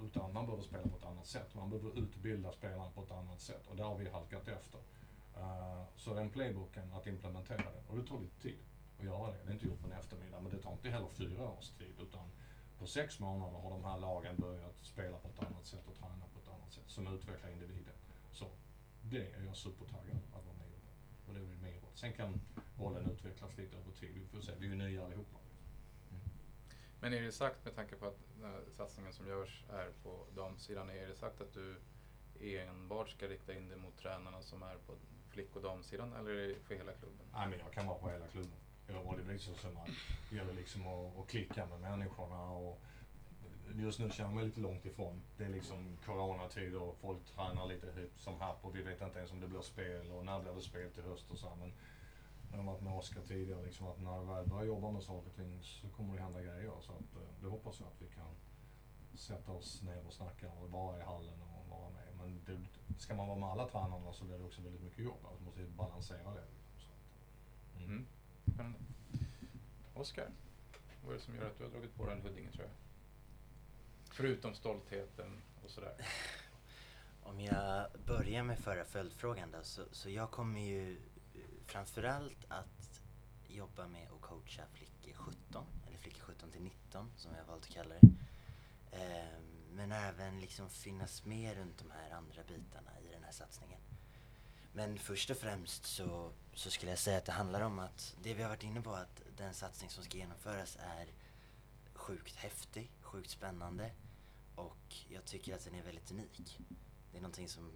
Utan 0.02 0.34
man 0.34 0.46
behöver 0.46 0.64
spela 0.64 0.84
på 0.84 0.98
ett 0.98 1.06
annat 1.06 1.28
sätt. 1.28 1.56
Man 1.56 1.70
behöver 1.70 2.00
utbilda 2.00 2.52
spelarna 2.52 2.92
på 2.92 3.04
ett 3.04 3.12
annat 3.12 3.42
sätt 3.42 3.68
och 3.68 3.76
där 3.76 3.84
har 3.84 3.98
vi 3.98 4.10
halkat 4.10 4.48
efter. 4.48 4.80
Eh, 5.38 5.84
så 5.96 6.14
den 6.14 6.30
playbooken, 6.30 6.94
att 6.94 7.08
implementera 7.08 7.58
den, 7.58 7.84
och 7.88 7.98
det 7.98 8.08
tar 8.08 8.20
lite 8.20 8.42
tid 8.42 8.58
att 9.00 9.06
göra 9.06 9.32
det. 9.32 9.44
Det 9.44 9.50
är 9.50 9.54
inte 9.54 9.66
gjort 9.66 9.82
på 9.82 9.88
en 9.88 9.94
eftermiddag, 9.94 10.40
men 10.40 10.52
det 10.52 10.62
tar 10.62 10.72
inte 10.72 10.90
heller 10.90 11.10
fyra 11.10 11.50
års 11.50 11.70
tid. 11.70 11.94
Utan 12.00 12.32
på 12.80 12.88
sex 12.88 13.20
månader 13.20 13.60
har 13.60 13.72
de 13.72 13.84
här 13.84 13.98
lagen 13.98 14.36
börjat 14.38 14.78
spela 14.82 15.18
på 15.18 15.28
ett 15.28 15.40
annat 15.40 15.66
sätt 15.66 15.88
och 15.88 15.96
träna 15.96 16.26
på 16.34 16.40
ett 16.40 16.48
annat 16.48 16.72
sätt 16.74 16.84
som 16.88 17.08
utvecklar 17.08 17.52
individen. 17.52 17.94
Så 18.32 18.48
det 19.02 19.34
är 19.34 19.44
jag 19.46 19.56
supertaggad 19.56 20.18
att 20.34 20.46
vara 20.46 20.56
med 20.58 20.68
på. 20.68 21.28
Och 21.28 21.34
det 21.34 21.40
är 21.40 21.46
väl 21.46 21.58
min. 21.58 21.82
Sen 21.94 22.14
kan 22.14 22.42
rollen 22.78 23.12
utvecklas 23.12 23.58
lite 23.58 23.78
över 23.78 23.92
tid. 23.92 24.14
Vi 24.14 24.26
får 24.26 24.42
se. 24.42 24.52
Vi 24.60 24.66
är 24.66 24.70
ju 24.70 24.76
nya 24.76 25.06
allihopa. 25.06 25.40
Mm. 26.12 26.22
Men 27.00 27.14
är 27.14 27.22
det 27.22 27.32
sagt 27.32 27.66
med 27.66 27.76
tanke 27.76 27.96
på 27.96 28.06
att 28.06 28.20
satsningen 28.72 29.14
som 29.14 29.28
görs 29.28 29.64
är 29.70 29.92
på 30.04 30.26
damsidan, 30.36 30.90
är 30.90 31.08
det 31.08 31.16
sagt 31.16 31.42
att 31.42 31.54
du 31.54 31.76
enbart 32.40 33.10
ska 33.10 33.28
rikta 33.28 33.54
in 33.54 33.68
dig 33.68 33.78
mot 33.78 33.98
tränarna 33.98 34.42
som 34.42 34.64
är 34.64 34.76
på 34.76 34.94
flick 35.36 35.56
och 35.56 35.62
damsidan 35.62 36.14
eller 36.14 36.32
är 36.32 36.48
det 36.48 36.60
för 36.68 36.76
hela 36.76 36.92
klubben? 36.92 37.26
Nej, 37.34 37.48
men 37.50 37.60
jag 37.60 37.72
kan 37.72 37.88
vara 37.88 37.98
på 37.98 38.10
hela 38.10 38.28
klubben. 38.28 38.60
Jag, 38.88 39.06
och 39.06 39.18
det 39.18 39.24
blir 39.24 39.38
så 39.38 39.54
som 39.54 39.78
att 39.78 39.90
det 40.30 40.36
gäller 40.36 40.54
liksom 40.54 40.88
att, 40.88 41.18
att 41.20 41.28
klicka 41.28 41.66
med 41.66 41.80
människorna 41.80 42.52
och 42.52 42.82
just 43.76 44.00
nu 44.00 44.10
känner 44.10 44.30
jag 44.30 44.36
mig 44.36 44.46
lite 44.46 44.60
långt 44.60 44.86
ifrån. 44.86 45.22
Det 45.38 45.46
är 45.46 45.50
liksom 45.50 45.98
coronatid 46.06 46.76
och 46.76 46.98
folk 46.98 47.26
tränar 47.26 47.68
lite 47.68 47.92
hypp 47.92 48.20
som 48.20 48.40
happ 48.40 48.66
och 48.66 48.76
vi 48.76 48.82
vet 48.82 49.02
inte 49.02 49.20
ens 49.20 49.32
om 49.32 49.40
det 49.40 49.48
blir 49.48 49.62
spel 49.62 50.12
och 50.12 50.26
när 50.26 50.40
blir 50.40 50.54
det 50.54 50.62
spel 50.62 50.92
till 50.92 51.04
höst 51.04 51.32
och 51.32 51.38
så 51.38 51.50
här. 51.50 51.56
Men 51.56 51.74
jag 52.52 52.58
har 52.58 52.72
varit 52.72 52.82
med 52.82 52.94
Oskar 52.94 53.22
tidigare 53.22 53.64
liksom 53.64 53.88
att 53.88 54.02
när 54.02 54.20
vi 54.20 54.26
väl 54.26 54.48
börjar 54.48 54.66
jobba 54.66 54.92
med 54.92 55.04
saker 55.04 55.30
och 55.30 55.36
ting 55.36 55.60
så 55.64 55.88
kommer 55.90 56.16
det 56.16 56.22
hända 56.22 56.42
grejer. 56.42 56.74
Så 56.82 56.92
att, 56.92 57.16
eh, 57.16 57.42
det 57.42 57.48
hoppas 57.48 57.80
jag 57.80 57.88
att 57.88 58.02
vi 58.02 58.08
kan 58.08 58.32
sätta 59.18 59.52
oss 59.52 59.82
ner 59.82 60.08
och 60.08 60.14
snacka 60.14 60.48
och 60.62 60.70
vara 60.72 61.00
i 61.00 61.02
hallen 61.02 61.42
och 61.42 61.70
vara 61.70 61.90
med. 61.90 62.10
Men 62.18 62.42
det, 62.46 62.58
ska 62.98 63.16
man 63.16 63.28
vara 63.28 63.40
med 63.40 63.50
alla 63.50 63.68
tränarna 63.68 64.14
så 64.14 64.26
blir 64.26 64.38
det 64.38 64.44
också 64.44 64.62
väldigt 64.62 64.82
mycket 64.82 65.06
jobb. 65.06 65.26
Alltså, 65.26 65.36
man 65.36 65.46
måste 65.46 65.62
ju 65.62 65.68
balansera 65.68 66.34
det. 66.34 66.44
mm. 67.78 67.90
Mm. 67.90 68.06
Spännande. 68.54 68.80
Oskar, 69.94 70.30
vad 71.04 71.14
är 71.14 71.18
det 71.18 71.24
som 71.24 71.36
gör 71.36 71.46
att 71.46 71.58
du 71.58 71.64
har 71.64 71.72
dragit 71.72 71.96
på 71.96 72.06
dig 72.06 72.16
en 72.16 72.22
Huddinge 72.22 72.52
tröja? 72.52 72.70
Förutom 74.12 74.54
stoltheten 74.54 75.42
och 75.64 75.70
sådär. 75.70 75.96
Om 77.24 77.42
jag 77.42 77.88
börjar 78.06 78.44
med 78.44 78.60
förra 78.60 78.86
följdfrågan 78.86 79.52
då, 79.52 79.58
så, 79.64 79.82
så 79.92 80.10
jag 80.10 80.32
kommer 80.32 80.60
ju 80.60 80.94
eh, 81.34 81.40
framförallt 81.66 82.46
att 82.48 83.02
jobba 83.48 83.88
med 83.88 84.08
att 84.12 84.22
coacha 84.22 84.64
flickor 84.74 85.14
17, 85.14 85.66
eller 85.88 85.98
flickor 85.98 86.22
17 86.24 86.52
till 86.52 86.62
19 86.62 87.12
som 87.16 87.32
jag 87.36 87.46
valt 87.46 87.64
att 87.64 87.70
kalla 87.70 87.96
det. 87.96 88.08
Ehm, 88.92 89.55
men 89.76 89.92
även 89.92 90.40
liksom 90.40 90.70
finnas 90.70 91.26
med 91.26 91.58
runt 91.58 91.78
de 91.78 91.92
här 91.92 92.12
andra 92.12 92.44
bitarna 92.44 92.92
i 93.00 93.12
den 93.12 93.24
här 93.24 93.32
satsningen. 93.32 93.80
Men 94.74 94.98
först 95.00 95.30
och 95.30 95.38
främst 95.38 95.86
så, 95.86 96.32
så 96.54 96.72
skulle 96.72 96.92
jag 96.92 97.00
säga 97.00 97.18
att 97.18 97.26
det 97.26 97.32
handlar 97.32 97.62
om 97.62 97.80
att 97.80 98.16
det 98.24 98.34
vi 98.34 98.42
har 98.44 98.50
varit 98.50 98.64
inne 98.64 98.82
på 98.82 98.92
att 98.94 99.22
den 99.38 99.54
satsning 99.54 99.90
som 99.90 100.04
ska 100.04 100.18
genomföras 100.18 100.78
är 100.80 101.08
sjukt 101.94 102.36
häftig, 102.36 102.92
sjukt 103.02 103.30
spännande 103.30 103.92
och 104.56 104.96
jag 105.10 105.26
tycker 105.26 105.56
att 105.56 105.66
den 105.66 105.76
är 105.76 105.84
väldigt 105.84 106.12
unik. 106.12 106.60
Det 107.12 107.18
är 107.18 107.22
någonting 107.22 107.50
som 107.50 107.72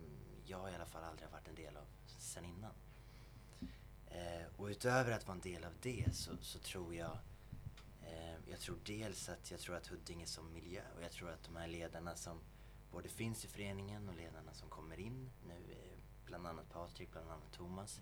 jag 0.45 0.71
i 0.71 0.75
alla 0.75 0.85
fall 0.85 1.03
aldrig 1.03 1.27
har 1.27 1.31
varit 1.31 1.47
en 1.47 1.55
del 1.55 1.77
av 1.77 1.85
sen 2.17 2.45
innan. 2.45 2.73
Eh, 4.07 4.47
och 4.57 4.65
utöver 4.65 5.12
att 5.12 5.27
vara 5.27 5.35
en 5.35 5.41
del 5.41 5.63
av 5.63 5.73
det 5.81 6.05
så, 6.15 6.31
så 6.41 6.59
tror 6.59 6.95
jag 6.95 7.17
Eh, 8.10 8.36
jag 8.50 8.60
tror 8.60 8.78
dels 8.86 9.30
att 9.30 9.52
jag 9.52 9.60
tror 9.60 9.76
att 9.76 9.88
Huddinge 9.88 10.26
som 10.26 10.54
miljö 10.54 10.82
och 10.95 11.04
jag 11.04 11.12
tror 11.12 11.30
att 11.32 11.43
de 11.43 11.56
här 11.56 11.67
ledarna 11.67 12.15
som 12.15 12.39
både 12.91 13.10
finns 13.10 13.45
i 13.45 13.48
föreningen 13.48 14.10
och 14.10 14.15
ledarna 14.15 14.54
som 14.54 14.69
kommer 14.69 15.00
in 15.00 15.30
nu, 15.48 15.54
eh, 15.54 15.98
bland 16.26 16.48
annat 16.48 16.69
Patrik, 16.69 17.12
bland 17.12 17.32
annat 17.32 17.52
Thomas, 17.52 18.02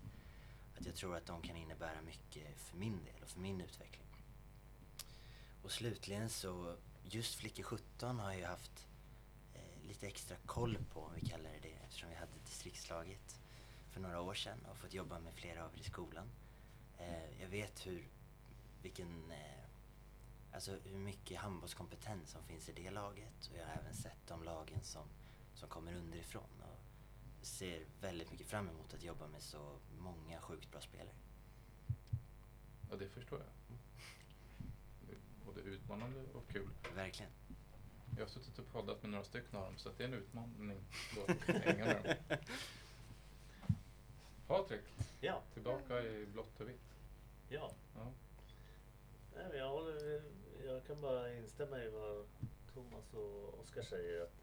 att 0.78 0.86
jag 0.86 0.94
tror 0.94 1.16
att 1.16 1.26
de 1.26 1.42
kan 1.42 1.56
innebära 1.56 2.02
mycket 2.02 2.58
för 2.60 2.76
min 2.76 3.04
del 3.04 3.22
och 3.22 3.28
för 3.28 3.40
min 3.40 3.60
utveckling. 3.60 4.08
Och 5.62 5.72
slutligen 5.72 6.30
så, 6.30 6.76
just 7.04 7.34
Flickor 7.34 7.62
17 7.62 8.18
har 8.18 8.30
jag 8.30 8.40
ju 8.40 8.46
haft 8.46 8.86
eh, 9.54 9.88
lite 9.88 10.06
extra 10.06 10.36
koll 10.46 10.78
på, 10.92 11.00
om 11.00 11.14
vi 11.14 11.28
kallar 11.28 11.50
det 11.50 11.58
det, 11.62 11.74
eftersom 11.84 12.08
vi 12.08 12.14
hade 12.14 12.32
distriktslaget 12.44 13.40
för 13.90 14.00
några 14.00 14.20
år 14.20 14.34
sedan 14.34 14.66
och 14.70 14.76
fått 14.76 14.94
jobba 14.94 15.18
med 15.18 15.34
flera 15.34 15.64
av 15.64 15.74
er 15.74 15.80
i 15.80 15.84
skolan. 15.84 16.30
Eh, 16.98 17.40
jag 17.40 17.48
vet 17.48 17.86
hur, 17.86 18.08
vilken, 18.82 19.30
eh, 19.30 19.67
alltså 20.58 20.76
hur 20.84 20.98
mycket 20.98 21.38
handbollskompetens 21.38 22.30
som 22.30 22.42
finns 22.42 22.68
i 22.68 22.72
det 22.72 22.90
laget 22.90 23.46
och 23.50 23.56
jag 23.58 23.66
har 23.66 23.72
även 23.72 23.94
sett 23.94 24.26
de 24.26 24.42
lagen 24.44 24.80
som, 24.82 25.02
som 25.54 25.68
kommer 25.68 25.94
underifrån 25.94 26.62
och 26.62 27.46
ser 27.46 27.84
väldigt 28.00 28.30
mycket 28.30 28.46
fram 28.46 28.68
emot 28.68 28.94
att 28.94 29.02
jobba 29.02 29.26
med 29.26 29.42
så 29.42 29.78
många 29.98 30.40
sjukt 30.40 30.70
bra 30.70 30.80
spelare. 30.80 31.14
Ja, 32.90 32.96
det 32.96 33.08
förstår 33.08 33.38
jag. 33.38 33.48
Det 35.06 35.12
är 35.12 35.18
både 35.46 35.60
utmanande 35.60 36.24
och 36.34 36.48
kul. 36.48 36.68
Verkligen. 36.94 37.32
Jag 38.16 38.24
har 38.24 38.28
suttit 38.28 38.58
och 38.58 38.72
poddat 38.72 39.02
med 39.02 39.10
några 39.10 39.24
stycken 39.24 39.58
av 39.58 39.64
dem 39.64 39.76
så 39.76 39.88
att 39.88 39.98
det 39.98 40.04
är 40.04 40.08
en 40.08 40.14
utmaning 40.14 40.70
att 41.28 41.56
hänga 41.56 41.84
med 41.84 42.16
dem. 42.28 42.38
Patrik, 44.46 44.84
Ja, 45.20 45.42
tillbaka 45.54 46.02
i 46.02 46.26
blått 46.26 46.60
och 46.60 46.68
vitt. 46.68 46.96
ja. 47.48 47.70
Ja. 47.94 48.12
Nej, 49.34 49.58
jag, 49.58 49.68
håller, 49.68 50.22
jag 50.66 50.84
kan 50.86 51.00
bara 51.00 51.34
instämma 51.34 51.78
i 51.78 51.88
vad 51.88 52.26
Thomas 52.74 53.14
och 53.14 53.60
Oskar 53.60 53.82
säger. 53.82 54.22
Att 54.22 54.34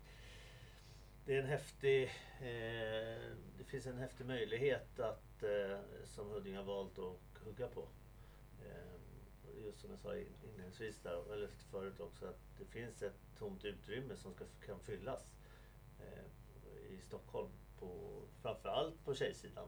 det 1.25 1.35
är 1.35 1.39
en 1.39 1.47
häftig, 1.47 2.03
eh, 2.39 3.31
det 3.57 3.63
finns 3.65 3.85
en 3.85 3.97
häftig 3.97 4.25
möjlighet 4.25 4.99
att, 4.99 5.43
eh, 5.43 5.79
som 6.05 6.29
Huddinge 6.29 6.57
har 6.57 6.63
valt 6.63 6.99
att 6.99 7.43
hugga 7.45 7.67
på. 7.67 7.87
Eh, 8.65 9.65
just 9.65 9.79
som 9.79 9.89
jag 9.89 9.99
sa 9.99 10.15
inledningsvis 10.17 10.99
där, 11.03 11.33
eller 11.33 11.47
förut 11.71 11.99
också, 11.99 12.25
att 12.25 12.57
det 12.59 12.65
finns 12.65 13.01
ett 13.01 13.19
tomt 13.37 13.65
utrymme 13.65 14.15
som 14.15 14.33
ska, 14.33 14.45
kan 14.65 14.79
fyllas 14.79 15.31
eh, 15.99 16.93
i 16.93 17.01
Stockholm. 17.01 17.49
På, 17.79 18.21
framförallt 18.41 19.05
på 19.05 19.15
tjejsidan. 19.15 19.67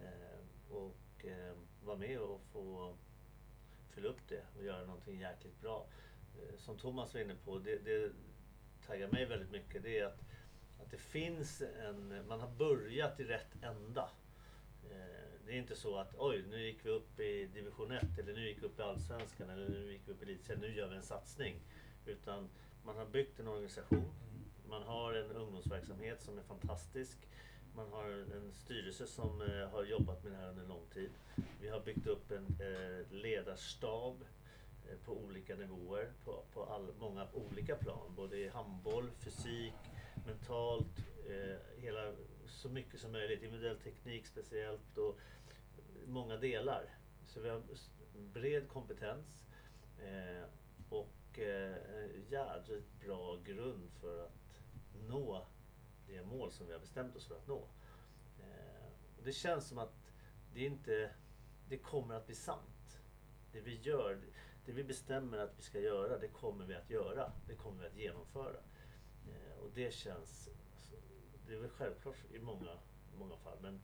Eh, 0.00 0.74
och 0.74 1.24
eh, 1.24 1.54
vara 1.84 1.96
med 1.96 2.18
och 2.18 2.40
få 2.52 2.94
fylla 3.90 4.08
upp 4.08 4.28
det 4.28 4.42
och 4.56 4.64
göra 4.64 4.84
någonting 4.86 5.20
jäkligt 5.20 5.60
bra. 5.60 5.86
Eh, 6.36 6.58
Som 6.58 6.78
Thomas 6.78 7.14
var 7.14 7.20
inne 7.20 7.34
på, 7.44 7.58
det, 7.58 7.76
det 7.84 8.12
taggar 8.86 9.08
mig 9.08 9.24
väldigt 9.26 9.50
mycket. 9.50 9.82
Det 9.82 9.98
är 9.98 10.06
att, 10.06 10.20
att 10.82 10.90
det 10.90 10.98
finns 10.98 11.62
en, 11.62 12.26
man 12.28 12.40
har 12.40 12.48
börjat 12.50 13.20
i 13.20 13.24
rätt 13.24 13.62
ända. 13.62 14.10
Eh, 14.90 15.20
Det 15.46 15.52
är 15.52 15.56
inte 15.58 15.76
så 15.76 15.96
att 15.96 16.14
oj, 16.18 16.44
nu 16.50 16.66
gick 16.66 16.86
vi 16.86 16.90
upp 16.90 17.20
i 17.20 17.46
division 17.46 17.92
1 17.92 18.18
eller 18.18 18.32
nu 18.32 18.48
gick 18.48 18.62
vi 18.62 18.66
upp 18.66 18.78
i 18.78 18.82
Allsvenskan 18.82 19.50
eller 19.50 19.68
nu 19.68 19.92
gick 19.92 20.02
vi 20.06 20.12
upp 20.12 20.22
i 20.22 20.24
Elitserien, 20.24 20.60
nu 20.60 20.74
gör 20.76 20.88
vi 20.88 20.96
en 20.96 21.02
satsning. 21.02 21.60
Utan 22.06 22.48
man 22.84 22.96
har 22.96 23.06
byggt 23.06 23.40
en 23.40 23.48
organisation, 23.48 24.12
man 24.68 24.82
har 24.82 25.14
en 25.14 25.30
ungdomsverksamhet 25.32 26.22
som 26.22 26.38
är 26.38 26.42
fantastisk. 26.42 27.18
Man 27.74 27.92
har 27.92 28.04
en 28.10 28.52
styrelse 28.52 29.06
som 29.06 29.42
eh, 29.42 29.68
har 29.68 29.84
jobbat 29.84 30.24
med 30.24 30.32
det 30.32 30.38
här 30.38 30.48
under 30.48 30.66
lång 30.66 30.86
tid. 30.94 31.10
Vi 31.60 31.68
har 31.68 31.80
byggt 31.80 32.06
upp 32.06 32.30
en 32.30 32.46
eh, 32.60 33.12
ledarstab 33.12 34.24
eh, 34.88 34.98
på 35.04 35.12
olika 35.12 35.56
nivåer, 35.56 36.12
på, 36.24 36.44
på 36.52 36.64
all, 36.64 36.94
många 36.98 37.26
olika 37.32 37.76
plan. 37.76 38.14
Både 38.16 38.36
i 38.38 38.48
handboll, 38.48 39.10
fysik, 39.10 39.74
mentalt, 40.26 40.98
eh, 41.28 41.82
hela, 41.82 42.12
så 42.46 42.68
mycket 42.68 43.00
som 43.00 43.12
möjligt. 43.12 43.42
Individuell 43.42 43.78
teknik 43.78 44.26
speciellt 44.26 44.98
och 44.98 45.18
många 46.06 46.36
delar. 46.36 46.84
Så 47.26 47.40
vi 47.40 47.48
har 47.48 47.62
bred 48.32 48.68
kompetens 48.68 49.44
eh, 49.98 50.44
och 50.88 51.38
eh, 51.38 51.76
jädrigt 52.28 53.00
bra 53.06 53.38
grund 53.44 53.90
för 54.00 54.24
att 54.24 54.32
nå 55.08 55.46
det 56.10 56.22
mål 56.22 56.52
som 56.52 56.66
vi 56.66 56.72
har 56.72 56.80
bestämt 56.80 57.16
oss 57.16 57.26
för 57.26 57.36
att 57.36 57.46
nå. 57.46 57.68
Eh, 58.40 59.18
och 59.18 59.24
det 59.24 59.32
känns 59.32 59.68
som 59.68 59.78
att 59.78 59.94
det 60.54 60.64
inte 60.64 61.10
det 61.68 61.78
kommer 61.78 62.14
att 62.14 62.26
bli 62.26 62.34
sant. 62.34 63.00
Det 63.52 63.60
vi 63.60 63.80
gör, 63.80 64.20
det 64.66 64.72
vi 64.72 64.84
bestämmer 64.84 65.38
att 65.38 65.58
vi 65.58 65.62
ska 65.62 65.80
göra, 65.80 66.18
det 66.18 66.28
kommer 66.28 66.64
vi 66.64 66.74
att 66.74 66.90
göra. 66.90 67.32
Det 67.46 67.54
kommer 67.54 67.82
vi 67.82 67.86
att 67.86 67.96
genomföra. 67.96 68.60
Eh, 69.26 69.58
och 69.62 69.70
det 69.74 69.94
känns, 69.94 70.48
alltså, 70.72 70.96
det 71.46 71.54
är 71.54 71.58
väl 71.58 71.70
självklart 71.70 72.16
i 72.32 72.38
många, 72.38 72.78
många 73.18 73.36
fall, 73.36 73.58
men 73.60 73.80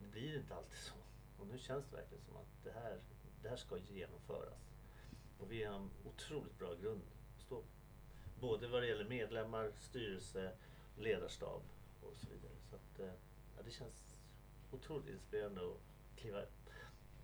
det 0.00 0.06
blir 0.06 0.36
inte 0.36 0.54
alltid 0.54 0.78
så. 0.78 0.94
Och 1.38 1.46
nu 1.46 1.58
känns 1.58 1.86
det 1.90 1.96
verkligen 1.96 2.24
som 2.24 2.36
att 2.36 2.64
det 2.64 2.72
här, 2.72 3.00
det 3.42 3.48
här 3.48 3.56
ska 3.56 3.78
genomföras. 3.78 4.74
Och 5.38 5.52
vi 5.52 5.64
har 5.64 5.74
en 5.74 5.90
otroligt 6.04 6.58
bra 6.58 6.74
grund 6.74 7.02
att 7.02 7.42
stå 7.42 7.56
på. 7.56 7.68
Både 8.40 8.68
vad 8.68 8.82
det 8.82 8.86
gäller 8.86 9.08
medlemmar, 9.08 9.72
styrelse, 9.76 10.52
ledarstab 10.96 11.62
och 12.02 12.16
så 12.16 12.26
vidare. 12.30 12.52
Så 12.70 12.76
att, 12.76 13.00
eh, 13.00 13.14
ja, 13.56 13.62
det 13.64 13.70
känns 13.70 14.20
otroligt 14.70 15.08
inspirerande 15.08 15.60
att 15.60 15.80
kliva. 16.16 16.42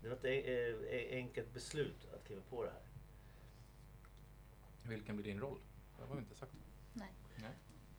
Det 0.01 0.09
var 0.09 0.15
ett 0.15 0.25
eh, 0.25 1.17
enkelt 1.17 1.53
beslut 1.53 2.07
att 2.13 2.25
kliva 2.25 2.41
på 2.49 2.63
det 2.63 2.71
här. 2.71 2.81
Vilken 4.89 5.15
blir 5.15 5.25
din 5.25 5.39
roll? 5.39 5.59
Det 5.97 6.03
har 6.05 6.15
vi 6.15 6.21
inte 6.21 6.35
sagt. 6.35 6.51
Nej. 6.93 7.13
Nej. 7.35 7.51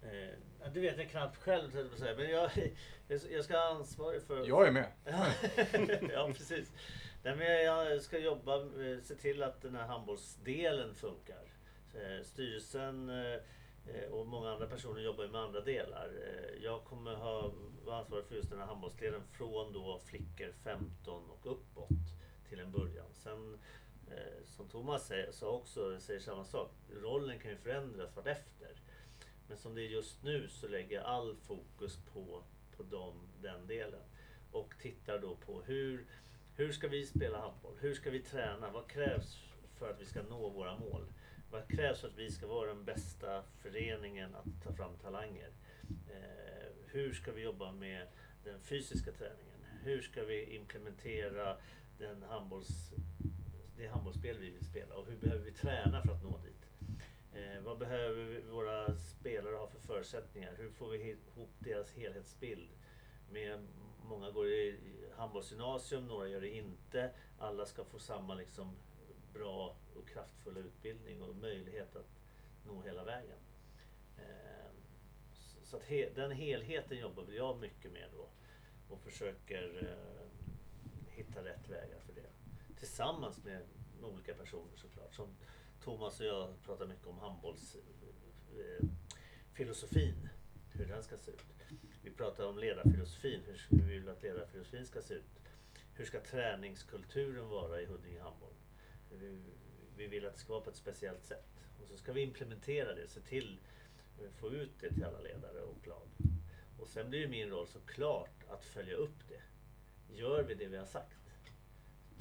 Eh, 0.02 0.72
det 0.72 0.80
vet 0.80 0.98
jag 0.98 1.10
knappt 1.10 1.36
själv, 1.36 1.90
men 2.00 2.30
jag, 2.30 2.50
jag 3.30 3.44
ska 3.44 3.56
ha 3.56 3.70
ansvarig 3.70 4.22
för... 4.22 4.48
Jag 4.48 4.66
är 4.66 4.72
med. 4.72 4.92
ja, 6.12 6.26
precis. 6.26 6.72
Nej, 7.22 7.36
men 7.36 7.64
jag 7.64 8.02
ska 8.02 8.18
jobba, 8.18 8.60
eh, 8.60 9.00
se 9.02 9.14
till 9.14 9.42
att 9.42 9.62
den 9.62 9.74
här 9.74 9.86
handbollsdelen 9.86 10.94
funkar. 10.94 11.42
Styrelsen 12.22 13.10
Eh, 13.86 14.12
och 14.12 14.26
många 14.26 14.50
andra 14.50 14.66
personer 14.66 15.00
jobbar 15.00 15.24
ju 15.24 15.30
med 15.30 15.40
andra 15.40 15.60
delar. 15.60 16.10
Eh, 16.22 16.64
jag 16.64 16.84
kommer 16.84 17.14
ha 17.14 17.52
vara 17.84 17.96
ansvarig 17.96 18.24
för 18.24 18.34
just 18.34 18.50
den 18.50 18.58
här 18.58 18.66
handbollsdelen 18.66 19.22
från 19.32 19.72
då 19.72 20.00
flickor 20.04 20.52
15 20.64 21.30
och 21.30 21.52
uppåt 21.52 21.88
till 22.48 22.60
en 22.60 22.72
början. 22.72 23.06
Sen 23.12 23.58
eh, 24.10 24.44
som 24.44 24.68
Thomas 24.68 25.06
säger, 25.06 25.32
sa 25.32 25.50
också, 25.50 26.00
säger 26.00 26.20
samma 26.20 26.44
sak, 26.44 26.70
rollen 27.02 27.38
kan 27.38 27.50
ju 27.50 27.56
förändras 27.56 28.16
vartefter. 28.16 28.76
Men 29.48 29.58
som 29.58 29.74
det 29.74 29.82
är 29.82 29.88
just 29.88 30.22
nu 30.22 30.48
så 30.48 30.68
lägger 30.68 30.96
jag 30.96 31.04
all 31.04 31.36
fokus 31.36 31.98
på, 32.12 32.42
på 32.76 32.82
dem, 32.82 33.14
den 33.40 33.66
delen. 33.66 34.02
Och 34.52 34.74
tittar 34.80 35.18
då 35.18 35.36
på 35.36 35.62
hur, 35.62 36.06
hur 36.56 36.72
ska 36.72 36.88
vi 36.88 37.06
spela 37.06 37.40
handboll? 37.40 37.76
Hur 37.80 37.94
ska 37.94 38.10
vi 38.10 38.22
träna? 38.22 38.70
Vad 38.70 38.86
krävs 38.86 39.38
för 39.78 39.90
att 39.90 40.00
vi 40.00 40.06
ska 40.06 40.22
nå 40.22 40.48
våra 40.48 40.78
mål? 40.78 41.06
Vad 41.52 41.68
krävs 41.68 42.00
för 42.00 42.08
att 42.08 42.18
vi 42.18 42.30
ska 42.30 42.46
vara 42.46 42.68
den 42.68 42.84
bästa 42.84 43.42
föreningen 43.62 44.34
att 44.34 44.64
ta 44.64 44.72
fram 44.72 44.96
talanger? 44.96 45.50
Eh, 45.90 46.72
hur 46.86 47.12
ska 47.12 47.32
vi 47.32 47.42
jobba 47.42 47.72
med 47.72 48.06
den 48.44 48.60
fysiska 48.60 49.12
träningen? 49.12 49.58
Hur 49.82 50.02
ska 50.02 50.24
vi 50.24 50.56
implementera 50.56 51.56
den 51.98 52.22
handbolls, 52.22 52.92
det 53.76 53.86
handbollsspel 53.86 54.38
vi 54.38 54.50
vill 54.50 54.64
spela? 54.64 54.94
Och 54.94 55.06
hur 55.06 55.16
behöver 55.16 55.44
vi 55.44 55.52
träna 55.52 56.02
för 56.02 56.12
att 56.12 56.22
nå 56.22 56.38
dit? 56.38 56.90
Eh, 57.34 57.62
vad 57.62 57.78
behöver 57.78 58.24
vi, 58.24 58.40
våra 58.40 58.96
spelare 58.96 59.56
ha 59.56 59.66
för 59.66 59.80
förutsättningar? 59.80 60.54
Hur 60.58 60.70
får 60.70 60.90
vi 60.90 60.98
ihop 60.98 61.50
deras 61.58 61.92
helhetsbild? 61.92 62.68
Med, 63.30 63.66
många 64.04 64.30
går 64.30 64.46
i 64.46 64.78
handbollsgymnasium, 65.16 66.06
några 66.06 66.28
gör 66.28 66.40
det 66.40 66.56
inte. 66.56 67.10
Alla 67.38 67.66
ska 67.66 67.84
få 67.84 67.98
samma 67.98 68.34
liksom, 68.34 68.76
bra 69.34 69.76
och 69.94 70.08
kraftfulla 70.08 70.60
utbildning 70.60 71.22
och 71.22 71.36
möjlighet 71.36 71.96
att 71.96 72.08
nå 72.66 72.82
hela 72.82 73.04
vägen. 73.04 73.38
Ehm, 74.18 74.74
så- 75.64 75.76
att 75.76 75.82
he, 75.82 76.10
den 76.14 76.30
helheten 76.30 76.98
jobbar 76.98 77.22
väl 77.24 77.34
jag 77.34 77.60
mycket 77.60 77.92
med 77.92 78.08
då 78.12 78.28
och 78.94 79.00
försöker 79.00 79.88
eh, 79.90 79.96
hitta 81.10 81.44
rätt 81.44 81.68
vägar 81.68 82.00
för 82.00 82.12
det. 82.12 82.28
Tillsammans 82.78 83.44
med, 83.44 83.62
olika 84.02 84.34
personer 84.34 84.76
såklart. 84.76 85.14
Som 85.14 85.28
Thomas 85.84 86.20
och 86.20 86.26
jag 86.26 86.62
pratar 86.64 86.86
mycket 86.86 87.06
om 87.06 87.18
handbollsfilosofin. 87.18 90.18
Eh, 90.24 90.28
hur 90.72 90.86
den 90.86 91.02
ska 91.02 91.16
se 91.18 91.30
ut. 91.30 91.44
Vi 92.02 92.10
pratar 92.10 92.46
om 92.46 92.58
ledarfilosofin, 92.58 93.40
hur 93.46 93.60
vi 93.70 93.82
vill 93.82 94.08
att 94.08 94.22
ledarfilosofin 94.22 94.86
ska 94.86 95.02
se 95.02 95.14
ut. 95.14 95.24
Hur 95.94 96.04
ska 96.04 96.20
träningskulturen 96.20 97.48
vara 97.48 97.80
i 97.80 97.86
Huddinge 97.86 98.20
handboll? 98.20 98.52
Vi, 99.20 99.38
vi 99.96 100.06
vill 100.06 100.26
att 100.26 100.34
det 100.34 100.40
ska 100.40 100.52
vara 100.52 100.64
på 100.64 100.70
ett 100.70 100.76
speciellt 100.76 101.24
sätt. 101.24 101.48
Och 101.82 101.88
så 101.88 101.96
ska 101.96 102.12
vi 102.12 102.20
implementera 102.20 102.94
det, 102.94 103.08
se 103.08 103.20
till 103.20 103.60
att 104.26 104.34
få 104.34 104.50
ut 104.50 104.80
det 104.80 104.88
till 104.88 105.04
alla 105.04 105.20
ledare 105.20 105.60
och 105.60 105.86
lag. 105.86 106.08
Och 106.78 106.88
sen 106.88 107.10
blir 107.10 107.20
ju 107.20 107.28
min 107.28 107.48
roll 107.48 107.66
såklart 107.66 108.44
att 108.48 108.64
följa 108.64 108.94
upp 108.94 109.28
det. 109.28 109.42
Gör 110.14 110.42
vi 110.42 110.54
det 110.54 110.66
vi 110.66 110.76
har 110.76 110.86
sagt? 110.86 111.18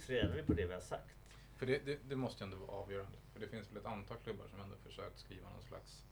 Tränar 0.05 0.35
vi 0.35 0.43
på 0.43 0.53
det 0.53 0.65
vi 0.65 0.73
har 0.73 0.81
sagt? 0.81 1.15
För 1.55 1.65
det, 1.65 1.85
det, 1.85 1.99
det 2.09 2.15
måste 2.15 2.43
ju 2.43 2.45
ändå 2.45 2.57
vara 2.57 2.77
avgörande. 2.77 3.17
För 3.33 3.39
det 3.39 3.47
finns 3.47 3.71
väl 3.71 3.77
ett 3.77 3.85
antal 3.85 4.17
klubbar 4.17 4.47
som 4.47 4.59
ändå 4.59 4.75
försökt 4.75 5.19
skriva 5.19 5.49
någon 5.49 5.63
slags 5.63 6.05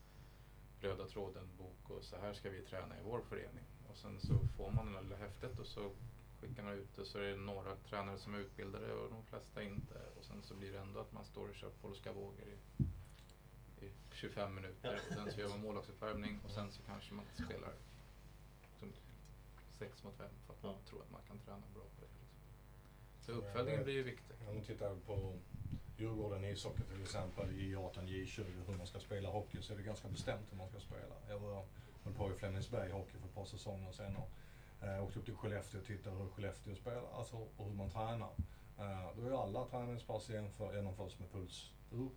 röda 0.79 1.07
tråden-bok 1.07 1.89
och 1.89 2.03
så 2.03 2.17
här 2.17 2.33
ska 2.33 2.49
vi 2.49 2.61
träna 2.61 2.99
i 2.99 3.03
vår 3.03 3.21
förening. 3.21 3.65
Och 3.89 3.97
sen 3.97 4.19
så 4.19 4.39
får 4.57 4.71
man 4.71 4.85
det 4.85 4.91
där 4.91 5.01
lilla 5.01 5.15
häftet 5.15 5.59
och 5.59 5.67
så 5.67 5.91
skickar 6.41 6.63
man 6.63 6.73
ut 6.73 6.95
det 6.95 7.05
så 7.05 7.17
är 7.17 7.21
det 7.23 7.35
några 7.35 7.75
tränare 7.75 8.17
som 8.17 8.33
är 8.33 8.39
utbildade 8.39 8.93
och 8.93 9.09
de 9.09 9.23
flesta 9.25 9.63
inte. 9.63 9.93
Och 10.19 10.25
sen 10.25 10.41
så 10.43 10.53
blir 10.53 10.71
det 10.71 10.79
ändå 10.79 10.99
att 10.99 11.11
man 11.11 11.25
står 11.25 11.47
och 11.49 11.55
kör 11.55 11.69
polska 11.81 12.11
vågor 12.13 12.45
i, 12.47 12.83
i 13.85 13.91
25 14.13 14.55
minuter 14.55 14.99
och 15.09 15.13
sen 15.13 15.31
så 15.31 15.39
gör 15.39 15.49
man 15.49 15.61
målvaktsuppvärmning 15.61 16.39
och 16.45 16.51
sen 16.51 16.71
så 16.71 16.81
kanske 16.83 17.13
man 17.13 17.25
spelar 17.35 17.73
som 18.79 18.93
sex 19.79 20.03
mot 20.03 20.17
fem 20.17 20.29
för 20.47 20.53
att 20.53 20.63
man 20.63 20.71
Ja. 20.73 20.89
tror 20.89 21.01
att 21.01 21.11
man 21.11 21.21
kan 21.27 21.39
träna 21.39 21.63
bra 21.73 21.83
på 21.83 22.01
det. 22.01 22.07
Liksom. 22.19 22.37
Så 23.25 23.31
uppföljningen 23.31 23.83
blir 23.83 23.93
ju 23.93 24.03
viktig. 24.03 24.35
Om 24.47 24.55
man 24.55 24.63
tittar 24.63 24.95
på 24.95 25.33
Djurgården 25.97 26.43
ishockey 26.45 26.83
till 26.83 27.01
exempel 27.01 27.51
i 27.59 27.75
18 27.75 28.07
J20 28.07 28.45
hur 28.67 28.77
man 28.77 28.87
ska 28.87 28.99
spela 28.99 29.29
hockey 29.29 29.61
så 29.61 29.73
är 29.73 29.77
det 29.77 29.83
ganska 29.83 30.07
bestämt 30.07 30.51
hur 30.51 30.57
man 30.57 30.69
ska 30.69 30.79
spela. 30.79 31.15
Jag 31.29 31.39
var 31.39 31.65
höll 32.03 32.13
på 32.13 32.31
i 32.31 32.33
Flemingsberg 32.33 32.91
hockey 32.91 33.17
för 33.17 33.27
ett 33.27 33.33
par 33.35 33.45
säsonger 33.45 33.91
sedan 33.91 34.15
och 34.15 34.29
eh, 34.81 35.03
åkte 35.03 35.19
upp 35.19 35.25
till 35.25 35.35
Skellefteå 35.35 35.79
och 35.79 35.85
tittade 35.85 36.15
hur 36.15 36.29
Skellefteå 36.29 36.75
spelar, 36.75 37.03
alltså 37.17 37.35
och 37.57 37.65
hur 37.65 37.73
man 37.73 37.89
tränar. 37.89 38.31
Eh, 38.79 39.09
då 39.15 39.27
är 39.27 39.43
alla 39.43 39.65
träningspass 39.65 40.29
genomför, 40.29 40.75
genomförs 40.75 41.19
med 41.19 41.31
puls 41.31 41.71
ur. 41.91 42.09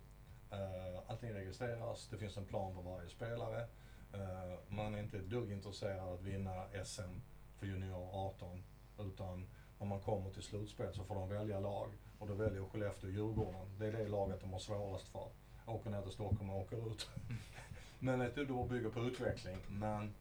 Eh, 0.51 0.99
allting 1.07 1.33
registreras, 1.33 2.07
det 2.07 2.17
finns 2.17 2.37
en 2.37 2.45
plan 2.45 2.75
på 2.75 2.81
varje 2.81 3.09
spelare. 3.09 3.67
Eh, 4.13 4.59
man 4.67 4.95
är 4.95 4.99
inte 4.99 5.17
ett 5.17 5.29
dugg 5.29 5.51
intresserad 5.51 5.99
av 5.99 6.13
att 6.13 6.21
vinna 6.21 6.65
SM 6.85 7.19
för 7.59 7.65
junior 7.65 8.09
18 8.11 8.63
utan 8.99 9.47
när 9.79 9.87
man 9.87 9.99
kommer 9.99 10.29
till 10.31 10.43
slutspel 10.43 10.93
så 10.93 11.03
får 11.03 11.15
de 11.15 11.29
välja 11.29 11.59
lag 11.59 11.89
och 12.19 12.27
då 12.27 12.33
väljer 12.33 12.65
Skellefteå 12.65 13.09
Djurgården. 13.09 13.77
Det 13.79 13.87
är 13.87 13.91
det 13.91 14.07
laget 14.07 14.41
de 14.41 14.51
har 14.51 14.59
svårast 14.59 15.07
för. 15.07 15.27
Åker 15.65 15.89
ner 15.89 16.01
till 16.01 16.11
Stockholm 16.11 16.49
och 16.49 16.61
åker 16.61 16.91
ut. 16.91 17.09
men 17.99 18.21
ett 18.21 18.35
då 18.35 18.63
bygger 18.63 18.89
på 18.89 18.99
utveckling. 18.99 19.57
Men 19.69 20.13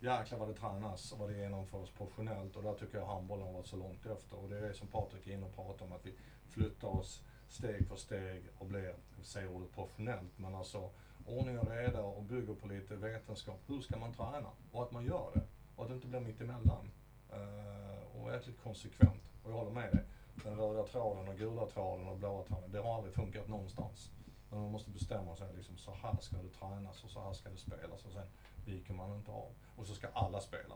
jäklar 0.00 0.38
vad 0.38 0.48
det 0.48 0.54
tränas 0.54 1.12
och 1.12 1.18
vad 1.18 1.30
det 1.30 1.36
genomförs 1.36 1.90
professionellt 1.90 2.56
och 2.56 2.62
där 2.62 2.74
tycker 2.74 2.98
jag 2.98 3.06
handbollen 3.06 3.46
har 3.46 3.52
varit 3.52 3.66
så 3.66 3.76
långt 3.76 4.06
efter. 4.06 4.36
Och 4.36 4.48
det 4.48 4.58
är 4.58 4.62
det 4.62 4.74
som 4.74 4.88
Patrik 4.88 5.26
är 5.26 5.32
inne 5.32 5.46
och 5.46 5.54
pratar 5.54 5.86
om 5.86 5.92
att 5.92 6.06
vi 6.06 6.14
flyttar 6.48 6.88
oss 6.88 7.22
steg 7.48 7.88
för 7.88 7.96
steg 7.96 8.42
och 8.58 8.66
blir, 8.66 8.84
jag 9.16 9.26
säger 9.26 9.50
ordet 9.50 9.72
professionellt, 9.72 10.38
men 10.38 10.54
alltså 10.54 10.90
ordning 11.26 11.58
och 11.58 11.70
reda 11.70 12.02
och 12.02 12.22
bygger 12.22 12.54
på 12.54 12.68
lite 12.68 12.96
vetenskap. 12.96 13.60
Hur 13.66 13.80
ska 13.80 13.96
man 13.96 14.12
träna? 14.12 14.50
Och 14.72 14.82
att 14.82 14.92
man 14.92 15.04
gör 15.04 15.30
det. 15.34 15.42
Och 15.76 15.84
att 15.84 15.90
det 15.90 15.94
inte 15.94 16.06
blir 16.06 16.20
mittemellan. 16.20 16.90
Uh, 17.32 17.38
eh, 17.38 18.20
och 18.22 18.32
jäkligt 18.32 18.62
konsekvent. 18.62 19.30
Och 19.42 19.50
jag 19.50 19.56
håller 19.56 19.70
med 19.70 19.92
dig. 19.92 20.04
Den 20.44 20.56
röda 20.56 20.82
tråden 20.86 21.28
och 21.28 21.36
gula 21.36 21.66
tråden 21.66 22.08
och 22.08 22.18
blåa 22.18 22.44
tråden, 22.44 22.72
det 22.72 22.78
har 22.78 22.94
aldrig 22.94 23.14
funkat 23.14 23.48
någonstans. 23.48 24.10
Men 24.50 24.60
man 24.60 24.72
måste 24.72 24.90
bestämma 24.90 25.36
sig 25.36 25.48
liksom, 25.56 25.76
så 25.76 25.94
här 26.02 26.16
ska 26.20 26.36
det 26.36 26.48
tränas 26.48 27.04
och 27.04 27.10
så 27.10 27.20
här 27.20 27.32
ska 27.32 27.50
det 27.50 27.56
spelas 27.56 28.04
och 28.04 28.12
sen 28.12 28.26
viker 28.70 28.94
man 28.94 29.16
inte 29.16 29.30
av. 29.30 29.52
Och 29.76 29.86
så 29.86 29.94
ska 29.94 30.08
alla 30.08 30.40
spela. 30.40 30.74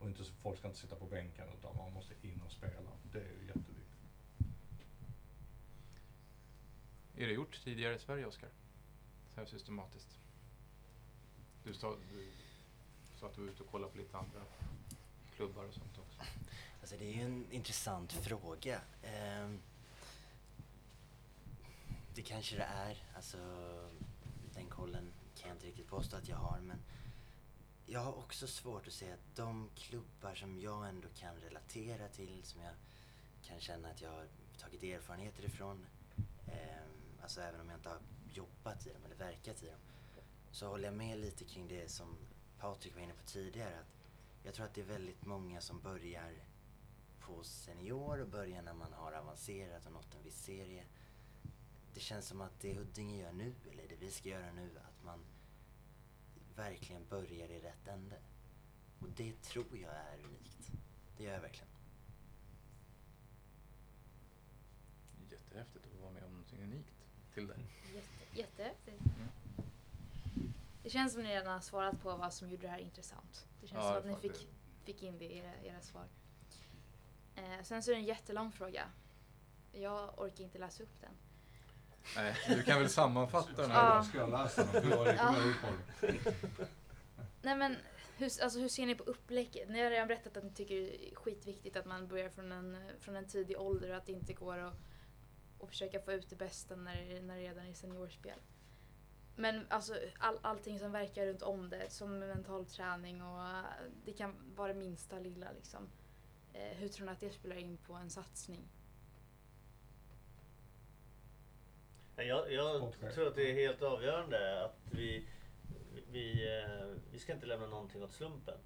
Och 0.00 0.08
inte, 0.08 0.24
folk 0.24 0.58
ska 0.58 0.68
inte 0.68 0.80
sitta 0.80 0.96
på 0.96 1.06
bänken 1.06 1.48
utan 1.58 1.76
man 1.76 1.92
måste 1.92 2.14
in 2.22 2.42
och 2.46 2.52
spela. 2.52 2.90
Det 3.12 3.18
är 3.18 3.32
ju 3.40 3.46
jätteviktigt. 3.46 3.78
Är 7.16 7.26
det 7.26 7.32
gjort 7.32 7.64
tidigare 7.64 7.94
i 7.94 7.98
Sverige, 7.98 8.26
Oskar? 8.26 8.48
Så 9.34 9.40
här 9.40 9.46
systematiskt? 9.46 10.18
Du 11.64 11.74
sa, 11.74 11.96
du 12.12 12.26
sa 13.20 13.26
att 13.26 13.34
du 13.34 13.40
var 13.40 13.48
ute 13.48 13.62
och 13.62 13.70
kollade 13.70 13.92
på 13.92 13.98
lite 13.98 14.16
andra 14.16 14.40
klubbar 15.36 15.64
och 15.64 15.74
sånt 15.74 15.98
också. 15.98 16.22
Alltså 16.80 16.96
det 16.96 17.04
är 17.04 17.12
ju 17.12 17.22
en 17.22 17.52
intressant 17.52 18.12
fråga. 18.12 18.80
Ehm, 19.02 19.60
det 22.14 22.22
kanske 22.22 22.56
det 22.56 22.62
är. 22.62 23.02
Alltså, 23.16 23.38
den 24.54 24.66
kollen 24.66 25.12
kan 25.36 25.48
jag 25.48 25.56
inte 25.56 25.66
riktigt 25.66 25.88
påstå 25.88 26.16
att 26.16 26.28
jag 26.28 26.36
har. 26.36 26.60
Men 26.60 26.78
jag 27.90 28.00
har 28.00 28.18
också 28.18 28.46
svårt 28.46 28.86
att 28.86 28.92
säga 28.92 29.14
att 29.14 29.36
de 29.36 29.70
klubbar 29.74 30.34
som 30.34 30.60
jag 30.60 30.88
ändå 30.88 31.08
kan 31.14 31.36
relatera 31.36 32.08
till, 32.08 32.42
som 32.42 32.60
jag 32.62 32.72
kan 33.42 33.60
känna 33.60 33.88
att 33.88 34.00
jag 34.00 34.10
har 34.10 34.26
tagit 34.58 34.82
erfarenheter 34.82 35.44
ifrån. 35.44 35.86
eh, 36.46 37.22
alltså 37.22 37.40
även 37.40 37.60
om 37.60 37.68
jag 37.68 37.78
inte 37.78 37.88
har 37.88 37.98
jobbat 38.32 38.86
i 38.86 38.90
dem 38.92 39.04
eller 39.04 39.16
verkat 39.16 39.62
i 39.62 39.66
dem. 39.66 39.80
Så 40.50 40.68
håller 40.68 40.84
jag 40.84 40.94
med 40.94 41.18
lite 41.18 41.44
kring 41.44 41.68
det 41.68 41.90
som 41.90 42.16
Patrik 42.58 42.94
var 42.94 43.02
inne 43.02 43.14
på 43.14 43.24
tidigare. 43.24 43.78
Att 43.78 43.94
jag 44.42 44.54
tror 44.54 44.66
att 44.66 44.74
det 44.74 44.80
är 44.80 44.84
väldigt 44.84 45.26
många 45.26 45.60
som 45.60 45.80
börjar 45.80 46.32
på 47.20 47.44
senior 47.44 48.20
och 48.20 48.28
börjar 48.28 48.62
när 48.62 48.74
man 48.74 48.92
har 48.92 49.12
avancerat 49.12 49.86
och 49.86 49.92
nått 49.92 50.14
en 50.14 50.22
viss 50.22 50.44
serie. 50.44 50.84
Det 51.94 52.00
känns 52.00 52.26
som 52.26 52.40
att 52.40 52.60
det 52.60 52.74
Huddinge 52.74 53.16
gör 53.22 53.32
nu, 53.32 53.54
eller 53.72 53.88
det 53.88 53.96
vi 53.96 54.10
ska 54.10 54.28
göra 54.28 54.52
nu, 54.52 54.70
att 54.78 55.04
man 55.04 55.24
verkligen 56.58 57.06
börjar 57.08 57.48
i 57.50 57.60
rätt 57.60 57.88
ände. 57.88 58.16
Och 59.00 59.08
det 59.16 59.42
tror 59.42 59.78
jag 59.78 59.92
är 59.94 60.18
unikt. 60.24 60.70
Det 61.16 61.24
gör 61.24 61.32
jag 61.32 61.40
verkligen. 61.40 61.68
Jättehäftigt 65.30 65.84
att 65.94 66.00
vara 66.00 66.10
med 66.12 66.24
om 66.24 66.30
någonting 66.30 66.62
unikt 66.62 66.94
till 67.34 67.46
det. 67.46 67.56
Jätte, 67.94 68.38
jättehäftigt. 68.38 69.00
Mm. 69.00 69.28
Det 70.82 70.90
känns 70.90 71.12
som 71.12 71.22
ni 71.22 71.28
redan 71.28 71.52
har 71.52 71.60
svarat 71.60 72.02
på 72.02 72.16
vad 72.16 72.32
som 72.34 72.50
gjorde 72.50 72.62
det 72.62 72.68
här 72.68 72.78
intressant. 72.78 73.46
Det 73.60 73.66
känns 73.66 73.84
Ja, 73.84 74.00
som 74.00 74.10
att 74.12 74.22
ni 74.22 74.28
fick, 74.30 74.32
det- 74.40 74.84
fick 74.84 75.02
in 75.02 75.18
det 75.18 75.24
i 75.24 75.38
era, 75.38 75.54
era 75.62 75.80
svar. 75.80 76.04
Eh, 77.34 77.62
sen 77.62 77.82
så 77.82 77.90
är 77.90 77.94
det 77.94 78.00
en 78.00 78.06
jättelång 78.06 78.52
fråga. 78.52 78.90
Jag 79.72 80.18
orkar 80.18 80.44
inte 80.44 80.58
läsa 80.58 80.82
upp 80.82 81.00
den. 81.00 81.12
Nej, 82.16 82.34
du 82.48 82.62
kan 82.62 82.78
väl 82.80 82.88
sammanfatta 82.88 83.62
den 83.62 83.70
Ja. 83.70 83.76
här? 83.76 83.94
Jag 83.96 84.04
ska 84.06 84.26
läsa 84.26 84.64
den, 84.72 84.82
för 84.82 84.90
jag 84.90 85.06
är 85.06 85.12
lite 85.12 85.24
Ja. 85.24 85.32
mer 85.32 85.46
uthållig. 85.50 86.20
Nej 87.42 87.56
men 87.56 87.76
hur, 88.16 88.42
alltså, 88.42 88.58
hur 88.58 88.68
ser 88.68 88.86
ni 88.86 88.94
på 88.94 89.02
upplägget? 89.04 89.68
Ni 89.68 89.82
har 89.82 89.90
redan 89.90 90.08
berättat 90.08 90.36
att 90.36 90.44
ni 90.44 90.50
tycker 90.50 90.74
det 90.74 91.10
är 91.12 91.14
skitviktigt 91.14 91.76
att 91.76 91.86
man 91.86 92.08
börjar 92.08 92.28
från 92.28 92.52
en, 92.52 92.76
från 93.00 93.16
en 93.16 93.26
tidig 93.28 93.60
ålder 93.60 93.90
och 93.90 93.96
att 93.96 94.06
det 94.06 94.12
inte 94.12 94.32
går 94.32 94.58
att, 94.58 94.74
att 95.60 95.68
försöka 95.68 96.00
få 96.00 96.12
ut 96.12 96.30
det 96.30 96.36
bästa 96.36 96.76
när, 96.76 97.20
när 97.22 97.36
det 97.36 97.42
redan 97.42 97.66
är 97.66 97.72
seniorspel. 97.74 98.38
Men 99.36 99.66
alltså 99.70 99.94
all, 100.18 100.38
allting 100.42 100.78
som 100.78 100.92
verkar 100.92 101.26
runt 101.26 101.42
om 101.42 101.70
det, 101.70 101.90
som 101.90 102.18
mental 102.18 102.66
träning 102.66 103.22
och 103.22 103.40
eh, 103.48 103.62
det 104.04 104.12
kan 104.12 104.34
vara 104.56 104.68
det 104.72 104.78
minsta 104.78 105.18
lilla 105.18 105.52
liksom. 105.52 105.88
Eh, 106.52 106.76
hur 106.76 106.88
tror 106.88 107.06
ni 107.06 107.12
att 107.12 107.20
det 107.20 107.30
spelar 107.30 107.56
in 107.56 107.76
på 107.76 107.92
en 107.92 108.10
satsning? 108.10 108.60
Nej, 108.60 108.68
Jag, 112.26 112.52
jag 112.52 112.92
tror 113.14 113.28
att 113.28 113.34
det 113.34 113.50
är 113.50 113.54
helt 113.54 113.82
avgörande 113.82 114.64
att 114.64 114.78
vi, 114.90 115.28
vi, 116.10 116.56
eh, 116.58 116.86
vi 117.12 117.18
ska 117.18 117.32
inte 117.32 117.46
lämna 117.46 117.66
någonting 117.66 118.02
åt 118.02 118.12
slumpen. 118.12 118.58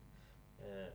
Eh, 0.59 0.93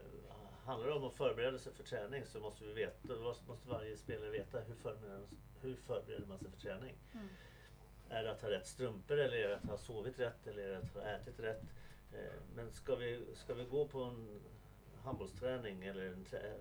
handlar 0.64 0.88
det 0.88 0.94
om 0.94 1.04
att 1.04 1.14
förbereda 1.14 1.58
sig 1.58 1.72
för 1.72 1.82
träning 1.84 2.26
så 2.26 2.40
måste 2.40 2.64
vi 2.64 2.72
veta, 2.72 3.14
måste 3.46 3.68
varje 3.68 3.96
spelare 3.96 4.30
veta 4.30 4.60
hur 4.60 4.74
förbereder, 4.74 5.20
hur 5.60 5.76
förbereder 5.76 6.26
man 6.26 6.38
sig 6.38 6.50
för 6.50 6.60
träning. 6.60 6.94
Är 8.08 8.24
det 8.24 8.30
att 8.30 8.42
ha 8.42 8.50
rätt 8.50 8.66
strumpor 8.66 9.18
eller 9.18 9.36
är 9.36 9.48
det 9.48 9.56
att 9.56 9.64
ha 9.64 9.78
sovit 9.78 10.18
rätt 10.18 10.46
eller 10.46 10.62
är 10.62 10.68
det 10.70 10.78
att 10.78 10.94
ha 10.94 11.02
ätit 11.02 11.40
rätt? 11.40 11.62
Eh, 12.12 12.40
Men 12.54 12.72
ska 12.72 12.94
vi, 12.96 13.24
ska 13.34 13.54
vi 13.54 13.64
gå 13.64 13.88
på 13.88 14.02
en 14.02 14.40
handbollsträning 15.04 15.84
eller 15.84 16.06
en 16.06 16.24
trä, 16.24 16.54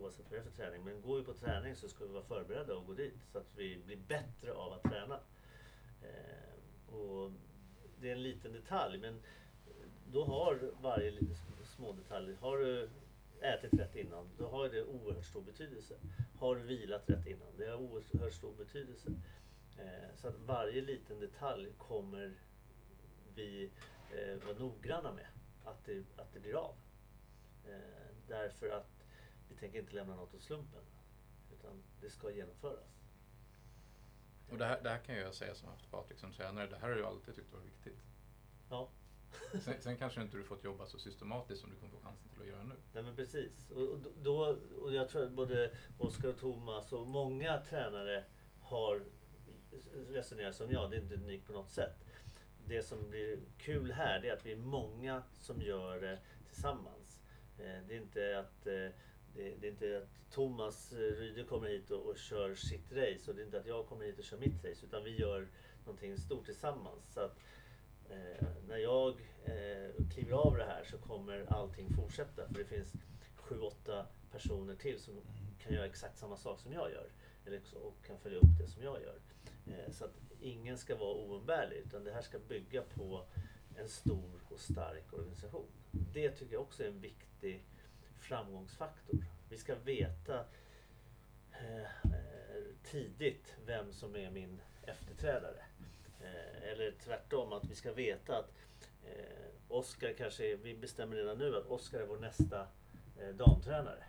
oavsett 0.00 0.30
vad 0.30 0.40
det 0.40 0.46
är 0.46 0.50
för 0.50 0.56
träning, 0.62 0.84
men 0.84 1.02
går 1.02 1.16
vi 1.16 1.24
på 1.24 1.32
träning 1.32 1.76
så 1.76 1.88
ska 1.88 2.04
vi 2.04 2.12
vara 2.12 2.24
förberedda 2.24 2.74
och 2.74 2.86
gå 2.86 2.92
dit 2.92 3.14
så 3.32 3.38
att 3.38 3.54
vi 3.56 3.78
blir 3.86 3.96
bättre 3.96 4.52
av 4.52 4.72
att 4.72 4.82
träna. 4.82 5.20
Eh, 6.08 6.94
och 6.94 7.32
det 8.00 8.08
är 8.08 8.12
en 8.12 8.22
liten 8.22 8.52
detalj 8.52 8.98
men 8.98 9.22
då 10.12 10.24
har 10.24 10.70
varje 10.82 11.10
liten 11.10 11.36
små 11.76 11.92
detalj, 11.92 12.34
har 12.40 12.58
du 12.58 12.88
ätit 13.40 13.74
rätt 13.74 13.96
innan, 13.96 14.28
då 14.38 14.48
har 14.48 14.68
det 14.68 14.84
oerhört 14.84 15.24
stor 15.24 15.42
betydelse. 15.42 15.94
Har 16.38 16.56
du 16.56 16.62
vilat 16.62 17.10
rätt 17.10 17.26
innan, 17.26 17.56
det 17.56 17.66
har 17.66 17.76
oerhört 17.76 18.32
stor 18.32 18.54
betydelse. 18.54 19.10
Eh, 19.78 20.16
Så 20.16 20.28
att 20.28 20.38
varje 20.38 20.82
liten 20.82 21.20
detalj 21.20 21.72
kommer 21.78 22.34
vi 23.34 23.70
eh, 24.12 24.46
vara 24.46 24.58
noggranna 24.58 25.12
med 25.12 25.26
att 25.64 25.84
det, 25.84 26.04
att 26.16 26.32
det 26.32 26.40
blir 26.40 26.54
av. 26.54 26.74
Eh, 27.68 28.16
därför 28.28 28.68
att 28.70 29.04
vi 29.48 29.56
tänker 29.56 29.78
inte 29.78 29.94
lämna 29.94 30.16
något 30.16 30.34
åt 30.34 30.42
slumpen. 30.42 30.82
Utan 31.52 31.82
det 32.00 32.10
ska 32.10 32.30
genomföras. 32.30 32.97
Och 34.50 34.58
det 34.58 34.64
här, 34.64 34.80
det 34.82 34.88
här 34.90 34.98
kan 34.98 35.16
jag 35.16 35.34
säga 35.34 35.54
som 35.54 35.68
haft 35.68 35.90
Patrik 35.90 36.18
som 36.18 36.32
tränare. 36.32 36.66
Det 36.66 36.76
här 36.76 36.88
har 36.88 36.96
jag 36.96 37.06
alltid 37.06 37.34
tyckt 37.34 37.52
var 37.52 37.60
viktigt. 37.60 37.98
Ja, 38.70 38.88
Sen, 39.60 39.74
sen 39.80 39.96
kanske 39.96 40.22
inte 40.22 40.36
du 40.36 40.44
fått 40.44 40.64
jobba 40.64 40.86
så 40.86 40.98
systematiskt 40.98 41.60
som 41.60 41.70
du 41.70 41.76
kommer 41.76 41.92
få 41.92 42.00
chansen 42.00 42.28
till 42.28 42.42
att 42.42 42.48
göra 42.48 42.62
nu. 42.62 42.74
Nej 42.92 43.02
men 43.02 43.16
precis. 43.16 43.70
Och, 43.70 43.82
och, 43.82 43.98
då, 44.22 44.56
och 44.82 44.94
jag 44.94 45.08
tror 45.08 45.24
att 45.24 45.32
både 45.32 45.70
Oskar 45.98 46.28
och 46.28 46.38
Thomas 46.38 46.92
och 46.92 47.06
många 47.06 47.58
tränare 47.58 48.24
har 48.60 49.02
resonerat 50.08 50.54
som 50.56 50.70
jag. 50.70 50.90
Det 50.90 50.96
är 50.96 51.00
inte 51.00 51.14
unikt 51.14 51.46
på 51.46 51.52
något 51.52 51.70
sätt. 51.70 52.04
Det 52.66 52.82
som 52.82 53.10
blir 53.10 53.38
kul 53.58 53.92
här 53.92 54.20
det 54.20 54.28
är 54.28 54.32
att 54.32 54.46
vi 54.46 54.52
är 54.52 54.56
många 54.56 55.22
som 55.38 55.62
gör 55.62 56.00
det 56.00 56.18
tillsammans. 56.46 57.20
Eh, 57.58 57.86
Det 57.88 57.94
är 57.94 58.00
inte 58.00 58.38
att 58.38 58.66
eh, 58.66 58.88
det, 59.34 59.54
det 59.60 59.66
är 59.66 59.70
inte 59.70 59.98
att 59.98 60.32
Thomas 60.34 60.92
eh, 60.92 60.96
Ryde 60.96 61.44
kommer 61.44 61.68
hit 61.68 61.90
och, 61.90 62.06
och 62.06 62.18
kör 62.18 62.54
sitt 62.54 62.92
race 62.92 63.30
och 63.30 63.36
det 63.36 63.42
är 63.42 63.46
inte 63.46 63.60
att 63.60 63.66
jag 63.66 63.86
kommer 63.86 64.04
hit 64.04 64.18
och 64.18 64.24
kör 64.24 64.38
mitt 64.38 64.64
race 64.64 64.86
utan 64.86 65.04
vi 65.04 65.20
gör 65.20 65.48
någonting 65.84 66.18
stort 66.18 66.44
tillsammans. 66.44 67.12
Så 67.14 67.20
att, 67.20 67.38
eh, 68.10 68.46
när 68.68 68.76
jag 68.76 69.14
eh, 69.44 70.06
kliver 70.14 70.32
av 70.32 70.56
det 70.56 70.64
här 70.64 70.84
så 70.84 70.98
kommer 70.98 71.52
allting 71.52 71.88
fortsätta 71.90 72.48
för 72.48 72.54
det 72.54 72.64
finns 72.64 72.92
sju, 73.36 73.60
åtta 73.60 74.06
personer 74.32 74.74
till 74.74 75.00
som 75.00 75.14
kan 75.58 75.74
göra 75.74 75.86
exakt 75.86 76.18
samma 76.18 76.36
sak 76.36 76.60
som 76.60 76.72
jag 76.72 76.90
gör. 76.90 77.08
Eller, 77.46 77.60
och 77.74 78.04
kan 78.06 78.18
följa 78.18 78.38
upp 78.38 78.58
det 78.60 78.68
som 78.68 78.82
jag 78.82 79.02
gör. 79.02 79.18
Eh, 79.66 79.92
så 79.92 80.04
att 80.04 80.14
ingen 80.40 80.78
ska 80.78 80.96
vara 80.96 81.14
oumbärlig 81.14 81.76
utan 81.76 82.04
det 82.04 82.12
här 82.12 82.22
ska 82.22 82.38
bygga 82.38 82.82
på 82.82 83.24
en 83.76 83.88
stor 83.88 84.40
och 84.48 84.60
stark 84.60 85.12
organisation. 85.12 85.66
Det 85.90 86.30
tycker 86.30 86.52
jag 86.52 86.62
också 86.62 86.82
är 86.82 86.88
en 86.88 87.00
viktig 87.00 87.64
framgångsfaktor. 88.20 89.24
Vi 89.48 89.58
ska 89.58 89.74
veta 89.74 90.44
eh, 91.52 91.90
tidigt 92.84 93.54
vem 93.66 93.92
som 93.92 94.16
är 94.16 94.30
min 94.30 94.60
efterträdare. 94.82 95.64
Eh, 96.20 96.72
eller 96.72 96.94
tvärtom, 97.04 97.52
att 97.52 97.70
vi 97.70 97.74
ska 97.74 97.92
veta 97.92 98.38
att 98.38 98.52
eh, 99.04 99.48
Oskar 99.68 100.12
kanske 100.18 100.52
är, 100.52 100.56
vi 100.56 100.74
bestämmer 100.74 101.16
redan 101.16 101.38
nu 101.38 101.56
att 101.56 101.66
Oskar 101.66 102.00
är 102.00 102.06
vår 102.06 102.18
nästa 102.18 102.66
eh, 103.20 103.34
damtränare. 103.34 104.04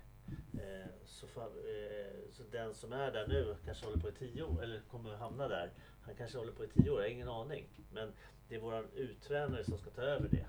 Så, 1.05 1.25
eh, 1.25 2.31
så 2.31 2.43
den 2.51 2.73
som 2.73 2.93
är 2.93 3.11
där 3.11 3.27
nu 3.27 3.55
kanske 3.65 3.85
håller 3.85 3.99
på 3.99 4.09
i 4.09 4.11
tio 4.11 4.43
år, 4.43 4.63
eller 4.63 4.81
kommer 4.81 5.13
att 5.13 5.19
hamna 5.19 5.47
där. 5.47 5.71
Han 6.01 6.15
kanske 6.15 6.37
håller 6.37 6.51
på 6.51 6.63
i 6.63 6.67
tio 6.67 6.89
år, 6.89 6.97
jag 6.97 7.03
har 7.03 7.13
ingen 7.13 7.29
aning. 7.29 7.67
Men 7.93 8.13
det 8.47 8.55
är 8.55 8.59
våran 8.59 8.87
uttränare 8.95 9.63
som 9.63 9.77
ska 9.77 9.89
ta 9.89 10.01
över 10.01 10.29
det. 10.29 10.45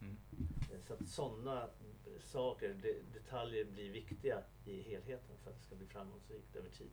Mm. 0.00 0.16
Så 0.86 0.94
att 0.94 1.08
sådana 1.08 1.68
saker, 2.20 2.74
de, 2.82 3.18
detaljer 3.18 3.64
blir 3.64 3.90
viktiga 3.90 4.42
i 4.64 4.82
helheten 4.82 5.36
för 5.42 5.50
att 5.50 5.56
det 5.56 5.62
ska 5.62 5.74
bli 5.74 5.86
framgångsrikt 5.86 6.56
över 6.56 6.70
tid. 6.70 6.90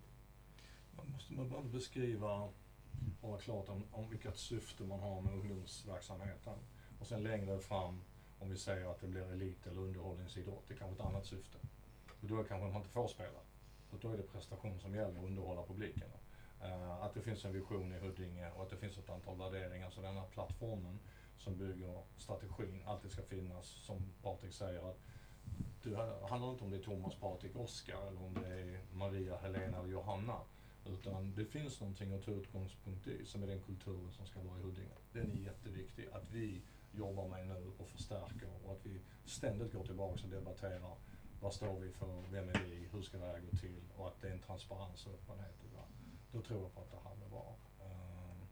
Man 0.95 1.11
måste 1.11 1.33
man 1.33 1.49
bara 1.49 1.63
beskriva 1.63 2.49
och 3.21 3.29
vara 3.29 3.39
klart 3.39 3.69
om, 3.69 3.83
om 3.91 4.09
vilket 4.09 4.37
syfte 4.37 4.83
man 4.83 4.99
har 4.99 5.21
med 5.21 5.33
ungdomsverksamheten. 5.33 6.57
Och 6.99 7.07
sen 7.07 7.23
längre 7.23 7.59
fram, 7.59 8.01
om 8.39 8.49
vi 8.49 8.57
säger 8.57 8.91
att 8.91 9.01
det 9.01 9.07
blir 9.07 9.31
elit 9.31 9.67
eller 9.67 9.81
underhållningsidrott, 9.81 10.63
det 10.67 10.73
är 10.73 10.77
kanske 10.77 10.95
ett 10.95 11.09
annat 11.09 11.25
syfte. 11.25 11.57
Och 12.21 12.27
då 12.27 12.43
kanske 12.43 12.67
man 12.67 12.75
inte 12.75 12.89
får 12.89 13.07
spela. 13.07 13.39
Och 13.91 13.99
då 13.99 14.11
är 14.11 14.17
det 14.17 14.23
prestation 14.23 14.79
som 14.79 14.95
gäller, 14.95 15.19
att 15.19 15.25
underhålla 15.25 15.63
publiken. 15.65 16.09
Uh, 16.63 17.03
att 17.03 17.13
det 17.13 17.21
finns 17.21 17.45
en 17.45 17.53
vision 17.53 17.93
i 17.93 17.99
Huddinge 17.99 18.51
och 18.51 18.63
att 18.63 18.69
det 18.69 18.77
finns 18.77 18.97
ett 18.97 19.09
antal 19.09 19.37
värderingar. 19.37 19.89
Så 19.89 20.01
den 20.01 20.15
här 20.15 20.27
plattformen 20.27 20.99
som 21.37 21.57
bygger 21.57 22.01
strategin 22.17 22.83
alltid 22.85 23.11
ska 23.11 23.21
finnas, 23.21 23.65
som 23.65 24.13
Patrik 24.21 24.53
säger, 24.53 24.89
att 24.89 24.99
det 25.83 26.27
handlar 26.29 26.51
inte 26.51 26.63
om 26.63 26.69
det 26.69 26.77
är 26.77 26.83
Thomas, 26.83 27.15
Patrik, 27.15 27.55
Oskar 27.55 28.07
eller 28.07 28.23
om 28.23 28.33
det 28.33 28.47
är 28.47 28.79
Maria, 28.93 29.37
Helena 29.37 29.77
eller 29.77 29.89
Johanna. 29.89 30.37
Utan 30.85 31.35
det 31.35 31.45
finns 31.45 31.79
någonting 31.79 32.13
att 32.13 32.25
ta 32.25 32.31
utgångspunkt 32.31 33.07
i 33.07 33.25
som 33.25 33.43
är 33.43 33.47
den 33.47 33.61
kulturen 33.61 34.11
som 34.11 34.25
ska 34.25 34.39
vara 34.41 34.59
i 34.59 34.61
Huddinge. 34.61 34.97
Den 35.13 35.31
är 35.31 35.35
jätteviktig 35.35 36.07
att 36.11 36.31
vi 36.31 36.61
jobbar 36.91 37.27
med 37.27 37.47
nu 37.47 37.71
och 37.77 37.87
förstärker 37.87 38.49
och 38.65 38.71
att 38.71 38.85
vi 38.85 38.99
ständigt 39.25 39.73
går 39.73 39.85
tillbaka 39.85 40.23
och 40.23 40.29
debatterar 40.29 40.95
vad 41.41 41.53
står 41.53 41.79
vi 41.79 41.91
för, 41.91 42.23
vem 42.31 42.49
är 42.49 42.63
vi, 42.69 42.87
hur 42.91 43.01
ska 43.01 43.17
det 43.17 43.25
här 43.25 43.39
gå 43.39 43.57
till 43.57 43.81
och 43.97 44.07
att 44.07 44.21
det 44.21 44.27
är 44.27 44.31
en 44.31 44.39
transparens 44.39 45.05
och 45.05 45.13
öppenhet 45.13 45.63
i 45.63 45.75
det. 45.75 45.83
Då 46.31 46.41
tror 46.41 46.61
jag 46.61 46.73
på 46.73 46.81
att 46.81 46.91
det 46.91 47.09
här 47.09 47.15
blir 47.15 47.29
bra. 47.29 47.55
Ehm, 47.81 48.47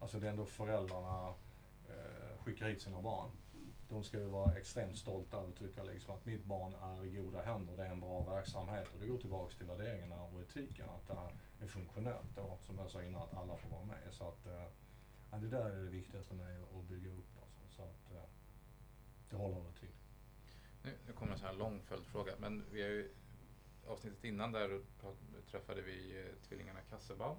alltså 0.00 0.20
det 0.20 0.26
är 0.26 0.30
ändå 0.30 0.44
föräldrarna 0.44 1.34
eh, 1.88 2.44
skickar 2.44 2.68
hit 2.68 2.82
sina 2.82 3.02
barn. 3.02 3.30
De 3.90 4.04
ska 4.04 4.18
ju 4.18 4.24
vara 4.26 4.54
extremt 4.54 4.98
stolta 4.98 5.38
att 5.40 5.56
tycka 5.56 5.82
liksom 5.82 6.14
att 6.14 6.26
mitt 6.26 6.44
barn 6.44 6.74
är 6.74 7.04
i 7.04 7.10
goda 7.10 7.42
händer, 7.42 7.76
det 7.76 7.82
är 7.86 7.90
en 7.90 8.00
bra 8.00 8.22
verksamhet 8.34 8.88
och 8.94 9.00
det 9.00 9.06
går 9.06 9.18
tillbaks 9.18 9.56
till 9.56 9.66
värderingarna 9.66 10.22
och 10.22 10.40
etiken, 10.40 10.88
att 10.88 11.06
det 11.06 11.14
här 11.14 11.32
är 11.60 11.66
funktionellt 11.66 12.38
och 12.38 12.60
som 12.62 12.78
jag 12.78 12.90
sa 12.90 13.02
innan 13.02 13.22
att 13.22 13.34
alla 13.34 13.56
får 13.56 13.68
vara 13.70 13.84
med. 13.84 13.98
Så 14.10 14.28
att 14.28 14.46
eh, 14.46 14.64
ja, 15.30 15.38
det 15.38 15.48
där 15.48 15.70
är 15.70 15.84
det 15.84 15.90
viktigaste 15.90 16.34
med 16.34 16.62
att 16.62 16.84
bygga 16.88 17.10
upp 17.10 17.42
alltså, 17.42 17.76
så 17.76 17.82
att 17.82 18.12
eh, 18.12 18.22
det 19.30 19.36
håller 19.36 19.56
över 19.56 19.72
tid. 19.72 19.90
Nu, 20.82 20.94
nu 21.06 21.12
kommer 21.12 21.32
en 21.32 21.38
sån 21.38 21.46
här 21.48 21.54
lång 21.54 21.80
följdfråga, 21.82 22.32
men 22.38 22.64
vi 22.72 22.82
har 22.82 22.88
ju 22.88 23.10
avsnittet 23.86 24.24
innan 24.24 24.52
där 24.52 24.80
träffade 25.50 25.82
vi 25.82 26.20
eh, 26.20 26.48
tvillingarna 26.48 26.80
Kassebaum, 26.80 27.36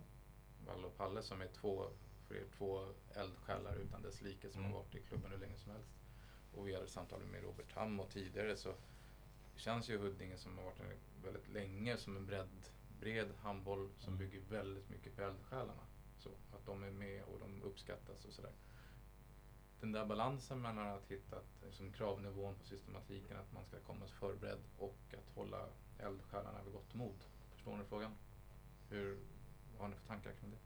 Valle 0.67 0.87
och 0.87 0.97
Palle 0.97 1.23
som 1.23 1.41
är 1.41 1.47
två, 1.47 1.85
för 2.27 2.35
er, 2.35 2.45
två 2.57 2.87
eldsjälar 3.15 3.75
utan 3.75 4.01
dess 4.01 4.21
like 4.21 4.49
som 4.49 4.61
Mm. 4.61 4.71
har 4.73 4.79
varit 4.79 4.95
i 4.95 5.01
klubben 5.01 5.31
hur 5.31 5.37
länge 5.37 5.57
som 5.57 5.71
helst. 5.71 5.89
Och 6.55 6.67
vi 6.67 6.73
hade 6.73 6.87
samtal 6.87 7.19
med 7.31 7.43
Robert 7.43 7.73
Tam 7.73 7.99
och 7.99 8.09
tidigare 8.09 8.57
så 8.57 8.73
känns 9.55 9.89
ju 9.89 9.97
Huddinge 9.97 10.37
som 10.37 10.57
har 10.57 10.65
varit 10.65 10.79
en, 10.79 11.23
väldigt 11.23 11.49
länge 11.49 11.97
som 11.97 12.17
en 12.17 12.25
bred, 12.25 12.47
bred 12.99 13.27
handboll 13.41 13.89
som 13.97 14.13
Mm. 14.13 14.17
bygger 14.17 14.41
väldigt 14.49 14.89
mycket 14.89 15.15
på 15.15 15.21
eldsjälarna. 15.21 15.83
Så 16.17 16.29
att 16.29 16.65
de 16.65 16.83
är 16.83 16.91
med 16.91 17.23
och 17.23 17.39
de 17.39 17.63
uppskattas 17.63 18.25
och 18.25 18.33
sådär. 18.33 18.51
Den 19.79 19.91
där 19.91 20.05
balansen 20.05 20.61
mellan 20.61 20.87
att 20.87 21.11
hitta 21.11 21.37
liksom, 21.65 21.91
kravnivån 21.91 22.55
på 22.55 22.63
systematiken, 22.63 23.37
att 23.37 23.53
man 23.53 23.65
ska 23.65 23.79
komma 23.79 24.07
förberedd 24.07 24.59
och 24.77 24.97
att 25.13 25.35
hålla 25.35 25.67
eldsjälarna 25.99 26.63
vid 26.63 26.73
gott 26.73 26.93
mod. 26.93 27.23
Förstår 27.53 27.77
ni 27.77 27.83
frågan? 27.83 28.15
Hur, 28.89 29.19
vad 29.71 29.81
har 29.81 29.87
ni 29.87 29.95
för 29.95 30.07
tankar 30.07 30.31
kring 30.33 30.51
det? 30.51 30.57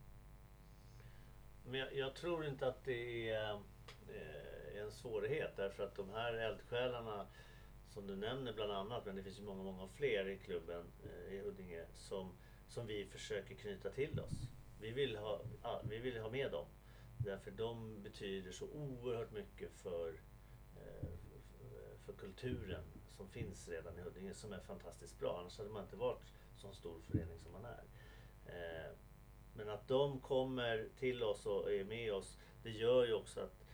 Men 1.70 1.80
jag, 1.80 1.94
jag 1.94 2.14
tror 2.14 2.46
inte 2.46 2.68
att 2.68 2.84
det 2.84 3.30
är 3.30 3.62
Eh, 4.08 4.82
en 4.82 4.90
svårighet 4.90 5.56
därför 5.56 5.84
att 5.84 5.94
de 5.94 6.10
här 6.10 6.32
eldsjälarna 6.32 7.26
som 7.88 8.06
du 8.06 8.16
nämner 8.16 8.52
bland 8.52 8.72
annat, 8.72 9.06
men 9.06 9.16
det 9.16 9.22
finns 9.22 9.38
ju 9.38 9.42
många, 9.42 9.62
många 9.62 9.88
fler 9.88 10.28
i 10.28 10.38
klubben 10.38 10.84
eh, 11.04 11.34
i 11.34 11.38
Huddinge 11.38 11.84
som, 11.94 12.32
som 12.68 12.86
vi 12.86 13.06
försöker 13.06 13.54
knyta 13.54 13.90
till 13.90 14.20
oss. 14.20 14.50
Vi 14.80 14.90
vill 14.90 15.16
ha, 15.16 15.40
vi 15.88 15.98
vill 15.98 16.20
ha 16.20 16.30
med 16.30 16.50
dem. 16.50 16.66
Därför 17.18 17.50
de 17.50 18.02
betyder 18.02 18.52
så 18.52 18.66
oerhört 18.66 19.32
mycket 19.32 19.72
för, 19.72 20.08
eh, 20.76 21.08
för- 22.04 22.12
kulturen 22.12 22.84
som 23.16 23.28
finns 23.28 23.68
redan 23.68 23.98
i 23.98 24.02
Huddinge 24.02 24.34
som 24.34 24.52
är 24.52 24.60
fantastiskt 24.60 25.18
bra. 25.20 25.38
Annars 25.40 25.58
hade 25.58 25.70
man 25.70 25.82
inte 25.82 25.96
varit 25.96 26.32
så 26.56 26.72
stor 26.72 27.00
förening 27.00 27.38
som 27.38 27.52
man 27.52 27.64
är. 27.64 27.84
Men 29.54 29.68
att 29.68 29.88
de 29.88 30.20
kommer 30.20 30.88
till 30.98 31.22
oss 31.22 31.46
och 31.46 31.72
är 31.72 31.84
med 31.84 32.12
oss, 32.12 32.38
det 32.62 32.70
gör 32.70 33.06
ju 33.06 33.14
också 33.14 33.40
att 33.40 33.65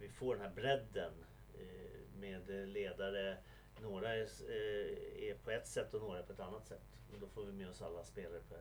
vi 0.00 0.08
får 0.08 0.34
den 0.34 0.44
här 0.44 0.54
bredden 0.54 1.12
eh, 1.54 2.18
med 2.20 2.68
ledare. 2.68 3.36
Några 3.80 4.16
eh, 4.16 4.22
är, 4.22 5.34
på 5.44 5.50
ett 5.50 5.66
sätt 5.68 5.94
och 5.94 6.00
några 6.00 6.18
är 6.18 6.22
på 6.22 6.32
ett 6.32 6.40
annat 6.40 6.66
sätt. 6.66 6.98
Och 7.12 7.20
då 7.20 7.28
får 7.28 7.44
vi 7.44 7.52
med 7.52 7.68
oss 7.70 7.82
alla 7.82 8.04
spelare 8.04 8.40
på, 8.48 8.54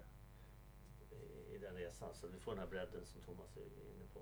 eh, 1.15 1.56
i- 1.56 1.58
den 1.58 1.76
resan. 1.76 2.13
Så 2.13 2.28
vi 2.28 2.39
får 2.39 2.52
den 2.52 2.60
här 2.60 2.67
bredden 2.67 3.06
som 3.06 3.22
Thomas 3.22 3.58
är 3.58 3.62
inne 3.62 4.06
på. 4.13 4.22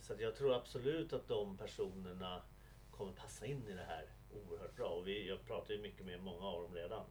Så 0.00 0.12
att 0.12 0.20
jag 0.20 0.36
tror 0.36 0.54
absolut 0.54 1.12
att 1.12 1.28
de 1.28 1.56
personerna 1.56 2.42
kommer 2.90 3.12
passa 3.12 3.46
in 3.46 3.68
i 3.68 3.72
det 3.72 3.82
här 3.84 4.06
oerhört 4.32 4.76
bra. 4.76 4.88
Och 4.88 5.06
vi, 5.08 5.28
jag 5.28 5.44
pratar 5.46 5.74
ju 5.74 5.80
mycket 5.80 6.06
med 6.06 6.20
många 6.20 6.44
av 6.46 6.62
dem 6.62 6.74
redan. 6.74 7.06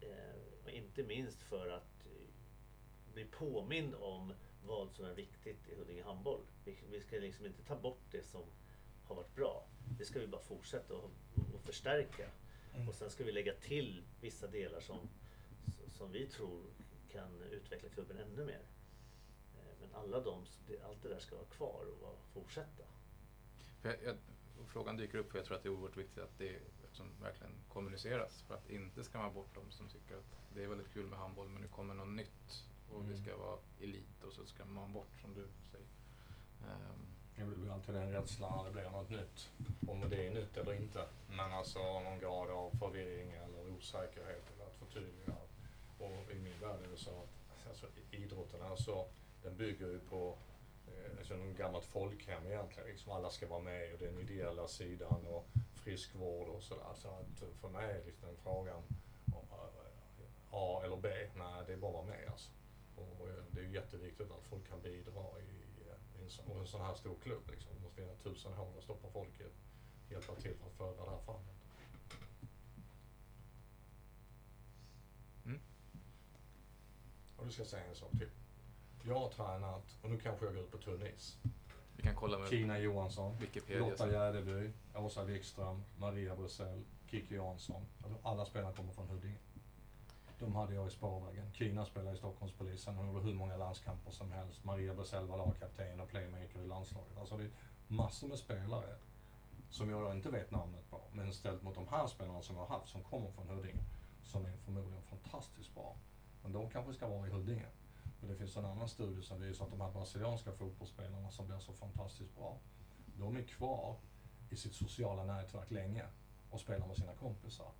Eh, 0.00 0.62
och 0.64 0.70
inte 0.70 1.02
minst 1.02 1.42
för 1.42 1.68
att 1.68 2.06
bli 3.12 3.24
påmind 3.24 3.94
om 3.94 4.32
vad 4.66 4.90
som 4.92 5.04
är 5.04 5.14
viktigt 5.14 5.68
i 5.68 5.74
Huddinge 5.74 6.02
handboll. 6.02 6.40
Vi, 6.64 6.78
vi 6.90 7.00
ska 7.00 7.16
liksom 7.16 7.46
inte 7.46 7.62
ta 7.62 7.76
bort 7.76 8.00
det 8.10 8.22
som 8.26 8.42
har 9.04 9.14
varit 9.16 9.34
bra. 9.34 9.66
Det 9.98 10.04
ska 10.04 10.18
vi 10.20 10.26
bara 10.26 10.42
fortsätta 10.42 10.94
och, 10.94 11.10
och 11.54 11.60
förstärka. 11.60 12.28
Mm. 12.74 12.88
Och 12.88 12.94
sen 12.94 13.10
ska 13.10 13.24
vi 13.24 13.32
lägga 13.32 13.54
till 13.54 14.02
vissa 14.20 14.46
delar 14.46 14.80
som, 14.80 15.08
som 15.88 16.12
vi 16.12 16.26
tror 16.26 16.62
kan 17.12 17.42
utveckla 17.42 17.88
klubben 17.88 18.16
ännu 18.18 18.44
mer. 18.44 18.62
Eh, 19.58 19.74
Men 19.80 19.94
alla 19.94 20.20
de, 20.20 20.46
allt 20.84 21.02
det 21.02 21.08
där 21.08 21.18
ska 21.18 21.36
vara 21.36 21.46
kvar 21.46 21.86
och 22.02 22.18
fortsätta. 22.32 22.82
Jag, 23.82 23.96
jag, 24.04 24.16
frågan 24.66 24.96
dyker 24.96 25.18
upp 25.18 25.30
för 25.30 25.38
jag 25.38 25.46
tror 25.46 25.56
att 25.56 25.62
det 25.62 25.68
är 25.68 25.72
oerhört 25.72 25.96
viktigt 25.96 26.18
att 26.18 26.38
det 26.38 26.58
som 26.92 27.06
verkligen 27.22 27.52
kommuniceras 27.68 28.42
för 28.42 28.54
att 28.54 28.70
inte 28.70 29.04
skrämma 29.04 29.30
bort 29.30 29.54
de 29.54 29.70
som 29.70 29.88
tycker 29.88 30.16
att 30.16 30.38
det 30.54 30.62
är 30.64 30.68
väldigt 30.68 30.92
kul 30.92 31.06
med 31.06 31.18
handboll 31.18 31.48
men 31.48 31.62
nu 31.62 31.68
kommer 31.68 31.94
något 31.94 32.08
nytt 32.08 32.64
och 32.90 33.00
Mm. 33.00 33.16
ska 33.24 33.36
vara 33.36 33.58
elit 33.80 34.22
och 34.24 34.32
så 34.32 34.46
skrämmer 34.46 34.72
man 34.72 34.92
bort 34.92 35.20
som 35.20 35.34
du 35.34 35.48
säger. 35.70 35.86
Ehm. 36.64 37.02
Det 37.36 37.44
blir 37.44 37.72
alltid 37.72 37.94
den 37.94 38.12
rädslan 38.12 38.56
när 38.56 38.64
det 38.64 38.70
blir 38.70 38.90
något 38.90 39.10
nytt. 39.10 39.50
Om 39.88 40.10
det 40.10 40.26
är 40.26 40.30
nytt 40.30 40.56
eller 40.56 40.74
inte. 40.74 41.04
Men 41.28 41.52
alltså 41.52 41.78
någon 41.78 42.18
grad 42.18 42.50
av 42.50 42.70
förvirring 42.70 43.32
eller 43.32 43.76
osäkerhet 43.76 44.44
eller 44.54 44.64
att 44.66 44.74
förtydliga. 44.74 45.36
Och 45.98 46.32
i 46.32 46.38
min 46.38 46.60
värld 46.60 46.80
är 46.84 46.90
det 46.90 46.96
så 46.96 47.10
att 47.10 47.68
alltså, 47.68 47.86
idrotten 48.10 48.62
alltså, 48.62 49.06
den 49.42 49.56
bygger 49.56 49.86
ju 49.86 49.98
på 49.98 50.36
eh, 50.88 51.18
alltså 51.18 51.34
något 51.36 51.56
gammalt 51.56 51.84
folkhem 51.84 52.46
egentligen. 52.46 52.88
Liksom 52.88 53.12
alla 53.12 53.30
ska 53.30 53.46
vara 53.46 53.60
med 53.60 53.92
och 53.92 53.98
den 53.98 54.18
ideella 54.18 54.68
sidan 54.68 55.26
och 55.26 55.46
friskvård 55.74 56.48
och 56.48 56.62
sådär. 56.62 56.94
Så 56.94 57.08
att 57.08 57.42
eh, 57.42 57.48
för 57.60 57.68
mig 57.68 57.90
är 57.90 58.04
liksom 58.04 58.28
frågan 58.42 58.76
om, 58.76 59.46
eh, 59.50 59.82
A 60.50 60.82
eller 60.84 60.96
B, 60.96 61.08
nej 61.36 61.64
det 61.66 61.72
är 61.72 61.76
bara 61.76 61.88
att 61.88 61.94
vara 61.94 62.16
med 62.16 62.28
alltså. 62.30 62.50
Och 62.96 63.28
det 63.50 63.60
är 63.60 63.64
ju 63.64 63.74
jätteviktigt 63.74 64.30
att 64.30 64.44
folk 64.50 64.68
kan 64.68 64.80
bidra 64.80 65.40
i, 65.40 65.61
i 66.22 66.24
en, 66.24 66.30
sån, 66.66 66.80
och 66.80 66.86
här 66.86 66.94
stor 66.94 67.16
klubb. 67.22 67.50
Liksom. 67.50 67.70
Det 67.74 67.80
måste 67.80 68.02
finnas 68.02 68.18
tusen 68.18 68.52
hål 68.52 68.78
att 68.78 68.84
stoppa 68.84 69.08
folk 69.10 69.40
i. 69.40 69.44
Hjälpa 70.12 70.34
till 70.34 70.54
för 70.54 70.66
att 70.66 70.72
föra 70.72 71.04
det 71.04 71.10
här 71.10 71.18
framåt. 71.24 71.62
Mm. 75.44 75.60
Och 77.36 77.46
du 77.46 77.52
ska 77.52 77.64
säga 77.64 77.84
en 77.84 77.94
sak 77.94 78.10
till. 78.10 78.30
Jag 79.04 79.18
har 79.18 79.28
tränat, 79.28 79.98
och 80.02 80.10
nu 80.10 80.20
kanske 80.20 80.44
jag 80.46 80.54
går 80.54 80.64
ut 80.64 80.70
på 80.70 80.78
tunn 80.78 81.06
is. 81.06 81.38
Vi 81.96 82.02
kan 82.02 82.14
kolla 82.14 82.38
med 82.38 82.48
Kina 82.48 82.78
Johansson, 82.78 83.36
Wikipedia. 83.40 83.88
Lotta 83.88 84.12
Gärdeby, 84.12 84.72
Åsa 84.94 85.24
Wikström, 85.24 85.82
Maria 85.96 86.36
Brusell, 86.36 86.84
Kikki 87.06 87.34
Jansson. 87.34 87.86
Alltså, 88.04 88.18
Alla 88.22 88.44
spelarna 88.44 88.72
kommer 88.72 88.92
från 88.92 89.08
Huddinge. 89.08 89.38
De 90.42 90.54
hade 90.54 90.74
jag 90.74 90.86
i 90.86 90.90
spårvägen. 90.90 91.52
Kina 91.52 91.84
spelade 91.84 92.14
i 92.14 92.18
Stockholmspolisen. 92.18 92.96
Hon 92.96 93.06
gjorde 93.06 93.20
hur 93.20 93.34
många 93.34 93.56
landskamper 93.56 94.10
som 94.10 94.32
helst. 94.32 94.64
Maria 94.64 94.94
Bresell 94.94 95.26
var 95.26 95.38
lagkapten 95.38 96.00
och 96.00 96.08
playmaker 96.08 96.60
i 96.60 96.66
landslaget. 96.66 97.18
Alltså 97.18 97.36
det 97.36 97.44
är 97.44 97.50
massor 97.88 98.28
med 98.28 98.38
spelare 98.38 98.96
som 99.70 99.90
jag 99.90 100.02
då 100.02 100.12
inte 100.12 100.30
vet 100.30 100.50
namnet 100.50 100.90
på. 100.90 101.00
Men 101.12 101.32
ställt 101.32 101.62
mot 101.62 101.74
de 101.74 101.88
här 101.88 102.06
spelarna 102.06 102.42
som 102.42 102.56
jag 102.56 102.64
har 102.64 102.78
haft 102.78 102.88
som 102.88 103.02
kommer 103.02 103.30
från 103.30 103.48
Huddinge. 103.48 103.82
Som 104.24 104.44
är 104.46 104.56
förmodligen 104.56 105.02
fantastiskt 105.02 105.74
bra. 105.74 105.96
Men 106.42 106.52
de 106.52 106.70
kanske 106.70 106.94
ska 106.94 107.08
vara 107.08 107.26
i 107.26 107.30
Huddinge. 107.30 107.66
Men 108.20 108.30
det 108.30 108.36
finns 108.36 108.56
en 108.56 108.64
annan 108.64 108.88
studie 108.88 109.22
som 109.22 109.40
visar 109.40 109.64
att 109.64 109.70
de 109.70 109.80
här 109.80 109.90
brasilianska 109.90 110.52
fotbollsspelarna 110.52 111.30
som 111.30 111.46
blir 111.46 111.58
så 111.58 111.72
fantastiskt 111.72 112.36
bra. 112.36 112.56
De 113.16 113.36
är 113.36 113.42
kvar 113.42 113.96
i 114.50 114.56
sitt 114.56 114.74
sociala 114.74 115.24
nätverk 115.24 115.70
länge 115.70 116.04
och 116.50 116.60
spelar 116.60 116.86
med 116.86 116.96
sina 116.96 117.14
kompisar. 117.14 117.72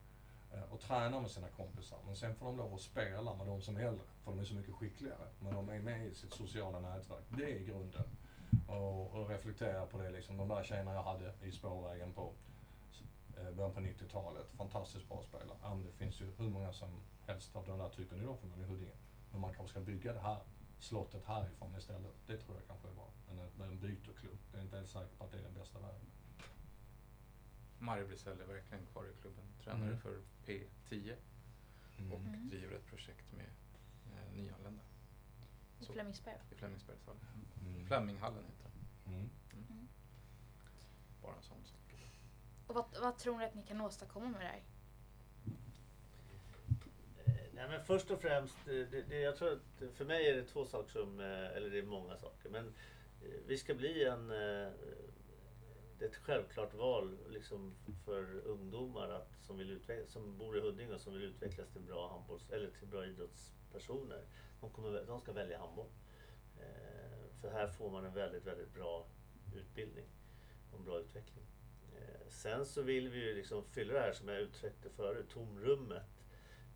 Eh, 0.55 0.73
och 0.73 0.81
tränar 0.81 1.21
med 1.21 1.31
sina 1.31 1.49
kompisar. 1.49 1.99
Men 2.07 2.17
sen 2.17 2.35
får 2.35 2.47
de 2.47 2.57
lov 2.57 2.75
att 2.75 2.81
spela 2.81 3.35
med 3.35 3.47
de 3.47 3.61
som 3.61 3.77
är 3.77 3.81
äldre. 3.81 4.07
För 4.25 4.31
de 4.31 4.41
är 4.41 4.45
så 4.45 4.55
mycket 4.55 4.75
skickligare. 4.75 5.29
Men 5.41 5.55
de 5.55 5.69
är 5.69 5.81
med 5.81 6.07
i 6.07 6.15
sitt 6.15 6.33
sociala 6.33 6.81
nätverk. 6.81 7.25
Det 7.29 7.53
är 7.53 7.59
grunden. 7.59 8.05
Och, 8.67 9.15
och 9.15 9.29
reflektera 9.29 9.87
på 9.87 9.99
det 9.99 10.11
liksom. 10.11 10.37
De 10.37 10.49
där 10.49 10.65
tjejerna 10.65 10.95
jag 10.95 11.03
hade 11.03 11.33
i 11.43 11.53
spårvägen 11.53 12.13
på 12.13 12.33
eh, 13.37 13.51
början 13.51 13.73
på 13.73 13.81
90-talet. 13.81 14.51
Fantastiskt 14.57 15.09
bra 15.09 15.23
spelare. 15.23 15.59
Ja, 15.63 15.79
det 15.87 15.93
finns 15.93 16.21
ju 16.21 16.27
hur 16.39 16.49
många 16.49 16.73
som 16.73 16.89
helst 17.27 17.57
av 17.57 17.67
den 17.67 17.79
där 17.79 17.89
typen 17.89 18.21
idag 18.21 18.39
förmodligen 18.41 18.71
i 18.71 18.73
Huddinge. 18.73 18.97
Men 19.31 19.41
man 19.41 19.55
kanske 19.55 19.71
ska 19.71 19.81
bygga 19.81 20.13
det 20.13 20.21
här 20.21 20.39
slottet 20.79 21.25
härifrån 21.25 21.75
istället. 21.79 22.15
Det 22.27 22.37
tror 22.37 22.57
jag 22.57 22.67
kanske 22.67 22.89
är 22.89 22.93
bra. 22.93 23.09
Men 23.29 23.39
eh, 23.39 23.69
en, 23.69 23.79
byterklubb, 23.79 24.39
det. 24.53 24.59
Jag 24.59 24.61
är 24.61 24.65
inte 24.65 24.77
helt 24.77 24.89
säker 24.89 25.17
på 25.19 25.25
att 25.25 25.31
det 25.31 25.39
är 25.39 25.43
den 25.43 25.55
bästa 25.55 25.79
vägen. 25.79 26.07
Mario 27.83 28.07
Brisell 28.07 28.41
är 28.41 28.45
verkligen 28.47 28.87
kvar 28.87 29.05
i 29.05 29.21
klubben. 29.21 29.45
Tränare 29.65 29.87
Mm. 29.89 29.99
för 30.01 30.21
P10 30.47 31.15
och 32.13 32.21
Mm. 32.21 32.49
driver 32.49 32.77
ett 32.77 32.87
projekt 32.87 33.33
med 33.33 33.47
eh, 34.07 34.33
nyanlända 34.37 34.83
I 35.81 35.85
Så. 35.85 35.93
Flemingsberg. 35.93 36.37
i 36.53 36.55
Flemingsbergshallen. 36.55 37.21
Mm. 37.67 37.87
Flemminghallen 37.87 38.45
heter 38.45 38.71
den. 39.05 39.15
Mm. 39.15 39.31
Bara 41.23 41.37
en 41.37 41.43
sån 41.43 41.65
sak. 41.65 41.79
Och 42.67 42.75
vad, 42.75 42.85
vad 43.03 43.19
tror 43.19 43.39
ni 43.39 43.45
att 43.45 43.55
ni 43.55 43.63
kan 43.63 43.81
åstadkomma 43.81 44.29
med 44.29 44.41
det 44.41 44.47
här? 44.47 44.63
Eh, 47.27 47.35
Nej, 47.55 47.69
men 47.69 47.85
först 47.85 48.11
och 48.11 48.21
främst, 48.21 48.57
eh, 48.69 48.75
det, 48.75 49.03
det, 49.09 49.21
jag 49.21 49.37
tror 49.37 49.53
att 49.53 49.95
för 49.95 50.05
mig 50.05 50.29
är 50.29 50.37
det 50.37 50.45
två 50.45 50.65
saker 50.67 50.91
som, 50.93 51.21
eh, 51.21 51.27
eller 51.57 51.71
det 51.71 51.79
är 51.79 51.83
många 51.83 52.17
saker. 52.17 52.49
Men 52.51 52.75
vi 53.47 53.59
ska 53.59 53.75
bli 53.75 54.05
en, 54.05 54.31
ett 56.03 56.17
självklart 56.17 56.75
val 56.75 57.19
liksom 57.31 57.75
för 58.05 58.41
ungdomar 58.47 59.09
att, 59.09 59.33
som, 59.41 59.59
vill 59.59 59.71
utveckla, 59.71 60.07
som 60.07 60.39
bor 60.39 60.59
i 60.59 60.61
Huddinge 60.61 60.95
och 60.95 61.01
som 61.01 61.13
vill 61.13 61.23
utvecklas 61.23 61.69
till 61.69 61.83
bra, 61.83 62.09
handbolls, 62.09 62.51
eller 62.51 62.71
till 62.71 62.89
bra 62.89 63.07
idrottspersoner. 63.07 64.25
De, 64.61 64.71
kommer, 64.71 65.05
de 65.07 65.21
ska 65.21 65.33
välja 65.33 65.59
handboll. 65.59 65.89
Eh, 66.61 67.41
För 67.41 67.51
här 67.51 67.69
får 67.69 67.91
man 67.91 68.05
en 68.05 68.15
väldigt, 68.15 68.47
väldigt 68.47 68.75
bra 68.75 69.07
utbildning 69.57 70.07
och 70.73 70.79
en 70.79 70.85
bra 70.85 70.99
utveckling. 71.01 71.45
Eh, 71.97 72.29
Sen 72.29 72.67
så 72.67 72.83
vill 72.83 73.09
vi 73.09 73.19
ju 73.19 73.35
liksom 73.35 73.65
fylla 73.65 73.93
det 73.95 74.01
här 74.01 74.13
som 74.13 74.29
jag 74.29 74.41
uttryckte 74.41 74.91
förut, 74.91 75.27
tomrummet 75.31 76.07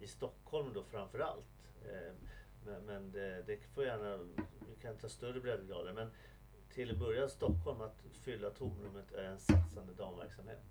i 0.01 0.07
Stockholm 0.07 0.73
då 0.75 0.83
framför 0.85 1.19
allt. 1.19 1.69
Eh, 1.85 2.13
Men, 2.67 2.85
men 2.85 3.13
det, 3.13 3.43
det 3.47 3.57
får 3.75 3.85
gärna, 3.85 4.17
vi 4.69 4.77
kan 4.81 4.97
ta 4.99 5.09
större 5.09 5.41
breddgrader. 5.41 5.93
Men 5.93 6.11
till 6.77 6.91
att 6.91 6.99
börja 6.99 7.29
Stockholm, 7.29 7.81
att 7.81 8.03
fylla 8.13 8.51
tomrummet 8.51 9.13
är 9.13 9.25
en 9.25 9.39
satsande 9.39 9.95
damverksamhet 9.95 10.63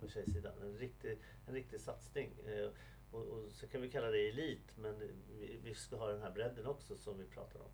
på 0.00 0.08
tjejsidan. 0.08 0.52
En 0.62 0.78
riktig, 0.78 1.18
en 1.46 1.54
riktig 1.54 1.80
satsning. 1.80 2.30
Eh, 2.46 2.70
Och, 3.12 3.20
och 3.26 3.52
så 3.52 3.66
kan 3.68 3.80
vi 3.82 3.90
kalla 3.90 4.10
det 4.10 4.28
elit, 4.28 4.76
men 4.76 4.98
vi, 5.38 5.60
vi 5.64 5.74
ska 5.74 5.96
ha 5.96 6.06
den 6.06 6.22
här 6.22 6.30
bredden 6.30 6.66
också 6.66 6.96
som 6.96 7.18
vi 7.18 7.24
pratar 7.26 7.60
om. 7.60 7.70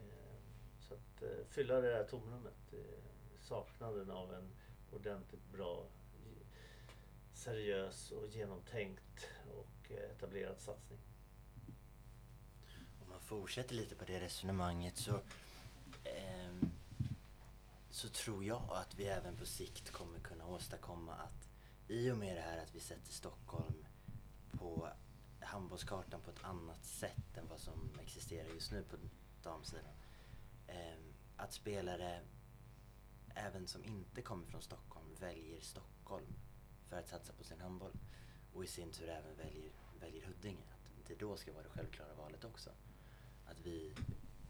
Eh, 0.00 0.38
Så 0.80 0.94
att 0.94 1.22
eh, 1.22 1.44
fylla 1.48 1.80
det 1.80 1.94
här 1.94 2.04
tomrummet, 2.04 2.72
eh, 2.72 2.78
saknaden 3.40 4.10
av 4.10 4.34
en 4.34 4.48
ordentligt 4.92 5.52
bra, 5.52 5.86
seriös 7.34 8.10
och 8.12 8.28
genomtänkt 8.28 9.26
och 9.56 9.90
etablerad 9.90 10.60
satsning. 10.60 10.98
Om 13.02 13.08
man 13.08 13.20
fortsätter 13.20 13.74
lite 13.74 13.94
på 13.94 14.04
det 14.04 14.20
resonemanget 14.20 14.96
så, 14.96 15.20
Ehm, 16.16 16.70
så 17.90 18.08
tror 18.08 18.44
jag 18.44 18.62
att 18.68 18.94
vi 18.94 19.04
även 19.04 19.36
på 19.36 19.46
sikt 19.46 19.90
kommer 19.90 20.18
kunna 20.18 20.46
åstadkomma 20.46 21.14
att 21.14 21.48
i 21.88 22.10
och 22.10 22.18
med 22.18 22.36
det 22.36 22.40
här 22.40 22.62
att 22.62 22.74
vi 22.74 22.80
sätter 22.80 23.12
Stockholm 23.12 23.84
på 24.50 24.88
handbollskartan 25.40 26.20
på 26.20 26.30
ett 26.30 26.44
annat 26.44 26.84
sätt 26.84 27.36
än 27.36 27.48
vad 27.48 27.60
som 27.60 27.90
existerar 28.02 28.48
just 28.48 28.72
nu 28.72 28.82
på 28.82 28.96
damsidan. 29.42 29.94
Eh, 30.66 30.98
att 31.36 31.52
spelare 31.52 32.20
även 33.34 33.66
som 33.66 33.84
inte 33.84 34.22
kommer 34.22 34.46
från 34.46 34.62
Stockholm 34.62 35.06
väljer 35.20 35.60
Stockholm 35.60 36.34
för 36.88 36.98
att 36.98 37.08
satsa 37.08 37.32
på 37.32 37.44
sin 37.44 37.60
handboll. 37.60 37.92
Och 38.54 38.64
i 38.64 38.66
sin 38.66 38.90
tur 38.92 39.08
även 39.08 39.36
väljer, 39.36 39.70
väljer 40.00 40.26
Huddinge. 40.26 40.74
Att 41.00 41.08
det 41.08 41.14
då 41.14 41.36
ska 41.36 41.52
vara 41.52 41.62
det 41.62 41.68
självklara 41.68 42.14
valet 42.14 42.44
också. 42.44 42.70
Att 43.46 43.60
vi 43.62 43.94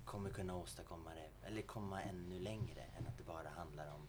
kommer 0.08 0.30
kunna 0.30 0.56
åstadkomma 0.56 1.10
det, 1.14 1.46
eller 1.46 1.62
komma 1.62 2.02
ännu 2.02 2.38
längre 2.38 2.82
än 2.98 3.06
att 3.06 3.18
det 3.18 3.24
bara 3.24 3.48
handlar 3.48 3.94
om 3.94 4.06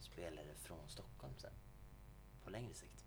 spelare 0.00 0.54
från 0.54 0.88
Stockholm 0.88 1.34
sen. 1.36 1.52
På 2.44 2.50
längre 2.50 2.74
sikt. 2.74 3.04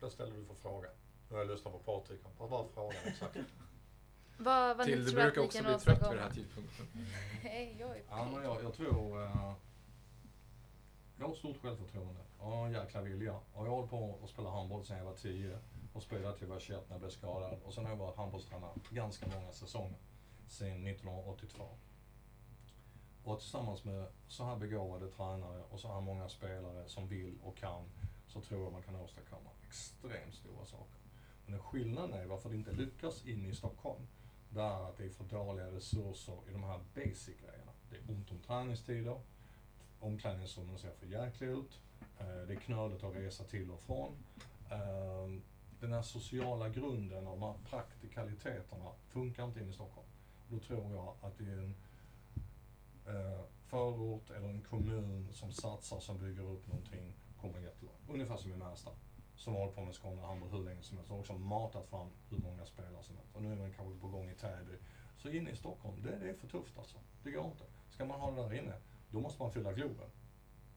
Vad 0.00 0.12
ställer 0.12 0.36
du 0.36 0.44
för 0.44 0.54
fråga? 0.54 0.88
Nu 1.28 1.34
har 1.34 1.38
jag 1.38 1.50
lyssnat 1.50 1.72
på 1.72 1.78
Patrik. 1.78 2.20
Vad 2.38 2.50
var 2.50 2.68
frågan 2.74 2.98
exakt? 3.04 3.36
Vad, 4.38 4.76
vad 4.76 4.86
Till, 4.86 5.04
du 5.04 5.10
tror 5.10 5.20
att 5.20 5.26
brukar 5.26 5.40
också 5.40 5.58
kan 5.58 5.72
bli 5.72 5.80
trött 5.80 6.02
vid 6.02 6.10
den 6.10 6.18
här 6.18 6.30
tidpunkten. 6.30 6.86
Nej, 7.44 7.76
jag 7.80 7.96
är 7.96 8.02
Ja, 8.08 8.28
men 8.32 8.42
jag, 8.44 8.62
jag 8.62 8.74
tror... 8.74 9.22
eh, 9.22 9.52
jag 11.18 11.26
har 11.26 11.32
ett 11.32 11.38
stort 11.38 11.56
självförtroende. 11.56 12.20
Har 12.38 12.66
en 12.66 12.72
jäkla 12.72 13.00
vilja. 13.00 13.34
Och 13.34 13.66
jag 13.66 13.70
har 13.70 13.76
hållit 13.76 13.90
på 13.90 14.18
att 14.24 14.30
spela 14.30 14.50
handboll 14.50 14.84
sedan 14.84 14.98
jag 14.98 15.04
var 15.04 15.14
10 15.14 15.58
och 15.92 16.02
spelat 16.02 16.38
till 16.38 16.48
jag 16.48 16.54
var 16.54 16.60
21 16.60 16.84
när 16.88 16.94
jag 16.94 17.00
blev 17.00 17.10
skadad. 17.10 17.58
Och 17.64 17.74
sen 17.74 17.84
har 17.84 17.92
jag 17.92 17.98
varit 17.98 18.16
handbollstränare 18.16 18.72
ganska 18.90 19.26
många 19.26 19.52
säsonger. 19.52 19.98
Sedan 20.48 20.86
1982. 20.86 21.68
Och 23.24 23.38
tillsammans 23.38 23.84
med 23.84 24.06
så 24.28 24.44
här 24.44 24.56
begåvade 24.56 25.10
tränare 25.10 25.62
och 25.70 25.80
så 25.80 25.92
här 25.92 26.00
många 26.00 26.28
spelare 26.28 26.88
som 26.88 27.08
vill 27.08 27.38
och 27.42 27.56
kan 27.56 27.84
så 28.26 28.40
tror 28.40 28.62
jag 28.62 28.72
man 28.72 28.82
kan 28.82 28.96
åstadkomma 28.96 29.50
extremt 29.68 30.34
stora 30.34 30.64
saker. 30.64 30.98
Men 31.46 31.58
skillnaden 31.58 32.12
är 32.12 32.26
varför 32.26 32.48
det 32.50 32.56
inte 32.56 32.72
lyckas 32.72 33.26
in 33.26 33.46
i 33.46 33.54
Stockholm. 33.54 34.06
Det 34.48 34.60
är 34.60 34.88
att 34.88 34.96
det 34.96 35.04
är 35.04 35.10
för 35.10 35.24
dåliga 35.24 35.66
resurser 35.66 36.38
i 36.48 36.52
de 36.52 36.62
här 36.62 36.80
basic-grejerna. 36.94 37.72
Det 37.90 37.96
är 37.96 38.10
ont 38.10 38.30
om 38.30 38.38
träningstider. 38.38 39.20
Omklädningsrummen 40.00 40.78
ser 40.78 40.90
för 40.90 41.06
jäkliga 41.06 41.50
ut. 41.50 41.80
Eh, 42.18 42.46
det 42.46 42.54
är 42.54 42.60
knöligt 42.60 43.04
att 43.04 43.16
resa 43.16 43.44
till 43.44 43.70
och 43.70 43.80
från. 43.80 44.12
Eh, 44.70 45.42
den 45.80 45.92
här 45.92 46.02
sociala 46.02 46.68
grunden 46.68 47.26
och 47.26 47.40
de 47.40 47.42
här 47.42 47.54
praktikaliteterna 47.70 48.90
funkar 49.08 49.44
inte 49.44 49.60
in 49.60 49.68
i 49.68 49.72
Stockholm. 49.72 50.08
Då 50.48 50.58
tror 50.58 50.92
jag 50.92 51.14
att 51.20 51.38
det 51.38 51.44
är 51.44 51.58
en 51.58 51.74
eh, 53.06 53.40
förort 53.66 54.30
eller 54.30 54.48
en 54.48 54.62
kommun 54.62 55.28
som 55.32 55.52
satsar, 55.52 56.00
som 56.00 56.18
bygger 56.18 56.42
upp 56.42 56.66
någonting, 56.66 57.14
kommer 57.40 57.58
jättelångt. 57.58 58.08
Ungefär 58.08 58.36
som 58.36 58.52
i 58.52 58.56
Märsta. 58.56 58.90
Som 59.36 59.52
har 59.52 59.60
hållit 59.60 59.76
på 59.76 59.84
med 59.84 59.94
Skåne 59.94 60.22
Hamburg 60.22 60.52
hur 60.52 60.64
länge 60.64 60.82
som 60.82 60.96
helst. 60.96 61.10
Och 61.10 61.18
också 61.18 61.32
matat 61.32 61.86
fram 61.86 62.08
hur 62.30 62.38
många 62.38 62.66
spelare 62.66 63.02
som 63.02 63.16
helst. 63.16 63.36
Och 63.36 63.42
nu 63.42 63.52
är 63.52 63.56
man 63.56 63.72
kanske 63.72 64.00
på 64.00 64.08
gång 64.08 64.30
i 64.30 64.34
Täby. 64.34 64.76
Så 65.16 65.28
inne 65.28 65.50
i 65.50 65.56
Stockholm, 65.56 66.02
det, 66.02 66.18
det 66.18 66.30
är 66.30 66.34
för 66.34 66.48
tufft 66.48 66.78
alltså. 66.78 66.98
Det 67.22 67.30
går 67.30 67.44
inte. 67.44 67.64
Ska 67.90 68.04
man 68.04 68.20
ha 68.20 68.30
det 68.30 68.42
där 68.42 68.54
inne, 68.54 68.74
då 69.10 69.20
måste 69.20 69.42
man 69.42 69.52
fylla 69.52 69.72
Globen. 69.72 70.10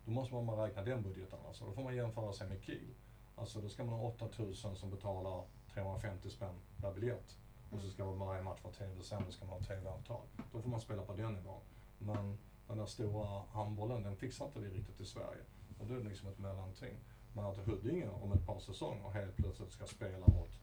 Då 0.05 0.11
måste 0.11 0.35
man 0.35 0.57
räkna 0.57 0.81
den 0.81 1.03
budgeten 1.03 1.39
alltså. 1.47 1.65
Då 1.65 1.73
får 1.73 1.83
man 1.83 1.95
jämföra 1.95 2.33
sig 2.33 2.49
med 2.49 2.63
Kiel. 2.63 2.93
Alltså 3.35 3.61
då 3.61 3.69
ska 3.69 3.83
man 3.83 3.99
ha 3.99 4.07
8000 4.07 4.75
som 4.75 4.89
betalar 4.89 5.43
350 5.73 6.29
spänn 6.29 6.55
per 6.81 6.93
biljett 6.93 7.37
och 7.71 7.81
så 7.81 7.89
ska 7.89 8.11
varje 8.11 8.43
match 8.43 8.59
vara 8.63 8.73
tv-sänd 8.73 9.27
och 9.27 9.33
ska 9.33 9.45
man 9.45 9.53
ha 9.53 9.67
tv-avtal. 9.67 10.21
Då 10.51 10.61
får 10.61 10.69
man 10.69 10.79
spela 10.79 11.01
på 11.01 11.13
den 11.13 11.33
nivån. 11.33 11.61
Men 11.97 12.37
den 12.67 12.77
där 12.77 12.85
stora 12.85 13.43
handbollen, 13.51 14.03
den 14.03 14.15
fixar 14.15 14.45
inte 14.45 14.59
vi 14.59 14.69
riktigt 14.69 15.01
i 15.01 15.05
Sverige. 15.05 15.41
Och 15.79 15.87
då 15.87 15.93
är 15.93 15.97
det 15.97 16.09
liksom 16.09 16.29
ett 16.29 16.39
mellanting. 16.39 16.95
Men 17.33 17.45
att 17.45 17.57
Huddinge 17.57 18.09
om 18.09 18.31
ett 18.31 18.45
par 18.45 18.59
säsonger 18.59 19.09
helt 19.09 19.35
plötsligt 19.35 19.71
ska 19.71 19.85
spela 19.85 20.27
mot 20.27 20.59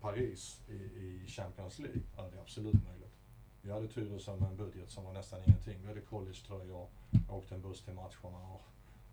Paris 0.00 0.60
i, 0.68 0.74
i 0.74 1.26
Champions 1.26 1.78
League, 1.78 2.02
ja 2.16 2.22
det 2.30 2.36
är 2.36 2.40
absolut 2.40 2.84
möjligt. 2.84 3.16
Vi 3.62 3.72
hade 3.72 3.88
Tyresö 3.88 4.36
med 4.36 4.48
en 4.48 4.56
budget 4.56 4.90
som 4.90 5.04
var 5.04 5.12
nästan 5.12 5.40
ingenting. 5.46 5.82
Vi 5.82 5.88
hade 5.88 6.00
collegetröjor, 6.00 6.88
åkte 7.28 7.54
en 7.54 7.62
buss 7.62 7.84
till 7.84 7.94
matcherna 7.94 8.38
och 8.54 8.64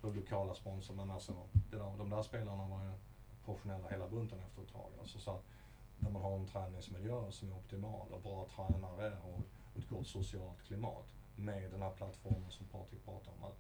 de 0.02 0.16
lokala 0.16 0.54
sponsorerna. 0.54 1.14
Alltså, 1.14 1.34
det 1.54 1.78
där, 1.78 1.98
de 1.98 2.10
där 2.10 2.22
spelarna 2.22 2.68
var 2.68 2.84
ju 2.84 2.92
professionella 3.46 3.90
hela 3.90 4.08
bunten 4.08 4.40
efter 4.40 4.62
ett 4.62 4.72
tag. 4.72 4.92
Alltså, 5.00 5.20
så 5.20 5.40
där 6.04 6.12
när 6.12 6.20
man 6.20 6.32
har 6.32 6.40
en 6.40 6.48
träningsmiljö 6.48 7.32
som 7.32 7.52
är 7.52 7.56
optimal 7.56 8.08
och 8.12 8.22
bra 8.22 8.48
tränare 8.56 9.18
och 9.24 9.42
ett 9.78 9.90
gott 9.90 10.08
socialt 10.08 10.64
klimat 10.68 11.14
med 11.36 11.72
den 11.72 11.82
här 11.82 11.92
plattformen 11.92 12.52
som 12.52 12.66
Patrik 12.66 13.06
pratar 13.06 13.32
om. 13.32 13.44
Att 13.44 13.60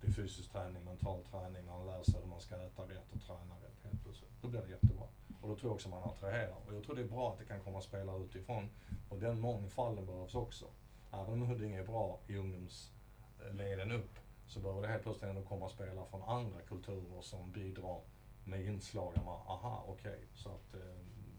det 0.00 0.06
är 0.06 0.12
fysisk 0.12 0.52
träning, 0.52 0.84
mental 0.84 1.24
träning, 1.30 1.66
man 1.66 1.86
lär 1.86 2.02
sig 2.02 2.20
hur 2.20 2.28
man 2.28 2.40
ska 2.40 2.54
äta 2.54 2.82
rätt 2.82 3.12
och 3.12 3.22
träna 3.22 3.54
rätt 3.54 3.84
helt 3.84 4.02
plötsligt. 4.02 4.30
Då 4.42 4.48
blir 4.48 4.60
det 4.60 4.70
jättebra. 4.70 5.06
Och 5.40 5.48
då 5.48 5.56
tror 5.56 5.70
jag 5.70 5.74
också 5.74 5.88
man 5.88 6.02
attraherar. 6.04 6.56
Och 6.66 6.74
jag 6.74 6.84
tror 6.84 6.96
det 6.96 7.02
är 7.02 7.08
bra 7.08 7.32
att 7.32 7.38
det 7.38 7.44
kan 7.44 7.60
komma 7.60 7.80
spelare 7.80 8.24
utifrån. 8.24 8.70
Och 9.08 9.18
den 9.18 9.40
mångfalden 9.40 10.06
behövs 10.06 10.34
också. 10.34 10.64
Även 11.12 11.42
om 11.42 11.48
Huddinge 11.48 11.80
är 11.80 11.86
bra 11.86 12.18
i 12.26 12.36
ungdomsleden 12.36 13.92
upp 13.92 14.18
så 14.46 14.60
behöver 14.60 14.82
det 14.82 14.88
helt 14.88 15.02
plötsligt 15.02 15.30
ändå 15.30 15.42
komma 15.42 15.68
spelare 15.68 16.06
från 16.10 16.22
andra 16.22 16.60
kulturer 16.60 17.20
som 17.20 17.52
bidrar 17.52 18.00
med 18.44 18.66
inslag 18.66 19.12
aha, 19.16 19.84
okej. 19.88 20.10
Okay. 20.10 20.24
Så 20.34 20.48
att 20.48 20.74
eh, 20.74 20.80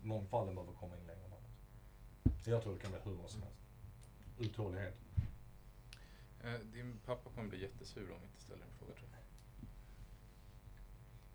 mångfalden 0.05 0.55
behöver 0.55 0.73
komma 0.73 0.97
in 0.97 1.07
längre. 1.07 1.25
Jag 2.47 2.63
tror 2.63 2.73
det 2.73 2.79
kan 2.79 2.91
bli 2.91 2.99
hur 3.03 3.15
bra 3.15 3.27
som 3.27 3.41
helst. 3.43 3.59
Uthållighet. 4.37 4.95
Eh, 6.43 6.53
din 6.53 6.99
pappa 7.05 7.29
kommer 7.29 7.49
bli 7.49 7.61
jättesur 7.61 8.11
om 8.11 8.19
vi 8.21 8.27
inte 8.27 8.41
ställer 8.41 8.63
en 8.63 8.73
fråga 8.79 8.93
tror 8.93 9.09
jag. 9.11 9.19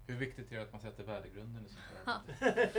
Hur 0.06 0.20
viktigt 0.20 0.52
är 0.52 0.56
det 0.56 0.62
att 0.62 0.72
man 0.72 0.80
sätter 0.80 1.04
värdegrunden 1.04 1.66
i 1.66 1.68
sånt 1.68 1.84
här? 2.06 2.70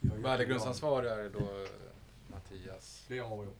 Värdegrundsansvarig 0.22 1.10
är 1.10 1.30
då 1.30 1.38
eh, 1.38 1.68
Mattias. 2.30 3.04
Det 3.08 3.18
är 3.18 3.22
A 3.22 3.26
och 3.26 3.38
O. 3.38 3.52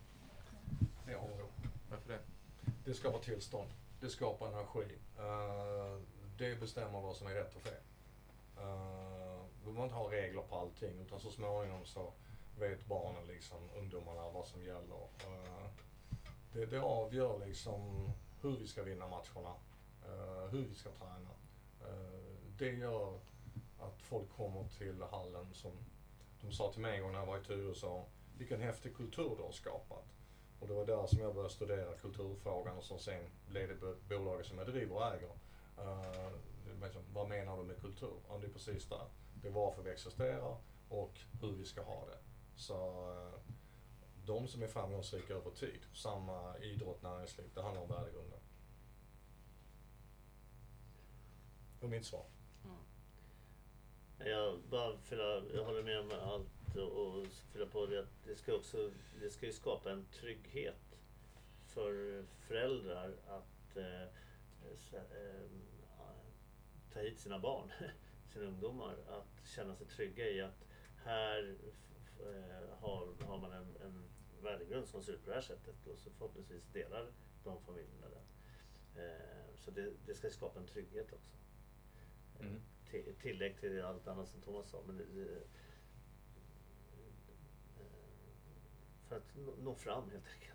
Det 1.06 1.12
är 1.12 1.16
A 1.16 1.20
och 1.20 1.40
O. 1.40 1.48
Varför 1.90 2.12
det? 2.12 2.20
Det 2.84 2.94
skapar 2.94 3.18
tillstånd. 3.18 3.70
Det 4.00 4.08
skapar 4.08 4.48
energi. 4.48 4.98
Uh, 5.18 6.02
det 6.38 6.60
bestämmer 6.60 7.00
vad 7.00 7.16
som 7.16 7.26
är 7.26 7.34
rätt 7.34 7.56
och 7.56 7.62
fel. 7.62 7.82
Uh, 8.58 9.21
behöver 9.64 9.72
behöver 9.72 9.84
inte 9.84 9.94
ha 9.94 10.12
regler 10.12 10.42
på 10.42 10.56
allting 10.56 11.00
utan 11.00 11.20
så 11.20 11.30
småningom 11.30 11.84
så 11.84 12.12
vet 12.58 12.86
barnen, 12.86 13.26
liksom, 13.26 13.58
ungdomarna 13.78 14.30
vad 14.30 14.46
som 14.46 14.62
gäller. 14.62 15.02
Eh, 15.26 15.66
det, 16.52 16.66
det 16.66 16.80
avgör 16.80 17.46
liksom 17.46 18.10
hur 18.42 18.56
vi 18.56 18.66
ska 18.66 18.82
vinna 18.82 19.08
matcherna, 19.08 19.54
eh, 20.06 20.50
hur 20.50 20.66
vi 20.68 20.74
ska 20.74 20.90
träna. 20.90 21.30
Eh, 21.80 22.22
det 22.58 22.72
gör 22.72 23.18
att 23.80 24.02
folk 24.02 24.36
kommer 24.36 24.68
till 24.78 25.02
hallen 25.10 25.54
som 25.54 25.72
de 26.40 26.52
sa 26.52 26.72
till 26.72 26.80
mig 26.80 26.96
en 26.96 27.02
gång 27.02 27.12
när 27.12 27.18
jag 27.18 27.26
var 27.26 27.38
i 27.38 27.44
Tyresö, 27.44 28.02
vilken 28.38 28.60
häftig 28.60 28.96
kultur 28.96 29.36
du 29.36 29.42
har 29.42 29.52
skapat. 29.52 30.04
Och 30.60 30.68
det 30.68 30.74
var 30.74 30.86
där 30.86 31.06
som 31.06 31.18
jag 31.18 31.34
började 31.34 31.54
studera 31.54 31.94
kulturfrågan 31.94 32.78
och 32.78 32.84
som 32.84 32.98
sen 32.98 33.24
blev 33.48 33.68
det 33.68 34.08
bolaget 34.08 34.46
som 34.46 34.58
jag 34.58 34.66
driver 34.66 34.94
och 34.94 35.06
äger. 35.06 35.30
Uh, 35.78 36.32
liksom, 36.82 37.02
vad 37.14 37.28
menar 37.28 37.56
du 37.56 37.62
med 37.62 37.80
kultur? 37.80 38.14
Ja, 38.28 38.38
det 38.38 38.46
är 38.46 38.50
precis 38.50 38.86
det. 38.88 38.96
Det 39.42 39.48
är 39.48 39.52
varför 39.52 39.82
vi 39.82 39.90
existerar 39.90 40.56
och 40.88 41.20
hur 41.40 41.52
vi 41.52 41.64
ska 41.64 41.82
ha 41.82 42.06
det. 42.06 42.18
Så 42.56 42.74
eh, 43.10 43.40
de 44.24 44.48
som 44.48 44.62
är 44.62 44.66
framgångsrika 44.66 45.34
över 45.34 45.50
tid, 45.50 45.80
samma 45.94 46.58
idrott, 46.58 47.02
näringsliv, 47.02 47.50
det 47.54 47.62
handlar 47.62 47.82
om 47.82 47.88
värdegrunden. 47.88 48.40
Det 51.80 51.86
var 51.86 51.90
mitt 51.90 52.06
svar. 52.06 52.26
Mm. 52.64 54.30
Jag, 54.30 54.58
bara 54.70 54.98
fylla, 54.98 55.42
jag 55.54 55.64
håller 55.64 55.82
med 55.82 56.00
om 56.00 56.10
allt 56.22 56.76
och 56.76 57.26
fylla 57.52 57.66
på 57.66 57.86
det 57.86 58.00
att 58.00 58.24
det 58.24 58.36
ska, 58.36 58.54
också, 58.54 58.90
det 59.20 59.30
ska 59.30 59.46
ju 59.46 59.52
skapa 59.52 59.92
en 59.92 60.04
trygghet 60.04 60.98
för 61.66 62.24
föräldrar 62.40 63.14
att 63.26 63.76
eh, 63.76 64.02
eh 64.02 65.50
ta 66.92 67.00
hit 67.00 67.20
sina 67.20 67.38
barn, 67.38 67.72
sina 68.32 68.46
ungdomar, 68.46 68.96
att 69.08 69.46
känna 69.48 69.74
sig 69.74 69.86
trygga 69.86 70.28
i 70.28 70.40
att 70.40 70.64
här 71.04 71.56
eh, 72.20 72.78
har, 72.80 73.08
har 73.26 73.38
man 73.38 73.52
en, 73.52 73.76
en 73.84 74.04
värdegrund 74.42 74.88
som 74.88 75.02
ser 75.02 75.12
ut 75.12 75.24
på 75.24 75.30
det 75.30 75.34
här 75.34 75.42
sättet 75.42 75.86
och 75.86 75.98
så 75.98 76.10
förhoppningsvis 76.10 76.66
delar 76.72 77.12
de 77.44 77.62
familjerna 77.62 78.06
den. 78.08 78.24
Eh, 79.04 79.56
så 79.56 79.70
det, 79.70 79.92
det, 80.06 80.14
ska 80.14 80.30
skapa 80.30 80.60
en 80.60 80.66
trygghet 80.66 81.12
också. 81.12 81.36
Mm. 82.40 82.60
Tillägg 83.22 83.60
till 83.60 83.82
allt 83.82 84.08
annat 84.08 84.28
som 84.28 84.40
Thomas 84.40 84.70
sa. 84.70 84.82
Men 84.86 84.96
det, 84.96 85.04
det, 85.04 85.42
för 89.08 89.16
att 89.16 89.58
nå 89.58 89.74
fram 89.74 90.10
helt 90.10 90.26
enkelt. 90.34 90.51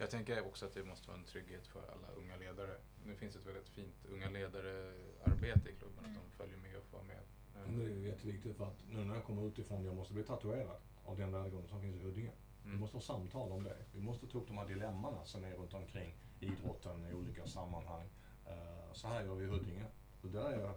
Jag 0.00 0.10
tänker 0.10 0.46
också 0.46 0.66
att 0.66 0.74
det 0.74 0.84
måste 0.84 1.08
vara 1.08 1.18
en 1.18 1.24
trygghet 1.24 1.66
för 1.66 1.80
alla 1.80 2.08
unga 2.16 2.36
ledare. 2.36 2.76
Nu 3.04 3.14
finns 3.14 3.36
ett 3.36 3.46
väldigt 3.46 3.68
fint 3.68 4.04
unga 4.08 4.30
ledare-arbete 4.30 5.70
i 5.70 5.74
klubben, 5.74 6.04
att 6.04 6.14
de 6.14 6.30
följer 6.36 6.56
med 6.56 6.76
och 6.76 6.84
får 6.84 6.96
vara 6.98 7.06
med. 7.06 7.22
Men 7.54 7.78
det 7.78 7.84
är 7.84 7.88
jätteviktigt 7.88 8.56
för 8.56 8.64
att 8.64 8.84
nu 8.88 9.04
när 9.04 9.14
jag 9.14 9.24
kommer 9.24 9.46
utifrån, 9.46 9.84
jag 9.84 9.96
måste 9.96 10.14
bli 10.14 10.22
tatuerad 10.22 10.80
av 11.04 11.16
den 11.16 11.32
värdegrund 11.32 11.68
som 11.68 11.80
finns 11.80 11.96
i 11.96 12.02
Huddinge. 12.02 12.32
Mm. 12.64 12.72
Vi 12.72 12.80
måste 12.80 12.96
ha 12.96 13.02
samtal 13.02 13.52
om 13.52 13.64
det. 13.64 13.76
Vi 13.92 14.00
måste 14.00 14.26
ta 14.26 14.38
upp 14.38 14.46
de 14.46 14.58
här 14.58 14.66
dilemmana 14.66 15.24
som 15.24 15.44
är 15.44 15.52
runt 15.52 15.74
omkring 15.74 16.16
idrotten 16.40 17.06
i 17.10 17.14
olika 17.14 17.46
sammanhang. 17.46 18.10
Uh, 18.46 18.92
så 18.92 19.08
här 19.08 19.24
gör 19.24 19.34
vi 19.34 19.44
i 19.44 19.48
Huddinge. 19.48 19.86
Och 20.22 20.28
där 20.28 20.50
är, 20.50 20.74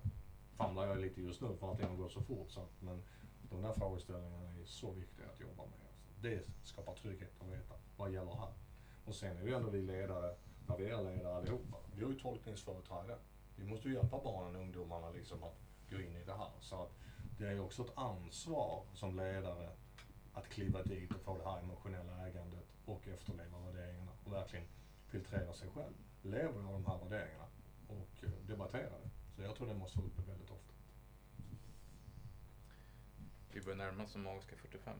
famlar 0.55 0.88
jag 0.88 0.97
lite 0.97 1.21
just 1.21 1.41
nu 1.41 1.55
för 1.55 1.71
att 1.71 1.78
det 1.78 1.88
går 1.97 2.09
så 2.09 2.21
fort. 2.21 2.51
Så 2.51 2.59
att, 2.59 2.82
men 2.82 3.03
de 3.49 3.61
där 3.61 3.74
frågeställningarna 3.74 4.49
är 4.49 4.65
så 4.65 4.91
viktiga 4.91 5.26
att 5.34 5.39
jobba 5.39 5.63
med. 5.65 5.80
Det 6.21 6.43
skapar 6.63 6.95
trygghet 6.95 7.41
att 7.41 7.47
veta 7.47 7.76
vad 7.97 8.11
gäller 8.11 8.34
här. 8.34 8.53
Och 9.06 9.16
sen 9.16 9.38
är 9.38 9.41
det 9.41 9.49
ju 9.49 9.56
ändå 9.56 9.70
vi 9.70 9.82
ledare, 9.82 10.36
när 10.68 10.78
vi 10.78 10.89
är 10.89 11.04
ledare 11.04 11.36
allihopa, 11.36 11.78
vi 11.95 12.04
har 12.04 12.12
ju 12.12 12.20
tolkningsföreträde. 12.20 13.18
Vi 13.56 13.64
måste 13.66 13.88
ju 13.88 13.93
hjälpa 13.93 14.24
barnen 14.24 14.56
och 14.56 14.62
ungdomarna 14.62 15.10
liksom 15.10 15.43
att 15.43 15.58
gå 15.89 16.01
in 16.01 16.16
i 16.16 16.24
det 16.24 16.34
här. 16.34 16.51
Så 16.60 16.84
att 16.84 16.91
det 17.38 17.47
är 17.47 17.60
också 17.60 17.82
ett 17.84 17.97
ansvar 17.97 18.84
som 18.93 19.16
ledare 19.16 19.70
att 20.34 20.49
kliva 20.49 20.84
dit 20.84 21.12
och 21.12 21.22
få 21.22 21.38
det 21.38 21.43
här 21.43 21.60
emotionella 21.60 22.28
ägandet 22.28 22.66
och 22.86 23.08
efterleva 23.08 23.60
värderingarna 23.60 24.12
och 24.26 24.34
verkligen 24.34 24.66
filtrera 25.08 25.54
sig 25.54 25.70
själv. 25.70 25.93
Lever 26.22 26.62
jag 26.62 26.74
de 26.74 26.86
här 26.86 26.97
värderingarna 26.97 27.47
och 27.88 28.26
debattera 28.47 28.89
det? 28.89 29.10
Så 29.36 29.41
jag 29.41 29.56
tror 29.56 29.68
det 29.68 29.74
måste 29.74 29.97
vara 29.97 30.08
uppe 30.08 30.22
väldigt 30.22 30.51
ofta. 30.51 30.74
Vi 33.54 33.62
börjar 33.62 33.78
närma 33.78 34.04
oss 34.04 34.14
de 34.14 34.24
magiska 34.24 34.56
45. 34.56 34.95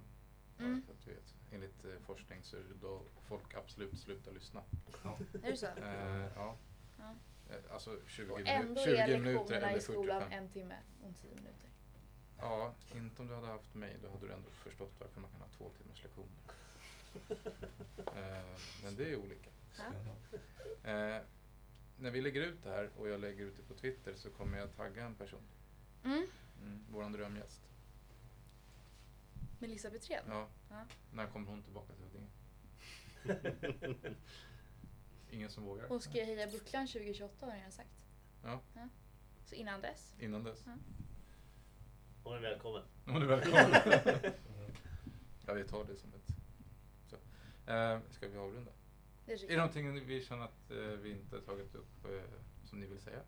Mm. 0.60 0.84
För 0.86 0.94
att 0.94 1.08
vet, 1.08 1.36
enligt 1.52 1.86
eh, 1.86 1.92
forskning 2.06 2.44
så 2.44 2.56
är 2.56 2.60
det 2.60 2.76
då 2.82 3.02
folk 3.28 3.54
absolut 3.54 4.00
slutar 4.00 4.32
lyssna. 4.32 4.64
Ja. 5.04 5.18
Är 5.44 5.52
det 5.52 5.58
så? 5.58 5.66
Eh, 5.66 6.28
ja. 6.36 6.58
ja. 6.98 7.16
Eh, 7.50 7.74
alltså 7.74 8.00
20, 8.08 8.32
och 8.32 8.42
ändå 8.46 8.82
20 8.82 8.98
är 8.98 9.08
lektionerna 9.08 9.76
i 9.76 9.82
skolan 9.82 10.22
45. 10.22 10.44
en 10.44 10.50
timme 10.50 10.78
och 11.04 11.16
10 11.22 11.36
minuter. 11.36 11.70
Ja, 12.38 12.74
inte 12.96 13.22
om 13.22 13.28
du 13.28 13.36
hade 13.36 13.48
haft 13.48 13.74
mig. 13.74 13.98
Då 14.02 14.10
hade 14.10 14.28
du 14.28 14.34
ändå 14.34 14.50
förstått 14.50 14.92
varför 15.00 15.22
man 15.22 15.32
kan 15.32 15.42
ha 15.42 15.48
två 15.58 15.70
timmars 15.70 16.04
lektioner. 16.04 16.30
eh, 17.98 18.46
men 18.84 18.96
det 18.96 19.12
är 19.12 19.16
olika. 19.16 19.50
Ja. 19.78 19.84
Eh, 20.92 21.22
när 21.98 22.12
vi 22.12 22.22
lägger 22.22 22.42
ut 22.42 22.64
det 22.64 22.70
här 22.70 22.90
och 22.98 23.10
jag 23.10 23.20
lägger 23.20 23.46
ut 23.46 23.58
det 23.58 23.64
på 23.64 23.74
Twitter 23.74 24.14
så 24.16 24.30
kommer 24.30 24.58
jag 24.58 24.76
tagga 24.76 25.06
en 25.06 25.16
person. 25.16 25.42
Mm. 26.04 26.28
Mm, 26.62 26.86
våran 26.92 27.12
drömgäst. 27.12 27.62
Melissa 29.64 29.90
Petrén? 29.90 30.24
Ja. 30.28 30.48
ja. 30.70 30.86
När 31.12 31.28
kommer 31.28 31.48
hon 31.48 31.64
tillbaka 31.64 31.94
till 31.94 32.04
Huddinge? 32.04 32.30
Ingen 35.30 35.50
som 35.50 35.64
vågar? 35.64 35.88
Hon 35.88 36.02
ska 36.02 36.12
heja 36.12 36.48
Bucklan 36.48 36.88
2028 36.88 37.46
har 37.46 37.56
jag 37.56 37.74
sagt. 37.74 38.06
Ja. 38.44 38.62
ja. 38.74 38.90
Så 39.46 39.56
innan 39.56 39.82
dess? 39.82 40.16
Innan 40.20 40.44
dess. 40.44 40.64
Ja. 40.66 40.72
Hon 42.24 42.36
är 42.36 42.40
välkommen. 42.40 42.84
Hon 43.06 43.22
är 43.22 43.26
välkommen. 43.26 43.72
ja, 45.46 45.54
vi 45.54 45.64
tar 45.64 45.84
det 45.84 45.96
som 45.96 46.14
ett... 46.14 46.28
Så. 47.08 47.16
Eh, 47.72 48.00
ska 48.10 48.28
vi 48.28 48.38
avrunda? 48.38 48.72
Det 49.26 49.34
är, 49.34 49.44
är 49.44 49.48
det 49.48 49.58
någonting 49.58 50.06
vi 50.06 50.26
känner 50.26 50.44
att 50.44 50.72
eh, 50.72 50.78
vi 50.78 51.12
inte 51.12 51.42
tagit 51.42 51.76
upp 51.76 52.06
eh, 52.06 52.22
som 52.66 52.80
ni 52.80 52.86
vill 52.86 53.00
säga? 53.00 53.22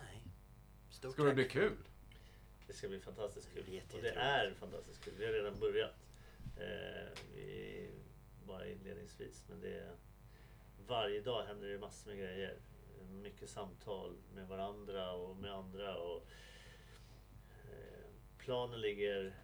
Nej. 0.00 0.22
Stort 0.90 1.12
Ska 1.12 1.22
det 1.22 1.34
bli 1.34 1.48
kul? 1.48 1.76
Det 2.66 2.74
ska 2.74 2.88
bli 2.88 3.00
fantastiskt 3.00 3.54
kul. 3.54 3.64
Det 3.66 3.96
och 3.96 4.02
det 4.02 4.10
är 4.10 4.54
fantastiskt 4.54 5.04
kul. 5.04 5.14
Vi 5.18 5.26
har 5.26 5.32
redan 5.32 5.58
börjat. 5.58 6.06
Eh, 6.56 7.18
vi, 7.34 7.90
bara 8.46 8.66
inledningsvis. 8.66 9.44
Men 9.48 9.60
det 9.60 9.90
varje 10.86 11.20
dag 11.20 11.42
händer 11.42 11.68
det 11.68 11.78
massor 11.78 12.10
med 12.10 12.18
grejer. 12.18 12.58
Mycket 13.10 13.50
samtal 13.50 14.16
med 14.34 14.48
varandra 14.48 15.12
och 15.12 15.36
med 15.36 15.52
andra. 15.52 15.96
Och, 15.96 16.26
eh, 17.64 18.06
planen 18.38 18.80
ligger, 18.80 19.34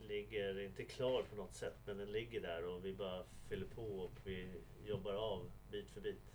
ligger 0.00 0.60
inte 0.60 0.84
klar 0.84 1.22
på 1.22 1.36
något 1.36 1.54
sätt 1.54 1.76
men 1.86 1.98
den 1.98 2.12
ligger 2.12 2.40
där 2.40 2.64
och 2.64 2.84
vi 2.84 2.92
bara 2.92 3.24
fyller 3.48 3.66
på 3.66 3.82
och 3.82 4.20
vi 4.24 4.60
jobbar 4.84 5.12
av 5.12 5.50
bit 5.70 5.90
för 5.90 6.00
bit. 6.00 6.32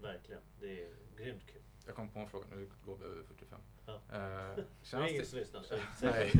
Verkligen. 0.00 0.42
Det 0.60 0.82
är 0.82 0.94
grymt 1.16 1.46
kul. 1.46 1.62
Jag 1.86 1.94
kom 1.94 2.08
på 2.08 2.18
en 2.18 2.28
fråga, 2.28 2.46
nu 2.50 2.68
går 2.86 2.96
vi 2.96 3.04
över 3.04 3.22
45. 3.22 3.60
Ja. 3.86 3.92
Eh, 3.94 4.00
Det 4.10 4.16
är 4.16 4.64
känns, 4.82 5.10
ingen 5.10 5.22
det, 5.22 5.28
som 5.28 5.38
lyssnar. 5.38 5.62
Så 5.62 5.76
Nej. 6.06 6.32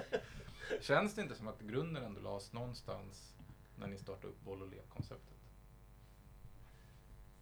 Känns 0.80 1.14
det 1.14 1.22
inte 1.22 1.34
som 1.34 1.48
att 1.48 1.60
grunden 1.60 2.02
ändå 2.04 2.20
lades 2.20 2.52
någonstans 2.52 3.36
när 3.76 3.86
ni 3.86 3.98
startade 3.98 4.28
upp 4.28 4.40
boll 4.40 4.62
och 4.62 4.68
lekkonceptet? 4.68 5.36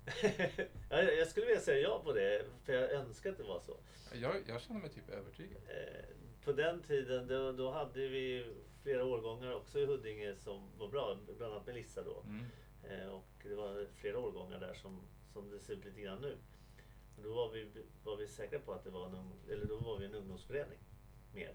Ja, 0.91 1.03
jag 1.03 1.29
skulle 1.29 1.47
vilja 1.47 1.61
säga 1.61 1.79
ja 1.79 2.01
på 2.05 2.13
det, 2.13 2.45
för 2.65 2.73
jag 2.73 2.91
önskar 2.93 3.31
att 3.31 3.37
det 3.37 3.43
var 3.45 3.61
så. 3.61 3.77
Jag, 4.13 4.37
jag 4.49 4.61
känner 4.61 4.81
mig 4.81 4.91
typ 4.91 5.11
övertygad. 5.11 5.63
Eh, 5.69 6.05
På 6.45 6.53
den 6.53 6.83
tiden 6.83 7.27
då, 7.27 7.53
då 7.53 7.71
hade 7.71 8.09
vi 8.09 8.55
flera 8.83 9.05
årgångar 9.05 9.53
också 9.55 9.79
i 9.79 9.87
Huddinge 9.87 10.35
som 10.37 10.69
var 10.79 10.89
bra, 10.89 11.19
bland 11.39 11.53
annat 11.55 11.67
Melissa 11.67 12.03
då. 12.03 12.23
Mm. 12.27 12.45
Eh, 12.85 13.09
Och 13.09 13.29
det 13.43 13.55
var 13.55 13.87
flera 13.97 14.19
årgångar 14.19 14.61
där 14.61 14.75
som, 14.75 15.01
som 15.33 15.51
det 15.51 15.61
ser 15.61 15.73
ut 15.73 15.85
lite 15.85 16.01
grann 16.01 16.21
nu. 16.21 16.37
Då 17.23 17.35
var 17.35 17.49
vi, 17.51 17.67
var 18.05 18.17
vi 18.17 18.29
säkra 18.29 18.59
på 18.59 18.73
att 18.73 18.85
det 18.85 18.91
var 18.91 19.07
en, 19.07 19.33
eller 19.51 19.67
då 19.67 19.77
var 19.77 19.99
vi 19.99 20.07
en 20.07 20.15
ungdomsförening 20.15 20.79
mer. 21.35 21.55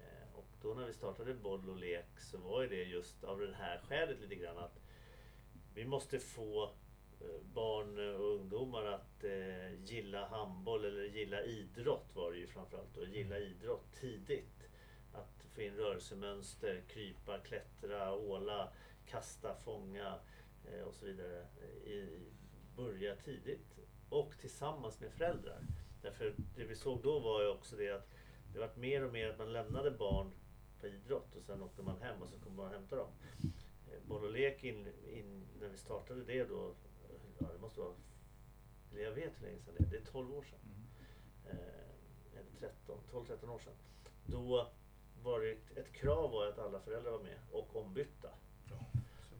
Eh, 0.00 0.34
Och 0.34 0.46
då 0.62 0.74
när 0.74 0.86
vi 0.86 0.92
startade 0.92 1.34
boll 1.34 1.70
och 1.70 1.76
lek 1.76 2.20
så 2.20 2.38
var 2.38 2.62
ju 2.62 2.68
det 2.68 2.82
just 2.84 3.24
av 3.24 3.40
det 3.40 3.54
här 3.54 3.78
skälet 3.78 4.20
lite 4.20 4.34
grann 4.34 4.58
att 4.58 4.80
vi 5.74 5.84
måste 5.84 6.18
få 6.18 6.64
eh, 7.20 7.40
barn 7.54 8.14
och 8.14 8.34
ungdomar 8.34 8.84
att 8.84 9.24
eh, 9.24 9.84
gilla 9.84 10.26
handboll 10.28 10.84
eller 10.84 11.04
gilla 11.04 11.42
idrott 11.44 12.14
var 12.14 12.32
det 12.32 12.38
ju 12.38 12.46
framförallt 12.46 12.96
och 12.96 13.06
gilla 13.08 13.38
idrott 13.38 13.92
tidigt. 14.00 14.68
Att 15.12 15.46
få 15.54 15.62
in 15.62 15.76
rörelsemönster, 15.76 16.82
krypa, 16.88 17.38
klättra, 17.38 18.14
åla, 18.14 18.72
kasta, 19.06 19.54
fånga 19.54 20.18
eh, 20.64 20.82
och 20.82 20.94
så 20.94 21.06
vidare. 21.06 21.46
I, 21.84 22.08
börja 22.76 23.16
tidigt 23.16 23.73
och 24.14 24.38
tillsammans 24.38 25.00
med 25.00 25.12
föräldrar. 25.12 25.60
Därför 26.02 26.34
det 26.56 26.64
vi 26.64 26.76
såg 26.76 27.02
då 27.02 27.20
var 27.20 27.42
ju 27.42 27.48
också 27.48 27.76
det 27.76 27.90
att 27.90 28.08
det 28.52 28.58
var 28.58 28.70
mer 28.76 29.04
och 29.04 29.12
mer 29.12 29.28
att 29.28 29.38
man 29.38 29.52
lämnade 29.52 29.90
barn 29.90 30.30
på 30.80 30.86
idrott 30.86 31.34
och 31.34 31.42
sen 31.42 31.62
åkte 31.62 31.82
man 31.82 32.02
hem 32.02 32.22
och 32.22 32.28
så 32.28 32.38
kom 32.40 32.56
man 32.56 32.66
och 32.66 32.72
hämtade 32.72 33.02
dem. 33.02 33.10
Eh, 33.88 34.08
Boll 34.08 34.24
och 34.24 34.30
lek 34.30 34.64
in, 34.64 34.88
in, 35.06 35.46
när 35.60 35.68
vi 35.68 35.76
startade 35.76 36.24
det 36.24 36.44
då, 36.44 36.74
ja 37.38 37.46
det 37.52 37.58
måste 37.58 37.80
vara, 37.80 37.94
eller 38.92 39.02
jag 39.02 39.12
vet 39.12 39.40
hur 39.40 39.46
länge 39.46 39.60
sedan 39.60 39.74
det 39.78 39.84
är, 39.84 39.90
det 39.90 39.96
är 39.96 40.12
12 40.12 40.34
år 40.34 40.42
sedan. 40.42 40.60
Mm. 40.64 40.86
Eh, 41.46 42.38
eller 42.38 42.50
13, 42.60 42.98
12-13 43.10 43.48
år 43.48 43.58
sedan. 43.58 43.74
Då 44.26 44.68
var 45.22 45.40
det 45.40 45.52
ett, 45.52 45.76
ett 45.76 45.92
krav 45.92 46.30
var 46.30 46.46
att 46.46 46.58
alla 46.58 46.80
föräldrar 46.80 47.12
var 47.12 47.22
med 47.22 47.38
och 47.52 47.76
ombytta. 47.76 48.30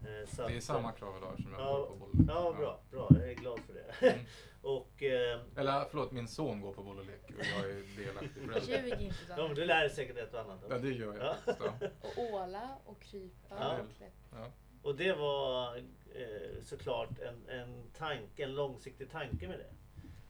Eh, 0.07 0.29
så 0.29 0.43
Det 0.49 0.53
är 0.55 0.57
att- 0.59 0.65
samma 0.65 0.93
krav 0.93 1.17
idag 1.17 1.33
som 1.43 1.53
jag 1.53 1.61
Ja, 1.61 1.79
går 1.79 1.87
på 1.87 1.95
boll. 1.97 2.11
Ja, 2.29 2.55
bra, 2.59 2.81
bra. 2.91 3.09
Jag 3.21 3.31
är 3.31 3.35
glad 3.35 3.61
för 3.61 3.75
det. 3.75 4.07
Mm. 4.13 4.25
och 4.63 5.03
eh, 5.03 5.41
Eller 5.57 5.85
förlåt, 5.91 6.13
min 6.13 6.29
son 6.29 6.61
går 6.61 6.73
på 6.73 6.83
boll 6.83 6.99
och 6.99 7.05
lek 7.07 7.23
och 7.29 7.45
jag 7.45 7.71
är 7.71 7.97
delaktig 8.07 8.43
förälder. 8.47 8.83
Ljug 8.83 8.93
inte 9.03 9.05
ja, 9.05 9.13
men 9.29 9.37
Daniel. 9.37 9.55
du 9.57 9.65
lär 9.65 9.81
dig 9.81 9.91
säkert 9.91 10.17
ett 10.17 10.35
och 10.35 10.41
annat. 10.41 10.61
Ja, 10.69 10.79
det 10.79 10.89
gör 10.93 11.15
jag. 11.17 11.37
Ja. 11.59 11.89
Och 12.03 12.19
åla 12.35 12.79
och 12.85 13.01
krypa 13.03 13.55
Ja. 13.59 13.79
och 13.79 14.07
ja. 14.33 14.47
Och 14.83 14.95
det 14.97 15.13
var 15.13 15.77
eh, 15.77 16.63
såklart 16.63 17.19
en, 17.19 17.49
en 17.49 17.91
tanke, 17.99 18.45
en 18.45 18.55
långsiktig 18.55 19.11
tanke 19.11 19.49
med 19.49 19.59
det. 19.59 19.73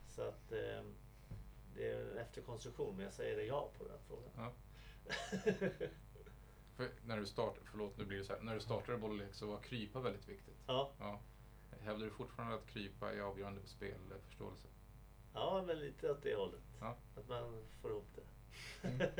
Så 0.07 0.21
att 0.21 0.51
eh, 0.51 0.83
det 1.75 1.87
är 1.91 2.01
en 2.11 2.17
efterkonstruktion, 2.17 2.95
men 2.95 3.05
jag 3.05 3.13
säger 3.13 3.37
det 3.37 3.43
ja 3.43 3.69
på 3.77 3.83
den 3.83 3.97
frågan. 4.07 4.31
Ja. 4.37 4.51
För 6.75 6.89
när 7.05 7.17
du 7.17 7.25
startade, 7.25 7.65
förlåt 7.71 7.97
nu 7.97 8.05
blir 8.05 8.17
det 8.17 8.23
så 8.23 8.33
här, 8.33 8.41
när 8.41 8.53
du 8.53 8.59
startade 8.59 8.97
boll 8.97 9.11
och 9.11 9.17
lek 9.17 9.33
så 9.33 9.47
var 9.47 9.59
krypa 9.59 9.99
väldigt 9.99 10.29
viktigt. 10.29 10.57
ja, 10.67 10.91
Ja. 10.99 11.19
Hävdar 11.81 12.05
du 12.05 12.11
fortfarande 12.11 12.55
att 12.55 12.67
krypa 12.67 13.13
är 13.13 13.21
avgörande 13.21 13.61
för 13.61 13.67
spelförståelse? 13.69 14.67
ja, 15.33 15.63
men 15.67 15.79
lite 15.79 16.11
åt 16.11 16.23
det 16.23 16.35
hållet. 16.35 16.61
Ja. 16.79 16.95
Att 17.15 17.27
man 17.29 17.63
får 17.81 17.91
ihop 17.91 18.07
det. 18.15 18.87
Mm. 18.87 18.99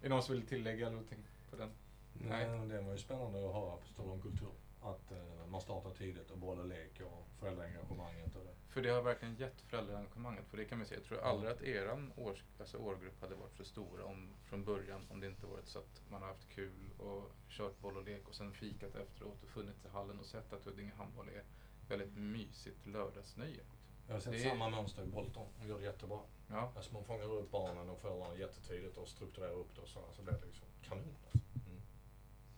Är 0.00 0.02
det 0.02 0.08
någon 0.08 0.22
som 0.22 0.34
vill 0.34 0.46
tillägga 0.46 0.90
någonting 0.90 1.18
på 1.50 1.56
den? 1.56 1.70
Nej. 2.12 2.48
Nej. 2.58 2.68
Det 2.68 2.80
var 2.80 2.92
ju 2.92 2.98
spännande 2.98 3.48
att 3.48 3.54
höra 3.54 3.76
på 3.76 3.86
Stockholm 3.86 4.22
Kultur. 4.22 4.48
Att 4.82 5.12
eh, 5.12 5.46
man 5.50 5.60
startar 5.60 5.90
tidigt 5.90 6.30
och 6.30 6.38
och 6.58 6.66
lek 6.66 7.00
och 7.00 7.26
föräldraengagemanget 7.40 8.36
och 8.36 8.44
det. 8.44 8.54
För 8.68 8.82
det 8.82 8.88
har 8.90 9.02
verkligen 9.02 9.34
gett 9.36 9.60
föräldraengagemanget. 9.60 10.44
För 10.48 10.56
det 10.56 10.64
kan 10.64 10.78
vi 10.78 10.84
säga, 10.86 11.00
jag 11.00 11.06
tror 11.08 11.18
aldrig 11.20 11.52
att 11.52 11.62
eran 11.62 12.12
års, 12.16 12.44
alltså 12.60 12.78
årgrupp 12.78 13.20
hade 13.20 13.34
varit 13.34 13.56
så 13.56 13.64
stor 13.64 14.00
om, 14.02 14.28
från 14.44 14.64
början 14.64 15.06
om 15.10 15.20
det 15.20 15.26
inte 15.26 15.46
varit 15.46 15.68
så 15.68 15.78
att 15.78 16.02
man 16.10 16.22
har 16.22 16.28
haft 16.28 16.48
kul 16.48 16.90
och 16.98 17.30
kört 17.48 17.78
boll 17.80 17.96
och 17.96 18.04
lek 18.04 18.28
och 18.28 18.34
sen 18.34 18.52
fikat 18.52 18.94
efteråt 18.94 19.42
och 19.42 19.48
funnits 19.48 19.84
i 19.84 19.88
hallen 19.88 20.18
och 20.20 20.26
sett 20.26 20.52
att 20.52 20.64
Huddinge 20.64 20.92
handboll 20.96 21.28
är 21.28 21.42
väldigt 21.88 22.16
mysigt 22.16 22.86
lördagsnöje. 22.86 23.60
Jag 24.06 24.14
har 24.14 24.20
sett 24.20 24.32
Det 24.32 24.44
är- 24.44 24.48
samma 24.50 24.68
mönster 24.70 25.02
i 25.02 25.06
Bolton. 25.06 25.46
De 25.60 25.68
gör 25.68 25.78
det 25.78 25.84
jättebra. 25.84 26.18
Ja, 26.48 26.72
Alltså 26.76 26.92
man 26.94 27.04
fångar 27.04 27.24
upp 27.32 27.50
barnen 27.50 27.90
och 27.90 27.98
föräldrarna 28.00 28.36
jättetidigt 28.36 28.96
och 28.96 29.08
strukturerar 29.08 29.52
upp 29.52 29.74
det 29.74 29.80
och 29.80 29.88
så, 29.88 30.00
så 30.12 30.22
blir 30.22 30.34
det 30.34 30.46
liksom 30.46 30.66
kanon. 30.82 31.14
Alltså. 31.24 31.38
Mm. 31.68 31.80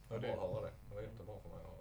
Jag 0.09 0.16
Ja, 0.16 0.20
vill 0.20 0.37
bara 0.37 0.49
höra 0.49 0.61
det. 0.62 0.72
Det 0.89 0.95
var 0.95 1.03
jättebra 1.03 1.39
för 1.41 1.49
mig. 1.49 1.59
Mm. 1.61 1.74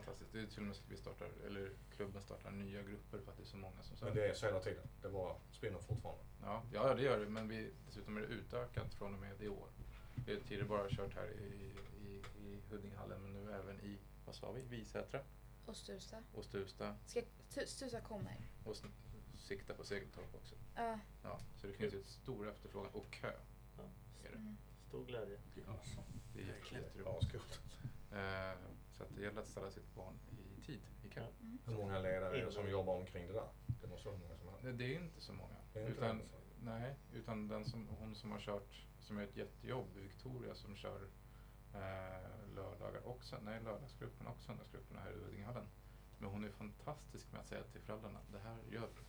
Fantastiskt. 0.00 0.32
Det 0.32 0.40
är 0.40 0.46
till 0.46 0.58
och 0.60 0.66
med 0.66 0.76
så 0.76 0.82
att 0.82 0.90
vi 0.90 0.96
startar, 0.96 1.28
eller 1.46 1.70
klubben 1.96 2.22
startar 2.22 2.50
nya 2.50 2.82
grupper 2.82 3.18
för 3.18 3.30
att 3.32 3.36
det 3.36 3.42
är 3.42 3.46
så 3.46 3.56
många 3.56 3.82
som 3.82 3.90
Men 3.90 3.98
söker. 3.98 4.14
det 4.14 4.28
är 4.28 4.34
så 4.34 4.46
hela 4.46 4.60
tiden. 4.60 4.86
Det 5.02 5.08
bara 5.08 5.36
spinner 5.52 5.78
fortfarande. 5.78 6.24
Ja, 6.42 6.62
ja, 6.72 6.94
det 6.94 7.02
gör 7.02 7.18
det. 7.18 7.28
Men 7.28 7.48
vi, 7.48 7.70
dessutom 7.86 8.16
är 8.16 8.20
det 8.20 8.26
utökat 8.26 8.94
från 8.94 9.14
och 9.14 9.20
med 9.20 9.40
i 9.42 9.48
år. 9.48 9.68
Vi 10.26 10.34
har 10.34 10.40
tidigare 10.40 10.68
bara 10.68 10.88
kört 10.90 11.14
här 11.14 11.26
i, 11.30 11.72
i, 12.02 12.22
i 12.46 12.60
Huddingehallen 12.70 13.22
men 13.22 13.32
nu 13.32 13.52
även 13.52 13.80
i, 13.80 13.98
vad 14.26 14.34
sa 14.34 14.52
vi, 14.52 14.62
Visätra 14.62 15.20
Och 15.66 15.76
Stusa. 15.76 16.22
och 16.34 16.44
Stuvsta 16.44 16.96
Ska, 17.06 17.20
Tu- 17.50 17.66
Stusa 17.66 18.00
kommer. 18.00 18.36
och 18.64 18.76
sikta 19.38 19.74
på 19.74 19.84
Segeltorp 19.84 20.34
också. 20.34 20.54
Ja. 20.74 20.98
Ja, 21.22 21.40
så 21.60 21.66
det 21.66 21.72
finns 21.72 21.94
ju 21.94 22.00
ett 22.00 22.06
stor 22.06 22.48
efterfrågan 22.48 22.90
och 22.92 23.10
kö. 23.10 23.32
Ja. 23.76 23.82
Är 24.24 24.30
det. 24.30 24.36
Mm. 24.38 24.56
Stor 24.88 25.04
glädje. 25.04 25.38
Alltså. 25.68 26.00
Det 26.34 26.40
är 26.42 26.82
Ja, 27.04 27.20
skott. 27.28 27.60
Eh, 28.12 28.58
så 28.96 29.02
att 29.02 29.14
det 29.16 29.22
gäller 29.22 29.40
att 29.40 29.48
ställa 29.48 29.70
sitt 29.70 29.94
barn 29.94 30.14
i 30.30 30.60
tid 30.66 30.80
i 31.02 31.08
kö. 31.08 31.20
Mm. 31.20 31.58
Hur 31.66 31.76
många 31.76 31.98
ledare 31.98 32.40
är 32.40 32.44
det 32.44 32.52
som 32.52 32.60
Innan. 32.60 32.72
jobbar 32.72 32.94
omkring 32.94 33.26
det 33.26 33.32
där? 33.32 33.48
Det 33.82 33.86
måste 33.86 34.08
vara 34.08 34.18
många 34.18 34.36
som 34.36 34.48
har. 34.48 34.58
Det, 34.62 34.72
det 34.72 34.94
är 34.94 35.00
inte 35.00 35.20
så 35.20 35.32
många. 35.32 35.56
Det 35.72 35.80
är 35.80 35.86
inte 35.86 35.98
utan, 35.98 36.18
det, 36.18 36.24
nej, 36.62 36.94
utan 37.12 37.48
den 37.48 37.64
som, 37.64 37.88
hon 37.88 38.14
som 38.14 38.30
har 38.30 38.38
kört, 38.38 38.86
som 39.00 39.18
gör 39.18 39.24
ett 39.24 39.36
jättejobb, 39.36 39.86
Victoria, 39.96 40.54
som 40.54 40.76
kör 40.76 41.08
eh, 41.74 42.54
lördagar 42.54 43.00
och 43.04 43.20
nej, 43.42 43.60
lördagsgrupperna 43.62 44.30
och 44.30 44.42
söndagsgrupperna 44.42 45.00
här 45.00 45.10
i 45.10 45.14
Huddingehallen. 45.14 45.66
Men 46.18 46.30
hon 46.30 46.44
är 46.44 46.50
fantastisk 46.50 47.32
med 47.32 47.40
att 47.40 47.48
säga 47.48 47.62
till 47.62 47.80
föräldrarna, 47.80 48.18
det 48.32 48.38
här 48.38 48.58
gör 48.70 48.88
vi. 48.94 49.06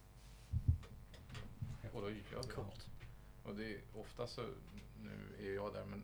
Och 1.93 2.01
då 2.01 2.09
gör 2.09 2.15
vi 2.15 2.47
det. 2.47 2.53
Coolt. 2.53 2.89
Och 3.43 3.55
det 3.55 3.75
är 3.75 3.81
ofta 3.93 4.27
så, 4.27 4.41
nu 4.99 5.35
är 5.39 5.55
jag 5.55 5.73
där, 5.73 5.85
men 5.85 6.03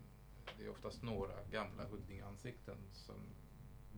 det 0.57 0.65
är 0.65 0.69
oftast 0.69 1.01
några 1.03 1.43
gamla 1.51 1.85
Huddinge-ansikten 1.85 2.77
som 2.93 3.15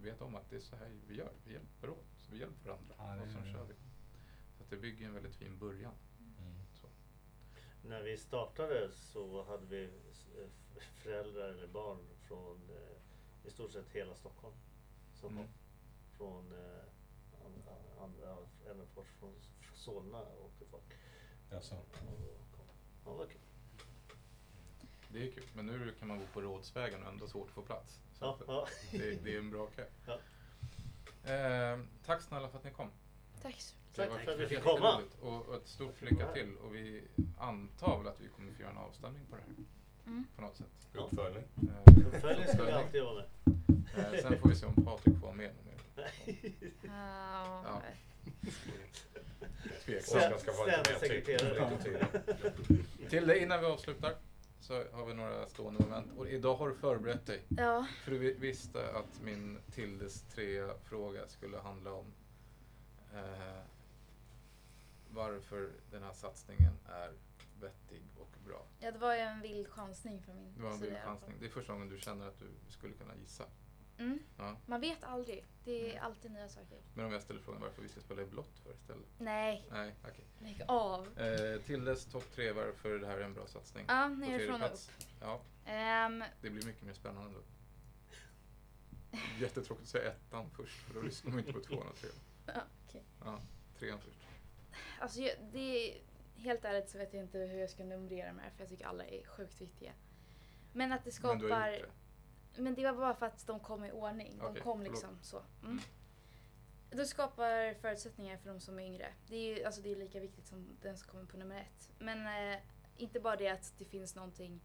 vet 0.02 0.22
om 0.22 0.36
att 0.36 0.50
det 0.50 0.56
är 0.56 0.60
så 0.60 0.76
här 0.76 0.92
vi 1.08 1.16
gör. 1.16 1.32
Vi 1.46 1.54
hjälper 1.54 1.90
åt, 1.90 2.06
så 2.18 2.32
vi 2.32 2.40
hjälper 2.40 2.70
varandra 2.70 2.96
Ja, 2.98 3.22
och 3.22 3.28
är- 3.28 3.54
kör 3.54 3.64
vi. 3.66 3.74
Så 4.58 4.64
att 4.64 4.70
det 4.70 4.78
bygger 4.78 5.06
en 5.08 5.14
väldigt 5.14 5.36
fin 5.36 5.58
början. 5.60 5.94
Mm. 6.40 6.54
Så. 6.74 6.88
När 7.88 8.02
vi 8.02 8.18
startade 8.18 8.92
så 8.92 9.44
hade 9.44 9.66
vi 9.66 9.84
eh, 9.84 10.82
föräldrar 11.04 11.50
eller 11.50 11.68
barn 11.68 12.00
från 12.28 12.70
eh, 12.70 13.48
i 13.48 13.52
stort 13.52 13.72
sett 13.72 13.90
hela 13.90 14.16
Stockholm. 14.16 14.56
Som 15.14 15.38
Mm. 15.38 15.48
Från 16.18 16.52
eh, 16.52 16.84
andra, 18.04 18.38
även 18.66 18.88
från 18.88 19.06
från 19.06 19.34
Solna 19.74 20.22
åkte 20.22 20.66
folk. 20.66 20.84
Jaså. 21.52 21.76
Ja, 21.76 23.12
det 23.12 23.18
var 23.18 23.26
kul. 23.28 23.40
Det 25.10 25.28
är 25.28 25.32
kul, 25.32 25.44
men 25.56 25.66
nu 25.66 25.94
kan 26.00 26.08
man 26.08 26.20
gå 26.20 26.26
på 26.34 26.42
Rådsvägen 26.42 27.04
och 27.04 27.10
ändå 27.10 27.28
svårt 27.28 27.48
att 27.48 27.54
få 27.54 27.62
plats. 27.62 28.00
Så 28.20 28.26
Ja, 28.26 28.38
att 28.40 28.42
ja. 28.48 28.68
det, 28.92 29.24
det 29.24 29.34
är 29.36 29.40
en 29.40 29.50
bra 29.52 29.68
kö. 29.76 29.86
Ja. 30.06 30.14
Eh, 31.34 31.80
tack 32.06 32.22
snälla 32.22 32.50
för 32.50 32.58
att 32.58 32.64
ni 32.64 32.72
kom. 32.72 32.90
Tack 33.42 33.62
så 33.62 33.76
Tack 33.96 34.10
var 34.10 34.18
för 34.18 34.32
att 34.32 34.40
vi 34.40 34.48
fick 34.48 34.64
komma. 34.64 35.02
Och, 35.22 35.46
och 35.48 35.56
ett 35.56 35.68
stort 35.68 36.02
lycka 36.02 36.34
till. 36.34 36.56
Och 36.58 36.76
vi 36.76 37.04
antar 37.38 37.98
väl 37.98 38.08
att 38.08 38.22
vi 38.22 38.28
kommer 38.28 38.52
få 38.54 38.62
göra 38.62 38.72
en 38.72 38.78
avstämning 38.78 39.22
på 39.30 39.36
det 39.36 39.42
här 39.42 39.52
Mm. 40.08 40.26
på 40.36 40.42
något 40.42 40.58
sätt. 40.58 40.88
Ja. 40.94 41.02
Uppföljning. 41.02 41.44
Eh, 41.56 42.08
Uppföljning 42.08 42.48
ska 42.48 42.64
vi 42.64 42.72
alltid 42.72 43.00
jobba 43.02 43.14
med. 43.14 44.14
Eh, 44.16 44.22
sen 44.22 44.40
får 44.40 44.50
vi 44.50 44.56
se 44.56 44.66
om 44.66 44.86
Patrik 44.86 45.20
får 45.22 45.34
med 45.34 45.52
något 45.56 45.66
mer. 45.66 46.12
Ja. 46.82 47.64
Ja. 47.66 47.82
Tveksamt. 49.86 50.24
Oskar 50.24 50.38
ska 50.38 50.52
få 50.54 50.66
lite 50.66 50.84
Ständig 50.84 50.92
mer 50.94 51.00
tid. 51.00 51.26
sekreterare. 51.26 51.70
Lite 51.72 52.52
tid. 52.68 53.10
Till 53.10 53.28
dig 53.28 53.40
innan 53.40 53.60
vi 53.60 53.66
avslutar 53.66 54.16
så 54.66 54.84
har 54.94 55.06
vi 55.06 55.14
några 55.14 55.48
stående 55.48 55.80
moment. 55.84 56.12
Och 56.18 56.30
idag 56.30 56.56
har 56.56 56.70
du 56.70 56.76
förberett 56.76 57.26
dig. 57.26 57.42
Ja. 57.50 57.86
För 58.04 58.12
du 58.12 58.18
vi- 58.18 58.34
visste 58.34 58.92
att 58.96 59.22
min 59.22 59.58
Tildes 59.72 60.22
tre 60.22 60.70
fråga 60.84 61.28
skulle 61.28 61.58
handla 61.58 61.94
om 61.94 62.06
eh, 63.14 63.62
varför 65.10 65.72
den 65.92 66.04
här 66.04 66.14
satsningen 66.14 66.74
är 66.90 67.12
vettig 67.62 68.02
och 68.20 68.30
bra. 68.48 68.66
Ja, 68.80 68.92
det 68.92 68.98
var 68.98 69.14
ju 69.14 69.20
en 69.20 69.42
vild 69.42 69.68
chansning 69.68 70.22
från 70.22 70.36
min 70.36 70.54
Det 70.58 70.62
var 70.64 70.72
en 70.72 70.80
vild 70.82 70.98
chansning. 70.98 71.36
Det 71.40 71.46
är 71.46 71.50
första 71.50 71.74
gången 71.74 71.90
du 71.90 71.98
känner 71.98 72.28
att 72.28 72.40
du 72.40 72.48
skulle 72.70 72.94
kunna 72.94 73.16
gissa. 73.16 73.44
Mm. 73.98 74.20
Ja. 74.38 74.58
Man 74.66 74.82
vet 74.82 75.04
aldrig. 75.04 75.46
Det 75.64 75.86
är 75.90 75.92
Mm. 75.92 76.04
alltid 76.06 76.32
nya 76.32 76.50
saker. 76.50 76.78
Men 76.94 77.06
om 77.06 77.12
jag 77.12 77.22
ställer 77.22 77.40
frågan 77.40 77.62
varför 77.62 77.82
vi 77.82 77.90
ska 77.90 78.00
spela 78.02 78.22
i 78.22 78.26
blått 78.26 78.60
för 78.64 78.74
istället? 78.74 79.06
Nej, 79.18 79.68
Nej, 79.72 79.96
okej. 80.04 80.26
lägg 80.40 80.62
av. 80.68 81.20
Eh, 81.20 81.62
Tildes 81.62 82.06
topp 82.06 82.32
tre, 82.36 82.52
varför 82.52 83.00
det 83.00 83.08
här 83.08 83.18
är 83.18 83.22
en 83.24 83.34
bra 83.34 83.48
satsning. 83.48 83.86
Ja, 83.88 84.08
nerifrån 84.08 84.62
och 84.62 84.68
upp. 84.74 84.80
Ja, 85.22 85.42
Ehm, 85.66 86.24
det 86.42 86.50
blir 86.50 86.66
mycket 86.66 86.84
mer 86.84 86.94
spännande 86.94 87.34
då. 87.34 87.42
Jättetråkigt 89.40 89.84
att 89.84 89.90
säga 89.90 90.12
ettan 90.12 90.50
först, 90.50 90.78
för 90.82 90.94
då 90.94 91.02
lyssnar 91.02 91.32
man 91.32 91.40
inte 91.40 91.54
på 91.54 91.60
tvåan 91.60 91.88
och 91.88 91.96
trean. 91.96 92.16
ja, 92.46 92.62
okej. 92.88 93.04
Ja, 93.26 93.40
trean 93.80 94.00
först. 94.00 94.20
Alltså, 95.00 95.20
jag, 95.20 95.36
det 95.52 95.60
är, 95.90 95.98
helt 96.38 96.66
ärligt 96.66 96.90
så 96.90 96.98
vet 96.98 97.14
jag 97.14 97.24
inte 97.24 97.38
hur 97.38 97.60
jag 97.60 97.70
ska 97.70 97.84
numrera 97.84 98.28
här 98.28 98.50
för 98.50 98.60
jag 98.60 98.70
tycker 98.70 98.86
alla 98.86 99.06
är 99.06 99.26
sjukt 99.26 99.62
viktiga. 99.62 99.92
Men 100.74 100.92
att 100.92 101.04
det 101.04 101.12
skapar... 101.12 101.36
Men 101.36 101.48
du 101.48 101.54
har 101.54 101.72
gjort 101.72 101.82
det. 101.82 101.92
Men 102.58 102.76
det 102.76 102.84
var 102.84 102.94
bara 102.94 103.14
för 103.14 103.26
att 103.26 103.48
de 103.48 103.60
kom 103.60 103.86
i 103.86 103.92
ordning. 103.92 104.38
De 104.38 104.46
Okej, 104.46 104.62
kom 104.62 104.78
förlåt. 104.78 104.92
liksom 104.92 105.18
så. 105.22 105.42
Mm. 105.64 105.80
Det 106.90 107.06
skapar 107.06 107.74
förutsättningar 107.74 108.38
för 108.38 108.50
de 108.50 108.60
som 108.60 108.80
är 108.80 108.84
yngre. 108.84 109.14
Det 109.28 109.36
är 109.36 109.58
ju 109.58 109.64
alltså 109.64 109.82
det 109.82 109.92
är 109.92 109.96
lika 109.96 110.20
viktigt 110.20 110.48
som 110.48 110.78
den 110.82 110.98
som 110.98 111.08
kommer 111.08 111.26
på 111.26 111.38
nummer 111.38 111.60
ett. 111.60 111.90
Men 112.00 112.52
eh, 112.52 112.60
inte 112.98 113.20
bara 113.20 113.36
det 113.36 113.50
att 113.50 113.74
det 113.78 113.86
finns 113.86 114.16
någonting 114.16 114.62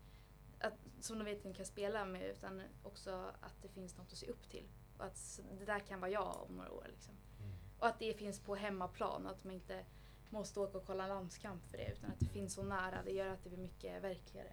att, 0.61 0.74
som 1.01 1.18
de 1.18 1.24
vet 1.24 1.36
att 1.36 1.43
de 1.43 1.55
kan 1.55 1.66
spela 1.66 2.05
med 2.05 2.30
utan 2.30 2.62
också 2.82 3.32
att 3.41 3.62
det 3.62 3.68
finns 3.68 3.97
något 3.97 4.12
att 4.12 4.18
se 4.18 4.26
upp 4.26 4.51
till. 4.51 4.68
Och 4.99 5.05
att 5.05 5.41
det 5.59 5.64
där 5.64 5.78
kan 5.80 6.01
vara 6.01 6.11
jag 6.11 6.47
om 6.49 6.57
några 6.57 6.72
år. 6.72 6.86
Liksom. 6.88 7.14
Mm. 7.38 7.53
Och 7.78 7.86
att 7.86 7.99
det 7.99 8.14
finns 8.14 8.41
på 8.41 8.55
hemmaplan 8.55 9.26
och 9.26 9.32
att 9.32 9.45
man 9.45 9.55
inte 9.55 9.84
måste 10.30 10.61
åka 10.61 10.78
och 10.78 10.86
kolla 10.86 11.03
en 11.03 11.09
landskamp 11.09 11.66
för 11.66 11.76
det 11.76 11.93
utan 11.93 12.11
att 12.11 12.20
det 12.20 12.26
finns 12.26 12.55
så 12.55 12.62
nära. 12.62 13.03
Det 13.05 13.11
gör 13.11 13.26
att 13.26 13.45
det 13.45 13.49
blir 13.49 13.59
mycket 13.59 14.03
verkligare. 14.03 14.53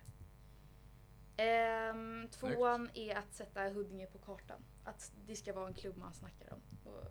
Ehm, 1.38 2.28
tvåan 2.32 2.90
är 2.94 3.16
att 3.16 3.34
sätta 3.34 3.70
Huddinge 3.70 4.06
på 4.06 4.18
kartan. 4.18 4.62
Att 4.84 5.12
det 5.26 5.36
ska 5.36 5.54
vara 5.54 5.68
en 5.68 5.74
klubb 5.74 5.98
man 5.98 6.14
snackar 6.14 6.54
om. 6.54 6.62
Och 6.92 7.04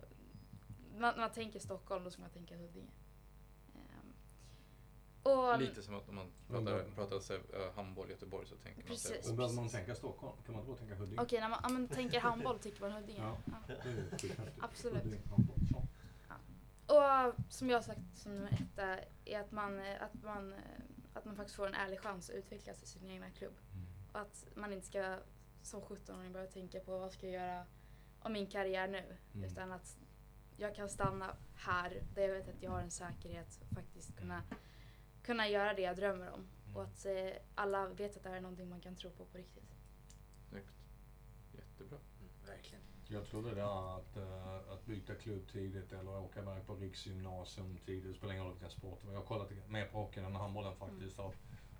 när 0.95 1.11
när 1.11 1.17
man 1.17 1.31
tänker 1.31 1.59
Stockholm 1.59 2.03
då 2.03 2.11
ska 2.11 2.21
man 2.21 2.31
tänka 2.31 2.57
Huddinge. 2.57 2.91
Ehm, 3.75 4.13
och 5.23 5.59
Lite 5.59 5.83
som 5.83 5.95
att 5.95 6.09
om 6.09 6.15
man 6.15 6.31
pratar, 6.47 6.83
då- 6.85 6.91
pratar 6.95 7.19
så, 7.19 7.33
här, 7.33 7.71
handboll 7.75 8.09
Göteborg 8.09 8.47
så 8.47 8.55
tänker 8.55 8.87
man 8.87 8.97
sig 8.97 9.11
Precis. 9.11 9.29
Då 9.31 9.35
behöver 9.35 9.55
man 9.55 9.69
tänka 9.69 9.95
Stockholm. 9.95 10.37
Kan 10.45 10.55
man 10.55 10.67
bara 10.67 10.77
tänka 10.77 10.95
Huddinge? 10.95 11.21
Okej, 11.21 11.39
när 11.39 11.49
man 11.49 11.59
ja, 11.63 11.69
men 11.69 11.87
tänker 11.87 12.19
handboll 12.19 12.59
tycker 12.59 12.81
man 12.81 12.91
Huddinge. 12.91 13.19
Ja. 13.19 13.37
Ja. 13.45 13.57
Det 13.67 13.73
är. 14.29 14.53
Absolut. 14.61 15.03
Huddinge 15.03 15.27
handboll, 15.29 15.59
så. 15.71 15.83
Och 16.87 17.33
som 17.49 17.69
jag 17.69 17.77
har 17.77 17.83
sagt 17.83 17.99
som 18.17 18.35
nummer 18.35 18.67
etta 18.73 18.99
är 19.25 19.39
att 19.39 19.51
man, 19.51 19.79
eh, 19.79 20.01
att, 20.03 20.23
man, 20.23 20.53
eh, 20.53 20.59
att 21.13 21.25
man 21.25 21.35
faktiskt 21.35 21.55
får 21.55 21.67
en 21.67 21.73
ärlig 21.73 21.99
chans 21.99 22.29
att 22.29 22.35
utvecklas 22.35 22.83
i 22.83 22.85
sin 22.85 23.09
egna 23.09 23.29
klubb. 23.31 23.53
Mm. 23.73 23.86
Att 24.17 24.47
man 24.55 24.73
inte 24.73 24.87
ska 24.87 25.17
som 25.61 25.81
17-åring 25.81 26.33
börja 26.33 26.47
tänka 26.47 26.79
på 26.79 26.99
vad 26.99 27.11
ska 27.11 27.27
jag 27.27 27.33
göra 27.33 27.65
om 28.19 28.33
min 28.33 28.47
karriär 28.47 28.87
nu. 28.87 29.17
Mm. 29.33 29.49
Utan 29.49 29.71
att 29.71 29.97
jag 30.57 30.75
kan 30.75 30.89
stanna 30.89 31.37
här 31.55 32.03
där 32.15 32.21
jag 32.21 32.33
vet 32.33 32.47
att 32.47 32.63
jag 32.63 32.71
har 32.71 32.81
en 32.81 32.91
säkerhet 32.91 33.59
och 33.61 33.75
faktiskt 33.75 34.17
kunna, 34.17 34.43
kunna 35.23 35.47
göra 35.47 35.73
det 35.73 35.81
jag 35.81 35.95
drömmer 35.95 36.29
om. 36.31 36.47
Och 36.75 36.83
att 36.83 37.05
eh, 37.05 37.29
alla 37.55 37.87
vet 37.87 38.17
att 38.17 38.23
det 38.23 38.29
här 38.29 38.37
är 38.37 38.41
någonting 38.41 38.69
man 38.69 38.81
kan 38.81 38.95
tro 38.95 39.11
på 39.11 39.25
på 39.25 39.37
riktigt. 39.37 39.75
Snyggt. 40.49 40.73
Jättebra. 41.51 41.97
Mm, 41.97 42.31
verkligen. 42.45 42.83
Jag 43.07 43.25
tror 43.25 43.43
det 43.43 43.55
där 43.55 43.97
att, 43.97 44.17
eh, 44.17 44.71
att 44.73 44.85
byta 44.85 45.15
klubb 45.15 45.47
tidigt 45.51 45.91
eller 45.91 46.19
åka 46.19 46.39
iväg 46.39 46.65
på 46.65 46.75
riksgymnasium 46.75 47.77
tidigt, 47.85 48.11
det 48.11 48.13
spelar 48.13 48.33
ingen 48.33 48.45
roll 48.45 48.53
vilken 48.53 48.71
sport. 48.71 48.99
Jag 49.05 49.13
har 49.13 49.25
kollat 49.25 49.51
mer 49.69 49.85
på 49.85 49.97
hockeyn 49.97 50.25
än 50.25 50.35
handbollen 50.35 50.75
faktiskt. 50.75 51.19
och 51.19 51.35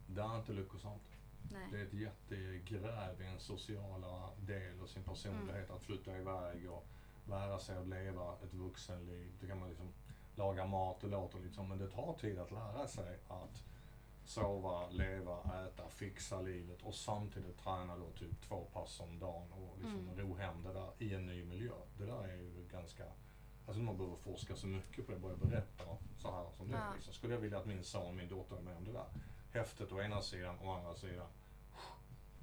Det 0.08 0.22
är 0.22 0.38
inte 0.40 0.54
lyckosamt. 0.54 1.04
Nej. 1.52 1.68
Det 1.72 1.78
är 1.80 1.86
ett 1.86 1.94
jättegräv 1.94 3.22
i 3.22 3.26
en 3.26 3.40
sociala 3.40 4.30
del 4.40 4.82
och 4.82 4.90
sin 4.90 5.04
personlighet 5.04 5.70
att 5.70 5.82
flytta 5.84 6.18
iväg 6.18 6.72
och 6.72 6.86
lära 7.28 7.60
sig 7.60 7.78
att 7.78 7.88
leva 7.88 8.34
ett 8.44 8.54
vuxenliv. 8.54 9.32
Det 9.42 9.48
kan 9.48 9.60
man 9.60 9.70
liksom 9.70 9.88
laga 10.36 10.66
mat, 10.66 11.02
det 11.02 11.08
låter 11.08 11.40
liksom, 11.40 11.68
men 11.70 11.78
det 11.78 11.88
tar 11.90 12.14
tid 12.14 12.40
att 12.40 12.52
lära 12.52 12.88
sig 12.88 13.20
att 13.28 13.64
sova, 14.26 14.90
leva, 14.90 15.40
äta, 15.68 15.90
fixa 15.90 16.42
livet 16.42 16.82
och 16.84 16.96
samtidigt 16.96 17.58
träna 17.58 17.98
då 17.98 18.10
typ 18.10 18.42
två 18.42 18.66
pass 18.74 19.00
om 19.00 19.20
dagen 19.20 19.52
och 19.52 19.78
liksom 19.82 20.00
Mm. 20.10 20.18
ro 20.20 20.36
hem 20.36 20.64
det 20.64 20.74
där 20.74 20.90
i 21.00 21.14
en 21.14 21.26
ny 21.26 21.44
miljö. 21.46 21.72
Det 21.98 22.06
där 22.06 22.24
är 22.24 22.36
ju 22.36 22.66
ganska, 22.72 23.04
alltså 23.68 23.82
man 23.82 23.98
behöver 23.98 24.16
forska 24.18 24.56
så 24.56 24.68
mycket 24.68 25.06
på 25.06 25.12
det, 25.12 25.20
bara 25.20 25.32
jag 25.32 25.40
berättar 25.40 25.98
så 26.18 26.32
här 26.32 26.46
som 26.58 26.68
det 26.72 26.78
Ja. 26.78 26.84
är. 26.84 26.96
Liksom. 26.96 27.14
Skulle 27.14 27.34
jag 27.34 27.42
vilja 27.42 27.58
att 27.60 27.66
min 27.66 27.84
son, 27.84 28.16
min 28.16 28.30
dotter 28.30 28.58
är 28.58 28.62
med 28.62 28.78
om 28.78 28.86
det 28.86 28.92
där. 28.92 29.06
Häftigt 29.58 29.92
å 29.92 30.02
ena 30.02 30.22
sidan, 30.22 30.60
å 30.62 30.72
andra 30.72 30.96
sidan 30.96 31.28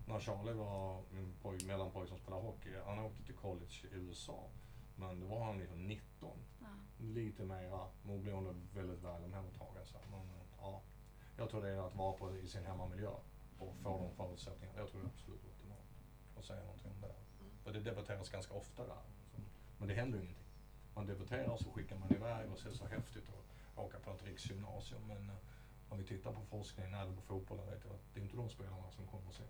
när 0.06 0.20
Charlie 0.20 0.52
var 0.52 1.02
min 1.10 1.34
poj, 1.42 1.64
mellanpojk 1.64 2.08
som 2.08 2.18
spelade 2.18 2.42
hockey, 2.42 2.70
han 2.86 2.98
åkte 2.98 3.22
till 3.22 3.34
college 3.34 3.86
i 3.92 3.94
USA. 3.94 4.48
Men 4.96 5.20
då 5.20 5.26
var 5.26 5.44
han 5.44 5.58
liksom 5.58 5.86
19. 5.86 6.38
Ja. 6.60 6.66
Lite 6.98 7.44
mera, 7.44 7.88
nu 8.02 8.18
blev 8.18 8.34
hon 8.34 8.68
väldigt 8.74 9.02
väl 9.02 9.24
omhändertagen. 9.24 9.86
så. 9.86 9.98
Men 10.10 10.28
ja, 10.60 10.82
jag 11.36 11.50
tror 11.50 11.62
det 11.62 11.68
är 11.68 11.86
att 11.86 11.96
vara 11.96 12.12
på, 12.12 12.36
i 12.36 12.48
sin 12.48 12.64
hemmamiljö 12.64 13.10
och 13.58 13.74
få 13.82 13.98
de 13.98 14.10
förutsättningarna. 14.16 14.78
Jag 14.78 14.88
tror 14.88 15.00
det 15.00 15.06
är 15.06 15.10
absolut 15.10 15.44
optimalt. 15.44 15.80
Och 16.36 16.44
säga 16.44 16.60
någonting 16.60 16.92
om 16.92 17.00
det. 17.00 17.14
För 17.64 17.72
det 17.72 17.80
debatteras 17.80 18.30
ganska 18.30 18.54
ofta 18.54 18.86
där. 18.86 19.02
Men 19.78 19.88
det 19.88 19.94
händer 19.94 20.18
ju 20.18 20.24
ingenting. 20.24 20.46
Man 20.94 21.06
debatterar 21.06 21.48
och 21.48 21.60
så 21.60 21.70
skickar 21.70 21.96
man 21.96 22.12
iväg 22.12 22.50
och 22.52 22.58
ser 22.58 22.72
så 22.72 22.86
häftigt 22.86 23.28
att 23.28 23.78
åka 23.78 23.98
på 23.98 24.10
ett 24.10 24.24
riksgymnasium. 24.24 25.00
Men 25.08 25.30
eh, 25.30 25.36
om 25.95 26.01
vi 26.01 26.07
tittar 26.07 26.32
på 26.32 26.40
forskningen 26.51 26.95
även 26.95 27.16
på 27.16 27.22
fotbollen 27.22 27.66
vet 27.66 27.84
jag 27.84 27.95
att 27.95 28.14
det 28.14 28.20
är 28.20 28.24
inte 28.24 28.36
de 28.36 28.49
spelarna 28.51 28.90
som 28.90 29.07
kommer 29.07 29.32
sen. 29.32 29.47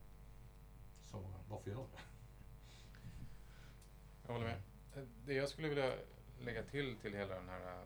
Så 1.03 1.16
eh, 1.18 1.24
varför 1.49 1.70
gör 1.70 1.76
det? 1.92 2.03
Jag 4.26 4.32
håller 4.32 4.47
med. 4.47 4.62
Eh, 4.95 5.03
Det 5.26 5.34
jag 5.34 5.49
skulle 5.49 5.68
vilja 5.68 5.95
lägga 6.40 6.62
till 6.62 6.97
till 6.97 7.14
hela 7.14 7.34
den 7.34 7.49
här 7.49 7.72
eh, 7.72 7.84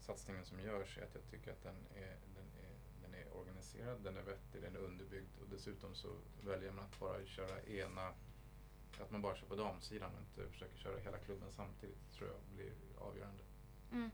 satsningen 0.00 0.44
som 0.44 0.60
görs 0.60 0.98
är 0.98 1.02
att 1.02 1.14
jag 1.14 1.24
tycker 1.30 1.52
att 1.52 1.62
den 1.62 1.76
är, 1.94 2.16
den 2.34 2.46
är, 2.64 2.74
den 3.02 3.14
är 3.14 3.36
organiserad, 3.36 4.00
den 4.02 4.16
är 4.16 4.22
vettig, 4.22 4.62
den 4.62 4.74
är 4.76 4.80
underbyggd 4.80 5.38
och 5.42 5.48
dessutom 5.50 5.94
så 5.94 6.08
väljer 6.44 6.72
man 6.72 6.84
att 6.84 7.00
bara 7.00 7.24
köra 7.26 7.62
ena, 7.62 8.06
att 9.00 9.10
man 9.10 9.22
bara 9.22 9.36
kör 9.36 9.46
på 9.46 9.54
damsidan 9.56 10.14
och 10.14 10.20
inte 10.20 10.52
försöker 10.52 10.76
köra 10.78 10.98
hela 10.98 11.18
klubben 11.18 11.52
samtidigt 11.52 12.12
tror 12.12 12.28
jag 12.30 12.38
blir 12.54 12.72
avgörande. 12.98 13.42
Mm. 13.92 14.10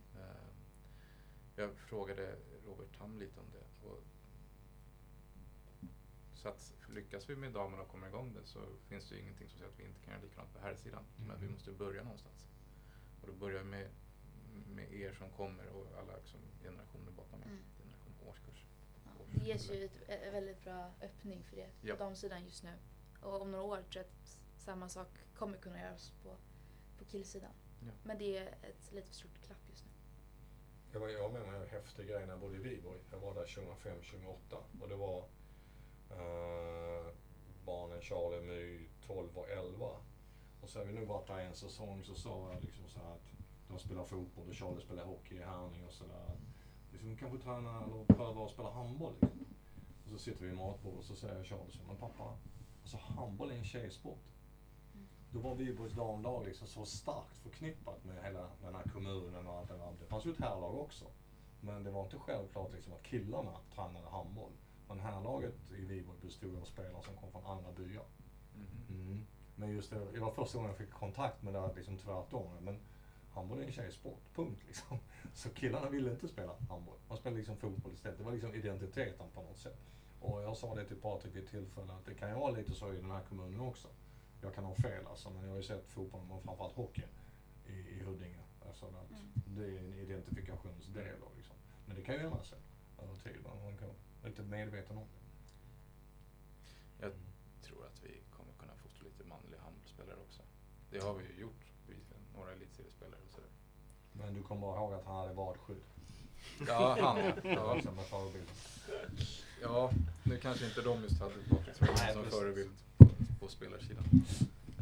Jag 1.56 1.76
frågade 1.76 2.36
Robert 2.66 2.98
Tam 2.98 3.18
lite 3.18 3.40
om 3.40 3.46
det. 3.52 3.86
Och 3.88 4.02
så 6.34 6.48
att 6.48 6.72
lyckas 6.88 7.30
vi 7.30 7.36
med 7.36 7.52
damerna 7.52 7.82
och 7.82 7.88
kommer 7.88 8.06
igång 8.08 8.32
det 8.34 8.44
så 8.46 8.60
finns 8.88 9.08
det 9.08 9.14
ju 9.14 9.20
ingenting 9.20 9.48
som 9.48 9.58
säger 9.58 9.72
att 9.72 9.78
vi 9.78 9.84
inte 9.84 10.00
kan 10.00 10.12
göra 10.14 10.22
likadant 10.22 10.52
på 10.54 10.58
här 10.60 10.74
sidan. 10.76 11.04
Men 11.16 11.36
vi 11.36 11.42
Mm. 11.42 11.52
måste 11.52 11.72
börja 11.72 12.02
någonstans. 12.02 12.48
Och 13.20 13.26
då 13.28 13.32
börjar 13.34 13.58
vi 13.62 13.64
med, 13.70 13.88
med 14.74 14.92
er 14.94 15.12
som 15.12 15.30
kommer 15.30 15.66
och 15.68 15.86
alla 15.98 16.16
liksom 16.16 16.40
generationer 16.62 17.10
bakom 17.12 17.40
er. 17.42 17.46
Mm. 17.46 17.58
Generation 17.78 18.28
årskurs. 18.28 18.64
Ja, 19.04 19.10
det 19.34 19.44
ges 19.46 19.70
ju 19.70 19.84
ett, 19.84 20.08
ett 20.08 20.34
väldigt 20.34 20.64
bra 20.64 20.90
öppning 21.02 21.42
för 21.42 21.56
det 21.56 21.70
Ja. 21.82 21.94
på 21.96 22.02
damsidan 22.04 22.44
just 22.44 22.62
nu. 22.64 22.72
Och 23.22 23.40
om 23.42 23.50
några 23.52 23.64
år 23.64 23.76
tror 23.76 23.86
jag 23.94 24.04
att 24.04 24.38
samma 24.56 24.88
sak 24.88 25.08
kommer 25.34 25.58
kunna 25.58 25.80
göras 25.80 26.12
på, 26.22 26.36
på 26.98 27.04
killsidan. 27.04 27.52
Ja. 27.80 27.92
Men 28.04 28.18
det 28.18 28.38
är 28.38 28.46
ett 28.46 28.92
lite 28.92 29.08
för 29.08 29.14
stort 29.14 29.38
klapp 29.46 29.58
just 29.70 29.84
nu. 29.84 29.91
Jag 30.92 31.00
var, 31.00 31.08
jag 31.08 31.22
var 31.22 31.30
med 31.30 31.42
om 31.42 31.54
en 31.54 31.68
häftig 31.68 32.08
grej 32.08 32.20
när 32.20 32.32
jag 32.32 32.40
bodde 32.40 32.56
i 32.56 32.60
Viborg. 32.60 32.98
Jag 33.10 33.18
var 33.18 33.34
där 33.34 33.44
2005-2008 33.44 34.56
och 34.80 34.88
det 34.88 34.96
var 34.96 35.18
eh, 36.10 37.06
barnen 37.64 38.00
Charlie, 38.02 38.40
My, 38.40 38.88
12 39.06 39.38
och 39.38 39.50
11. 39.50 39.86
Och 40.60 40.68
så 40.68 40.78
har 40.78 40.86
vi 40.86 40.92
nog 40.92 41.06
varit 41.06 41.26
där 41.26 41.38
en 41.38 41.54
säsong 41.54 42.04
så 42.04 42.14
sa 42.14 42.52
jag 42.52 42.64
liksom 42.64 42.88
så 42.88 42.98
här 42.98 43.12
att 43.12 43.32
de 43.68 43.78
spelar 43.78 44.04
fotboll 44.04 44.48
och 44.48 44.54
Charlie 44.54 44.80
spelar 44.80 45.04
hockey 45.04 45.34
i 45.34 45.42
Härning 45.42 45.86
och 45.86 45.92
sådär. 45.92 46.30
Liksom, 46.92 47.16
kanske 47.16 47.38
träna 47.38 47.84
eller 47.84 48.04
pröva 48.04 48.44
att 48.44 48.50
spela 48.50 48.70
handboll 48.70 49.12
liksom. 49.22 49.46
Och 50.04 50.10
så 50.10 50.18
sitter 50.18 50.44
vi 50.44 50.50
i 50.50 50.54
matbordet 50.54 50.98
och 50.98 51.04
så 51.04 51.16
säger 51.16 51.44
Charlie 51.44 51.72
så 51.72 51.78
men 51.86 51.96
pappa, 51.96 52.36
alltså 52.82 52.96
handboll 52.96 53.50
är 53.50 53.54
en 53.54 53.64
tjejsport. 53.64 54.31
Då 55.32 55.38
var 55.38 55.54
Viborgs 55.54 55.92
damlag 55.92 56.44
liksom 56.46 56.68
så 56.68 56.84
starkt 56.84 57.38
förknippat 57.38 58.04
med 58.04 58.24
hela 58.24 58.48
den 58.62 58.74
här 58.74 58.82
kommunen 58.92 59.46
och 59.46 59.54
allt 59.54 59.68
det 59.68 59.76
där. 59.76 59.92
Det 60.00 60.06
fanns 60.06 60.26
ju 60.26 60.30
ett 60.30 60.40
herrlag 60.40 60.78
också. 60.78 61.04
Men 61.60 61.84
det 61.84 61.90
var 61.90 62.04
inte 62.04 62.18
självklart 62.18 62.72
liksom 62.72 62.92
att 62.92 63.02
killarna 63.02 63.56
tränade 63.74 64.08
handboll. 64.08 64.52
Men 64.88 65.00
herrlaget 65.00 65.54
i 65.78 65.84
Viborg 65.84 66.18
bestod 66.22 66.58
av 66.58 66.64
spelare 66.64 67.02
som 67.02 67.16
kom 67.16 67.32
från 67.32 67.46
andra 67.46 67.72
byar. 67.72 68.04
Mhm. 68.54 68.98
Mm. 69.00 69.26
Men 69.56 69.70
just 69.70 69.90
det, 69.90 70.12
det 70.12 70.20
var 70.20 70.30
första 70.30 70.58
gången 70.58 70.70
jag 70.70 70.78
fick 70.78 70.90
kontakt 70.90 71.42
med 71.42 71.54
det 71.54 71.60
här, 71.60 71.74
liksom 71.74 71.98
tvärtom. 71.98 72.52
Men 72.60 72.80
handboll 73.30 73.58
är 73.58 73.62
en 73.62 73.72
tjejsport, 73.72 74.20
punkt 74.34 74.62
liksom. 74.66 74.98
Så 75.34 75.50
killarna 75.50 75.88
ville 75.88 76.10
inte 76.10 76.28
spela 76.28 76.52
handboll. 76.68 76.98
Man 77.08 77.18
spelade 77.18 77.38
liksom 77.38 77.56
fotboll 77.56 77.92
istället. 77.92 78.18
Det 78.18 78.24
var 78.24 78.32
liksom 78.32 78.54
identiteten 78.54 79.26
på 79.34 79.42
något 79.42 79.58
sätt. 79.58 79.78
Och 80.20 80.42
jag 80.42 80.56
sa 80.56 80.74
det 80.74 80.84
till 80.84 80.96
Patrik 80.96 81.34
vid 81.34 81.44
ett 81.44 81.50
tillfälle 81.50 81.92
att 81.92 82.04
det 82.04 82.14
kan 82.14 82.28
ju 82.28 82.34
vara 82.34 82.50
lite 82.50 82.72
så 82.72 82.92
i 82.92 82.96
den 82.96 83.10
här 83.10 83.22
kommunen 83.28 83.60
också. 83.60 83.88
Jag 84.42 84.54
kan 84.54 84.64
ha 84.64 84.74
fel 84.74 85.06
alltså, 85.06 85.30
men 85.30 85.42
jag 85.42 85.50
har 85.50 85.56
ju 85.56 85.62
sett 85.62 85.90
fotbollen 85.90 86.30
och 86.30 86.42
framförallt 86.42 86.74
hockeyn 86.74 87.08
i, 87.66 87.72
i 87.72 88.02
Huddinge. 88.02 88.38
Alltså 88.66 88.86
att 88.86 89.10
Mm. 89.10 89.32
Det 89.46 89.64
är 89.64 89.78
en 89.78 89.92
identifikationsdel 89.94 91.20
då, 91.20 91.28
liksom. 91.36 91.56
Men 91.86 91.96
det 91.96 92.02
kan 92.02 92.14
ju 92.14 92.20
ändra 92.20 92.42
sig. 92.44 92.58
över 93.02 93.18
tiden. 93.18 93.42
Man 93.44 93.76
kan 93.76 93.88
vara 93.88 93.96
riktigt 94.22 94.46
medveten 94.46 94.96
om 94.98 95.06
det. 95.12 95.22
Jag 97.04 97.12
tror 97.62 97.86
att 97.86 98.04
vi 98.04 98.20
kommer 98.36 98.52
kunna 98.52 98.74
fostra 98.74 99.04
lite 99.04 99.24
manliga 99.24 99.60
handbollsspelare 99.60 100.16
också. 100.26 100.42
Det 100.90 100.98
har 100.98 101.14
vi 101.14 101.24
ju 101.24 101.40
gjort. 101.40 101.64
Vi, 101.86 101.94
några 102.36 102.52
elitseriespelare 102.52 103.20
och 103.26 103.32
sådär. 103.32 103.50
Men 104.12 104.34
du 104.34 104.42
kommer 104.42 104.66
ihåg 104.66 104.92
att 104.92 105.04
han 105.04 105.16
hade 105.16 105.34
vadskydd. 105.34 105.82
Ja, 106.66 106.96
han 107.00 107.18
ja. 107.44 107.80
förebild. 108.10 108.50
ja, 109.62 109.90
nu 110.22 110.38
kanske 110.38 110.66
inte 110.66 110.82
de 110.82 111.02
just 111.02 111.20
hade 111.20 111.34
Patrik 111.48 112.12
som 112.12 112.24
förebild 112.24 112.70
på, 113.42 113.48
spelarsidan. 113.48 114.04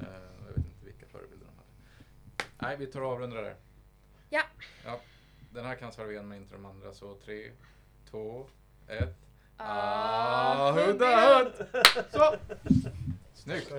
Eh, 0.01 0.07
jag 0.47 0.55
vet 0.55 0.57
inte 0.57 0.85
vilka 0.85 1.07
förebilder 1.07 1.47
de 1.47 1.57
hade. 1.57 1.69
Nej, 2.59 2.77
vi 2.87 2.93
tar 2.93 3.01
och 3.01 3.13
avrundar 3.13 3.43
där. 3.43 3.57
Ja. 4.29 4.43
ja. 4.85 5.01
Den 5.51 5.65
här 5.65 5.75
kan 5.75 5.93
Sarven 5.93 6.29
men 6.29 6.39
inte 6.39 6.55
de 6.55 6.65
andra, 6.67 6.95
så 6.95 7.15
tre, 7.15 7.51
två, 8.11 8.47
ett. 8.89 9.17
Ah, 9.57 10.69
Ah, 10.69 10.73
hudd! 10.73 11.03
Så! 12.11 12.37
Snyggt! 13.35 13.73